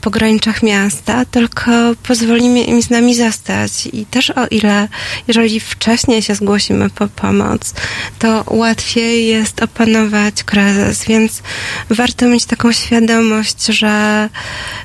pograniczach 0.00 0.62
miasta, 0.62 1.24
tylko 1.24 1.70
pozwolimy 2.02 2.62
im 2.62 2.82
z 2.82 2.90
nami 2.90 3.14
zostać. 3.14 3.86
I 3.92 4.06
też 4.06 4.30
o 4.30 4.46
ile, 4.46 4.88
jeżeli 5.28 5.60
wcześniej 5.60 6.22
się 6.22 6.34
zgłosimy 6.34 6.90
po 6.90 7.08
pomoc, 7.08 7.74
to 8.18 8.44
łatwiej 8.46 9.26
jest 9.26 9.62
opanować 9.62 10.44
kryzys, 10.44 11.04
więc 11.04 11.42
warto 11.90 12.26
mieć 12.28 12.44
taką 12.44 12.72
świadomość, 12.72 13.66
że 13.66 14.28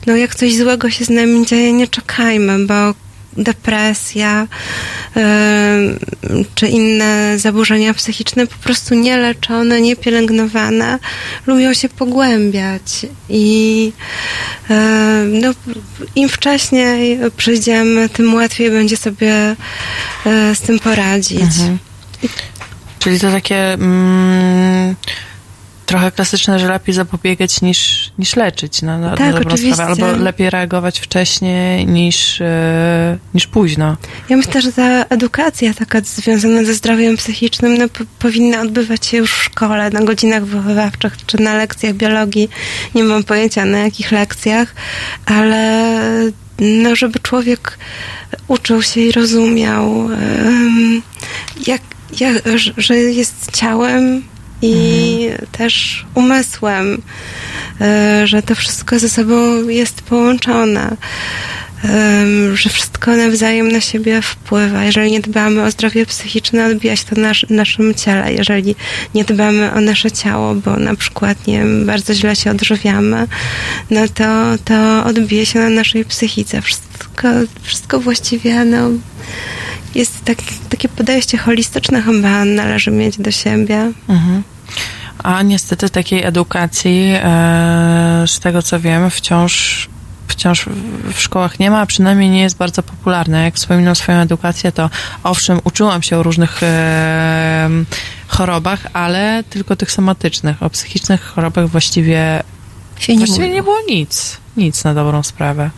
no 0.05 0.15
jak 0.15 0.35
coś 0.35 0.55
złego 0.55 0.89
się 0.89 1.05
z 1.05 1.09
nami 1.09 1.45
dzieje, 1.45 1.73
nie 1.73 1.87
czekajmy, 1.87 2.65
bo 2.65 2.93
depresja 3.37 4.47
czy 6.55 6.67
inne 6.67 7.39
zaburzenia 7.39 7.93
psychiczne 7.93 8.47
po 8.47 8.55
prostu 8.55 8.95
nieleczone, 8.95 9.81
niepielęgnowane 9.81 10.99
lubią 11.47 11.73
się 11.73 11.89
pogłębiać 11.89 13.05
i 13.29 13.91
no, 15.41 15.53
im 16.15 16.29
wcześniej 16.29 17.19
przyjdziemy, 17.37 18.09
tym 18.09 18.33
łatwiej 18.33 18.71
będzie 18.71 18.97
sobie 18.97 19.33
e, 19.33 19.55
z 20.55 20.61
tym 20.61 20.79
poradzić. 20.79 21.41
Mhm. 21.41 21.77
Czyli 22.99 23.19
to 23.19 23.31
takie 23.31 23.73
mm, 23.73 24.95
trochę 25.85 26.11
klasyczne, 26.11 26.59
że 26.59 26.67
lepiej 26.67 26.95
zapobiegać 26.95 27.61
niż, 27.61 28.11
niż 28.17 28.35
leczyć 28.35 28.81
na, 28.81 28.97
na, 28.97 29.17
tak, 29.17 29.33
na 29.33 29.39
oczywiście. 29.39 29.73
sprawę. 29.73 29.91
Albo 29.91 30.23
lepiej 30.23 30.49
reagować 30.49 30.99
wcześniej 30.99 31.87
niż, 31.87 32.41
e, 32.41 33.17
niż 33.33 33.47
późno. 33.47 33.97
Ja 34.29 34.37
myślę, 34.37 34.61
że 34.61 34.71
ta 34.73 35.05
edukacja 35.05 35.73
taka 35.73 36.01
związana 36.01 36.63
ze 36.63 36.73
zdrowiem 36.73 37.17
psychicznym 37.17 37.77
no, 37.77 37.89
po, 37.89 38.03
powinna 38.19 38.61
odbywać 38.61 39.05
się 39.05 39.17
już 39.17 39.33
w 39.33 39.43
szkole, 39.43 39.89
na 39.89 40.03
godzinach 40.03 40.45
wychowawczych 40.45 41.25
czy 41.25 41.41
na 41.41 41.55
lekcjach 41.55 41.93
biologii. 41.93 42.49
Nie 42.95 43.03
mam 43.03 43.23
pojęcia 43.23 43.65
na 43.65 43.77
jakich 43.77 44.11
lekcjach, 44.11 44.75
ale 45.25 45.93
no, 46.59 46.95
żeby 46.95 47.19
człowiek 47.19 47.77
uczył 48.47 48.81
się 48.81 49.01
i 49.01 49.11
rozumiał, 49.11 49.95
um, 49.95 51.01
jak, 51.67 51.81
jak, 52.19 52.43
że 52.77 52.95
jest 52.95 53.51
ciałem, 53.51 54.23
i 54.63 55.27
mhm. 55.31 55.47
też 55.51 56.05
umysłem, 56.15 57.01
e, 57.81 58.27
że 58.27 58.41
to 58.41 58.55
wszystko 58.55 58.99
ze 58.99 59.09
sobą 59.09 59.69
jest 59.69 60.01
połączone, 60.01 60.97
że 62.53 62.69
wszystko 62.69 63.15
nawzajem 63.15 63.71
na 63.71 63.81
siebie 63.81 64.21
wpływa. 64.21 64.83
Jeżeli 64.83 65.11
nie 65.11 65.19
dbamy 65.19 65.63
o 65.63 65.71
zdrowie 65.71 66.05
psychiczne, 66.05 66.65
odbija 66.65 66.95
się 66.95 67.05
to 67.05 67.21
na 67.21 67.31
naszym 67.49 67.93
ciele. 67.93 68.33
Jeżeli 68.33 68.75
nie 69.15 69.23
dbamy 69.23 69.73
o 69.73 69.81
nasze 69.81 70.11
ciało, 70.11 70.55
bo 70.55 70.77
na 70.77 70.95
przykład 70.95 71.47
nie 71.47 71.57
wiem, 71.57 71.85
bardzo 71.85 72.13
źle 72.13 72.35
się 72.35 72.51
odżywiamy, 72.51 73.27
no 73.89 74.07
to, 74.07 74.57
to 74.65 75.05
odbije 75.05 75.45
się 75.45 75.59
na 75.59 75.69
naszej 75.69 76.05
psychice. 76.05 76.61
Wszystko, 76.61 77.27
wszystko 77.61 77.99
właściwie 77.99 78.65
no, 78.65 78.89
jest 79.95 80.23
tak, 80.25 80.37
takie 80.69 80.89
podejście 80.89 81.37
holistyczne 81.37 82.01
chyba 82.01 82.45
należy 82.45 82.91
mieć 82.91 83.17
do 83.17 83.31
siebie. 83.31 83.91
Mhm. 84.09 84.43
A 85.23 85.41
niestety 85.41 85.89
takiej 85.89 86.23
edukacji, 86.23 87.13
e, 87.15 88.23
z 88.27 88.39
tego 88.39 88.61
co 88.61 88.79
wiem, 88.79 89.09
wciąż 89.09 89.89
wciąż 90.27 90.65
w 91.13 91.21
szkołach 91.21 91.59
nie 91.59 91.71
ma, 91.71 91.79
a 91.81 91.85
przynajmniej 91.85 92.29
nie 92.29 92.41
jest 92.41 92.57
bardzo 92.57 92.83
popularna. 92.83 93.41
Jak 93.41 93.55
wspominam 93.55 93.95
swoją 93.95 94.17
edukację, 94.17 94.71
to 94.71 94.89
owszem, 95.23 95.59
uczyłam 95.63 96.01
się 96.03 96.17
o 96.17 96.23
różnych 96.23 96.63
e, 96.63 97.69
chorobach, 98.27 98.79
ale 98.93 99.43
tylko 99.49 99.75
tych 99.75 99.91
somatycznych. 99.91 100.63
O 100.63 100.69
psychicznych 100.69 101.21
chorobach 101.21 101.67
właściwie, 101.67 102.43
nie, 103.09 103.17
właściwie 103.17 103.49
nie 103.49 103.63
było 103.63 103.77
nic. 103.89 104.37
Nic 104.57 104.83
na 104.83 104.93
dobrą 104.93 105.23
sprawę 105.23 105.69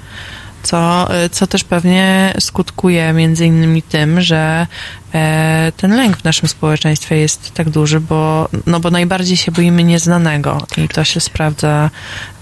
co, 0.66 1.08
co 1.32 1.48
też 1.48 1.64
pewnie 1.64 2.34
skutkuje 2.40 3.14
między 3.14 3.46
innymi 3.46 3.82
tym, 3.82 4.22
że 4.22 4.68
e, 5.14 5.72
ten 5.78 5.96
lęk 5.96 6.18
w 6.18 6.24
naszym 6.24 6.48
społeczeństwie 6.48 7.18
jest 7.18 7.54
tak 7.54 7.70
duży, 7.70 8.00
bo, 8.00 8.50
no 8.66 8.80
bo 8.80 8.92
najbardziej 8.92 9.38
się 9.38 9.52
boimy 9.52 9.84
nieznanego 9.84 10.68
i 10.78 10.88
to 10.88 11.04
się 11.04 11.20
sprawdza 11.20 11.90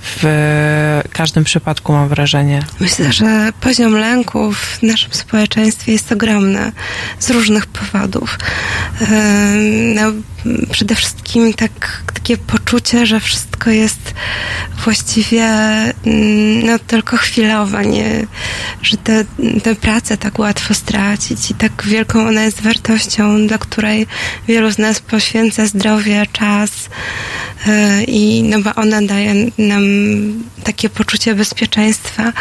w 0.01 1.01
każdym 1.11 1.43
przypadku, 1.43 1.93
mam 1.93 2.09
wrażenie. 2.09 2.63
Myślę, 2.79 3.13
że 3.13 3.49
poziom 3.61 3.93
lęku 3.93 4.53
w 4.53 4.83
naszym 4.83 5.13
społeczeństwie 5.13 5.91
jest 5.91 6.11
ogromny 6.11 6.71
z 7.19 7.29
różnych 7.29 7.65
powodów. 7.65 8.37
Przede 10.71 10.95
wszystkim 10.95 11.53
tak, 11.53 12.03
takie 12.13 12.37
poczucie, 12.37 13.05
że 13.05 13.19
wszystko 13.19 13.69
jest 13.69 14.13
właściwie 14.83 15.43
mm, 15.43 16.65
no, 16.65 16.79
tylko 16.79 17.17
chwilowe, 17.17 17.85
nie, 17.85 18.25
że 18.81 18.97
tę 18.97 19.13
te, 19.13 19.25
te 19.63 19.75
pracę 19.75 20.17
tak 20.17 20.39
łatwo 20.39 20.73
stracić 20.73 21.51
i 21.51 21.53
tak 21.53 21.83
wielką 21.83 22.27
ona 22.27 22.43
jest 22.43 22.61
wartością, 22.61 23.47
dla 23.47 23.57
której 23.57 24.07
wielu 24.47 24.71
z 24.71 24.77
nas 24.77 24.99
poświęca 24.99 25.65
zdrowie, 25.65 26.25
czas 26.31 26.71
yy, 27.67 28.03
i 28.03 28.43
no 28.43 28.59
bo 28.61 28.75
ona 28.75 29.01
daje 29.01 29.33
nam 29.57 29.83
takie 30.63 30.89
poczucie 30.89 31.35
bezpieczeństwa. 31.35 32.33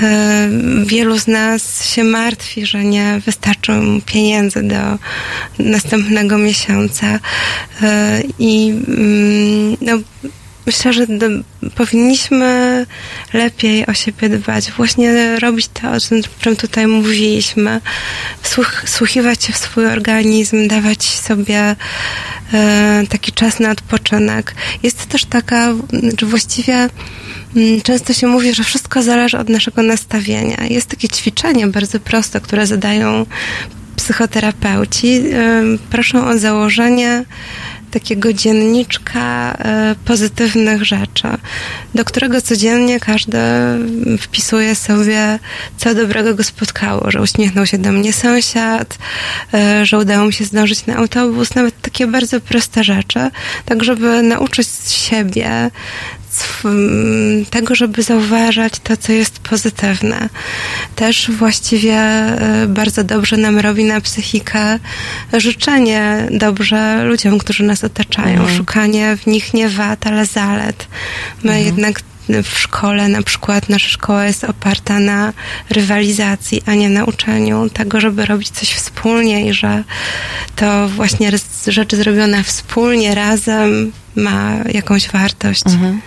Yy, 0.00 0.86
wielu 0.86 1.18
z 1.18 1.26
nas 1.26 1.84
się 1.84 2.04
martwi, 2.04 2.66
że 2.66 2.84
nie 2.84 3.20
wystarczą 3.26 4.00
pieniędzy 4.06 4.62
do 4.62 4.98
następnego 5.58 6.38
miesiąca 6.38 7.18
i 8.38 8.74
mm, 8.88 9.76
no, 9.80 9.98
myślę, 10.66 10.92
że 10.92 11.06
powinniśmy 11.74 12.86
lepiej 13.32 13.86
o 13.86 13.94
siebie 13.94 14.28
dbać, 14.28 14.72
właśnie 14.72 15.38
robić 15.40 15.68
to, 15.68 15.90
o 15.92 15.96
czym 16.40 16.56
tutaj 16.56 16.86
mówiliśmy, 16.86 17.80
słuch, 18.42 18.82
słuchiwać 18.86 19.44
się 19.44 19.52
w 19.52 19.56
swój 19.56 19.86
organizm, 19.86 20.68
dawać 20.68 21.04
sobie 21.04 21.76
e, 22.52 23.02
taki 23.08 23.32
czas 23.32 23.60
na 23.60 23.70
odpoczynek. 23.70 24.54
Jest 24.82 25.06
też 25.06 25.24
taka, 25.24 25.72
że 26.18 26.26
właściwie 26.26 26.88
mm, 27.56 27.80
Często 27.82 28.12
się 28.12 28.26
mówi, 28.26 28.54
że 28.54 28.64
wszystko 28.64 29.02
zależy 29.02 29.38
od 29.38 29.48
naszego 29.48 29.82
nastawienia. 29.82 30.64
Jest 30.70 30.88
takie 30.88 31.08
ćwiczenie 31.08 31.66
bardzo 31.66 32.00
proste, 32.00 32.40
które 32.40 32.66
zadają 32.66 33.26
psychoterapeuci. 33.96 35.24
Proszą 35.90 36.26
o 36.26 36.38
założenie 36.38 37.24
takiego 37.92 38.32
dzienniczka 38.32 39.52
e, 39.58 39.94
pozytywnych 40.04 40.84
rzeczy, 40.84 41.28
do 41.94 42.04
którego 42.04 42.42
codziennie 42.42 43.00
każdy 43.00 43.38
wpisuje 44.20 44.74
sobie, 44.74 45.38
co 45.76 45.94
dobrego 45.94 46.34
go 46.34 46.44
spotkało, 46.44 47.10
że 47.10 47.22
uśmiechnął 47.22 47.66
się 47.66 47.78
do 47.78 47.92
mnie 47.92 48.12
sąsiad, 48.12 48.98
e, 49.54 49.86
że 49.86 49.98
udało 49.98 50.26
mi 50.26 50.32
się 50.32 50.44
zdążyć 50.44 50.86
na 50.86 50.96
autobus, 50.96 51.54
nawet 51.54 51.80
takie 51.80 52.06
bardzo 52.06 52.40
proste 52.40 52.84
rzeczy, 52.84 53.30
tak 53.64 53.84
żeby 53.84 54.22
nauczyć 54.22 54.68
siebie 54.86 55.70
tego, 57.50 57.74
żeby 57.74 58.02
zauważać 58.02 58.72
to, 58.82 58.96
co 58.96 59.12
jest 59.12 59.38
pozytywne. 59.38 60.28
Też 60.96 61.30
właściwie 61.30 61.94
e, 61.94 62.66
bardzo 62.68 63.04
dobrze 63.04 63.36
nam 63.36 63.58
robi 63.58 63.84
na 63.84 64.00
psychikę 64.00 64.78
życzenie 65.32 66.28
dobrze 66.30 67.04
ludziom, 67.04 67.38
którzy 67.38 67.62
nas 67.64 67.84
otaczają, 67.84 68.40
Mhm. 68.40 68.56
szukanie 68.56 69.16
w 69.16 69.26
nich 69.26 69.54
nie 69.54 69.68
wad, 69.68 70.06
ale 70.06 70.26
zalet. 70.26 70.86
My 71.42 71.50
Mhm. 71.52 71.66
jednak 71.66 72.00
w 72.42 72.58
szkole 72.58 73.08
na 73.08 73.22
przykład 73.22 73.68
nasza 73.68 73.88
szkoła 73.88 74.24
jest 74.24 74.44
oparta 74.44 74.98
na 74.98 75.32
rywalizacji, 75.70 76.62
a 76.66 76.74
nie 76.74 76.90
na 76.90 77.04
uczeniu 77.04 77.70
tego, 77.70 78.00
żeby 78.00 78.26
robić 78.26 78.50
coś 78.50 78.68
wspólnie 78.72 79.46
i 79.48 79.52
że 79.52 79.84
to 80.56 80.88
właśnie 80.88 81.30
rzeczy 81.66 81.96
zrobione 81.96 82.44
wspólnie, 82.44 83.14
razem 83.14 83.92
ma 84.16 84.54
jakąś 84.72 85.08
wartość. 85.10 85.62
E, 85.66 85.98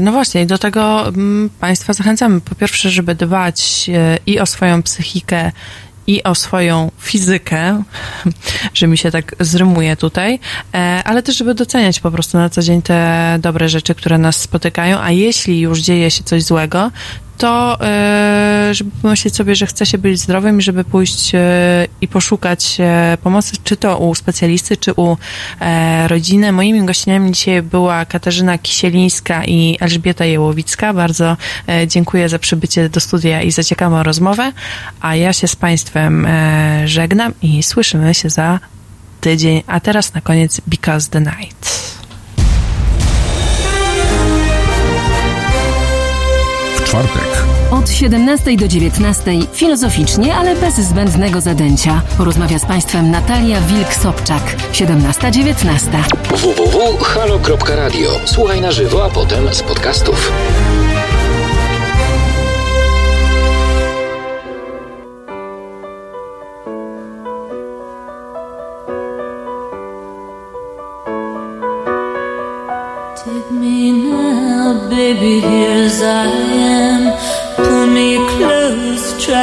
no 0.00 0.12
właśnie, 0.12 0.46
do 0.46 0.58
tego 0.58 1.08
mm, 1.08 1.50
Państwa 1.60 1.92
zachęcamy. 1.92 2.40
Po 2.40 2.54
pierwsze, 2.54 2.90
żeby 2.90 3.14
dbać 3.14 3.90
e, 3.94 4.18
i 4.26 4.40
o 4.40 4.46
swoją 4.46 4.82
psychikę, 4.82 5.52
i 6.06 6.22
o 6.22 6.34
swoją 6.34 6.90
fizykę, 6.98 7.82
że 8.74 8.86
mi 8.86 8.98
się 8.98 9.10
tak 9.10 9.34
zrymuje 9.40 9.96
tutaj, 9.96 10.38
e, 10.74 11.02
ale 11.04 11.22
też, 11.22 11.36
żeby 11.36 11.54
doceniać 11.54 12.00
po 12.00 12.10
prostu 12.10 12.38
na 12.38 12.48
co 12.48 12.62
dzień 12.62 12.82
te 12.82 13.38
dobre 13.40 13.68
rzeczy, 13.68 13.94
które 13.94 14.18
nas 14.18 14.36
spotykają, 14.36 15.00
a 15.00 15.10
jeśli 15.10 15.60
już 15.60 15.80
dzieje 15.80 16.10
się 16.10 16.24
coś 16.24 16.42
złego, 16.42 16.90
to 17.40 17.78
e, 17.80 18.74
żeby 18.74 18.90
pomyśleć 19.02 19.36
sobie, 19.36 19.54
że 19.54 19.66
chce 19.66 19.86
się 19.86 19.98
być 19.98 20.20
zdrowym 20.20 20.60
żeby 20.60 20.84
pójść 20.84 21.34
e, 21.34 21.38
i 22.00 22.08
poszukać 22.08 22.76
e, 22.80 23.18
pomocy, 23.22 23.56
czy 23.64 23.76
to 23.76 23.98
u 23.98 24.14
specjalisty, 24.14 24.76
czy 24.76 24.92
u 24.92 25.16
rodziny. 26.06 26.52
Moimi 26.52 26.86
gościniami 26.86 27.32
dzisiaj 27.32 27.62
była 27.62 28.04
Katarzyna 28.04 28.58
Kisielińska 28.58 29.44
i 29.44 29.76
Elżbieta 29.80 30.24
Jełowicka. 30.24 30.94
Bardzo 30.94 31.36
dziękuję 31.86 32.28
za 32.28 32.38
przybycie 32.38 32.88
do 32.88 33.00
studia 33.00 33.42
i 33.42 33.50
za 33.50 33.64
ciekawą 33.64 34.02
rozmowę, 34.02 34.52
a 35.00 35.16
ja 35.16 35.32
się 35.32 35.48
z 35.48 35.56
Państwem 35.56 36.26
żegnam 36.84 37.32
i 37.42 37.62
słyszymy 37.62 38.14
się 38.14 38.30
za 38.30 38.58
tydzień, 39.20 39.62
a 39.66 39.80
teraz 39.80 40.14
na 40.14 40.20
koniec 40.20 40.60
Because 40.66 41.10
the 41.10 41.20
Night. 41.20 41.99
Czwartek 46.90 47.44
Od 47.70 47.90
17 47.90 48.56
do 48.56 48.68
19 48.68 49.32
filozoficznie, 49.52 50.34
ale 50.34 50.56
bez 50.56 50.74
zbędnego 50.74 51.40
zadęcia. 51.40 52.02
Porozmawia 52.18 52.58
z 52.58 52.66
Państwem 52.66 53.10
Natalia 53.10 53.60
Wilk-Sobczak. 53.60 54.40
17-19. 54.72 55.88
www.halo.radio. 56.30 58.10
Słuchaj 58.24 58.60
na 58.60 58.72
żywo, 58.72 59.04
a 59.04 59.10
potem 59.10 59.54
z 59.54 59.62
podcastów. 59.62 60.32
Take 73.24 73.50
me 73.50 73.92
now, 73.92 74.88
baby, 74.90 75.40
here 75.40 75.84
as 75.84 76.02
I 76.02 76.26
am. 76.74 76.79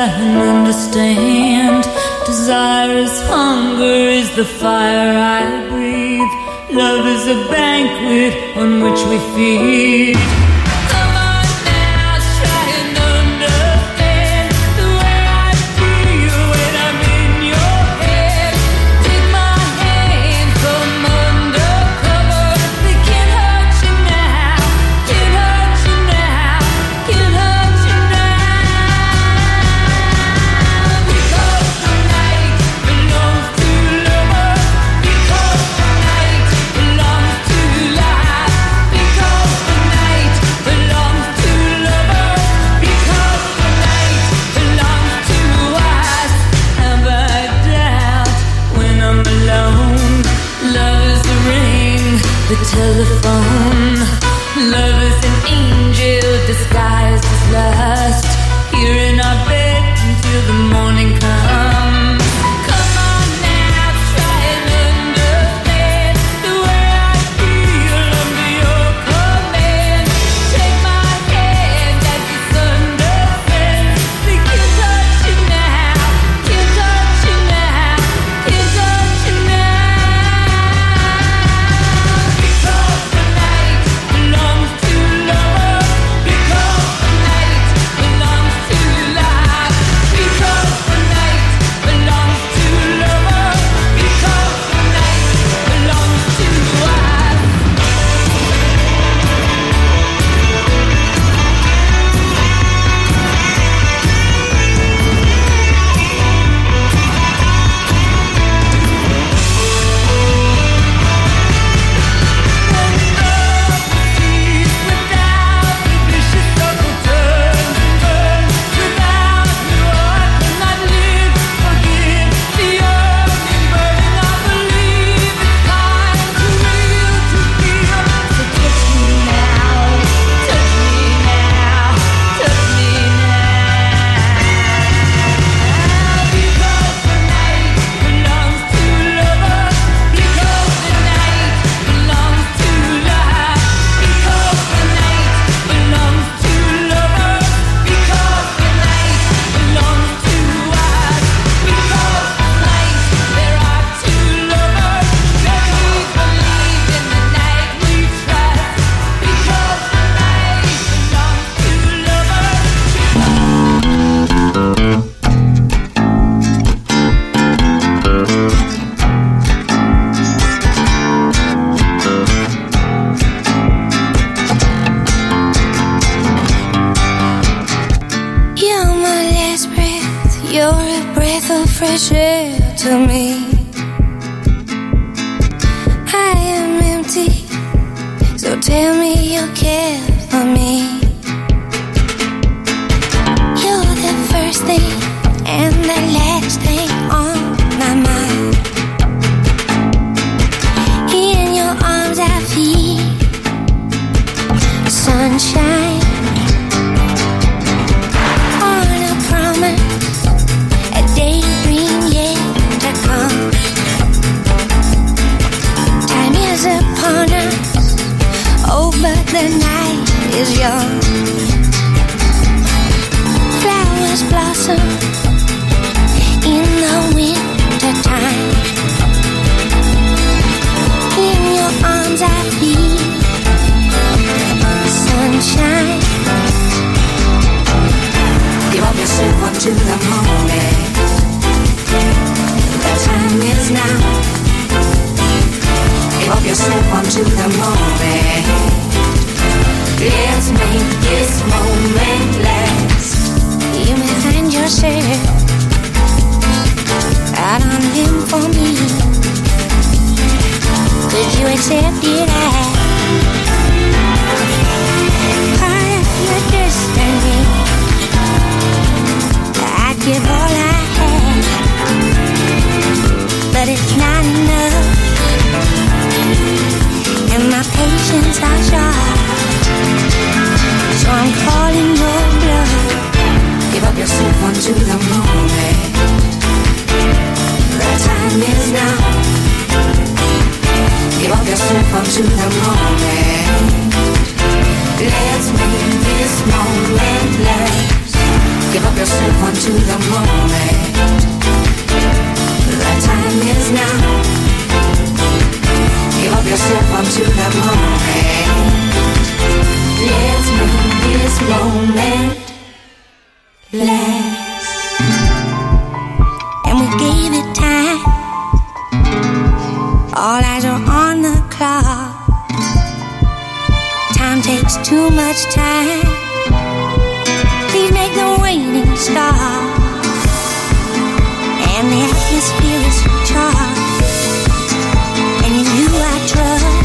And 0.07 0.37
understand. 0.37 1.83
Desire 2.25 2.97
is 2.97 3.21
hunger, 3.23 3.99
is 4.21 4.35
the 4.35 4.45
fire 4.45 5.13
I 5.17 5.67
breathe. 5.69 6.33
Love 6.75 7.05
is 7.05 7.27
a 7.27 7.49
banquet 7.49 8.57
on 8.57 8.81
which 8.83 9.01
we 9.09 9.17
feed. 9.35 10.56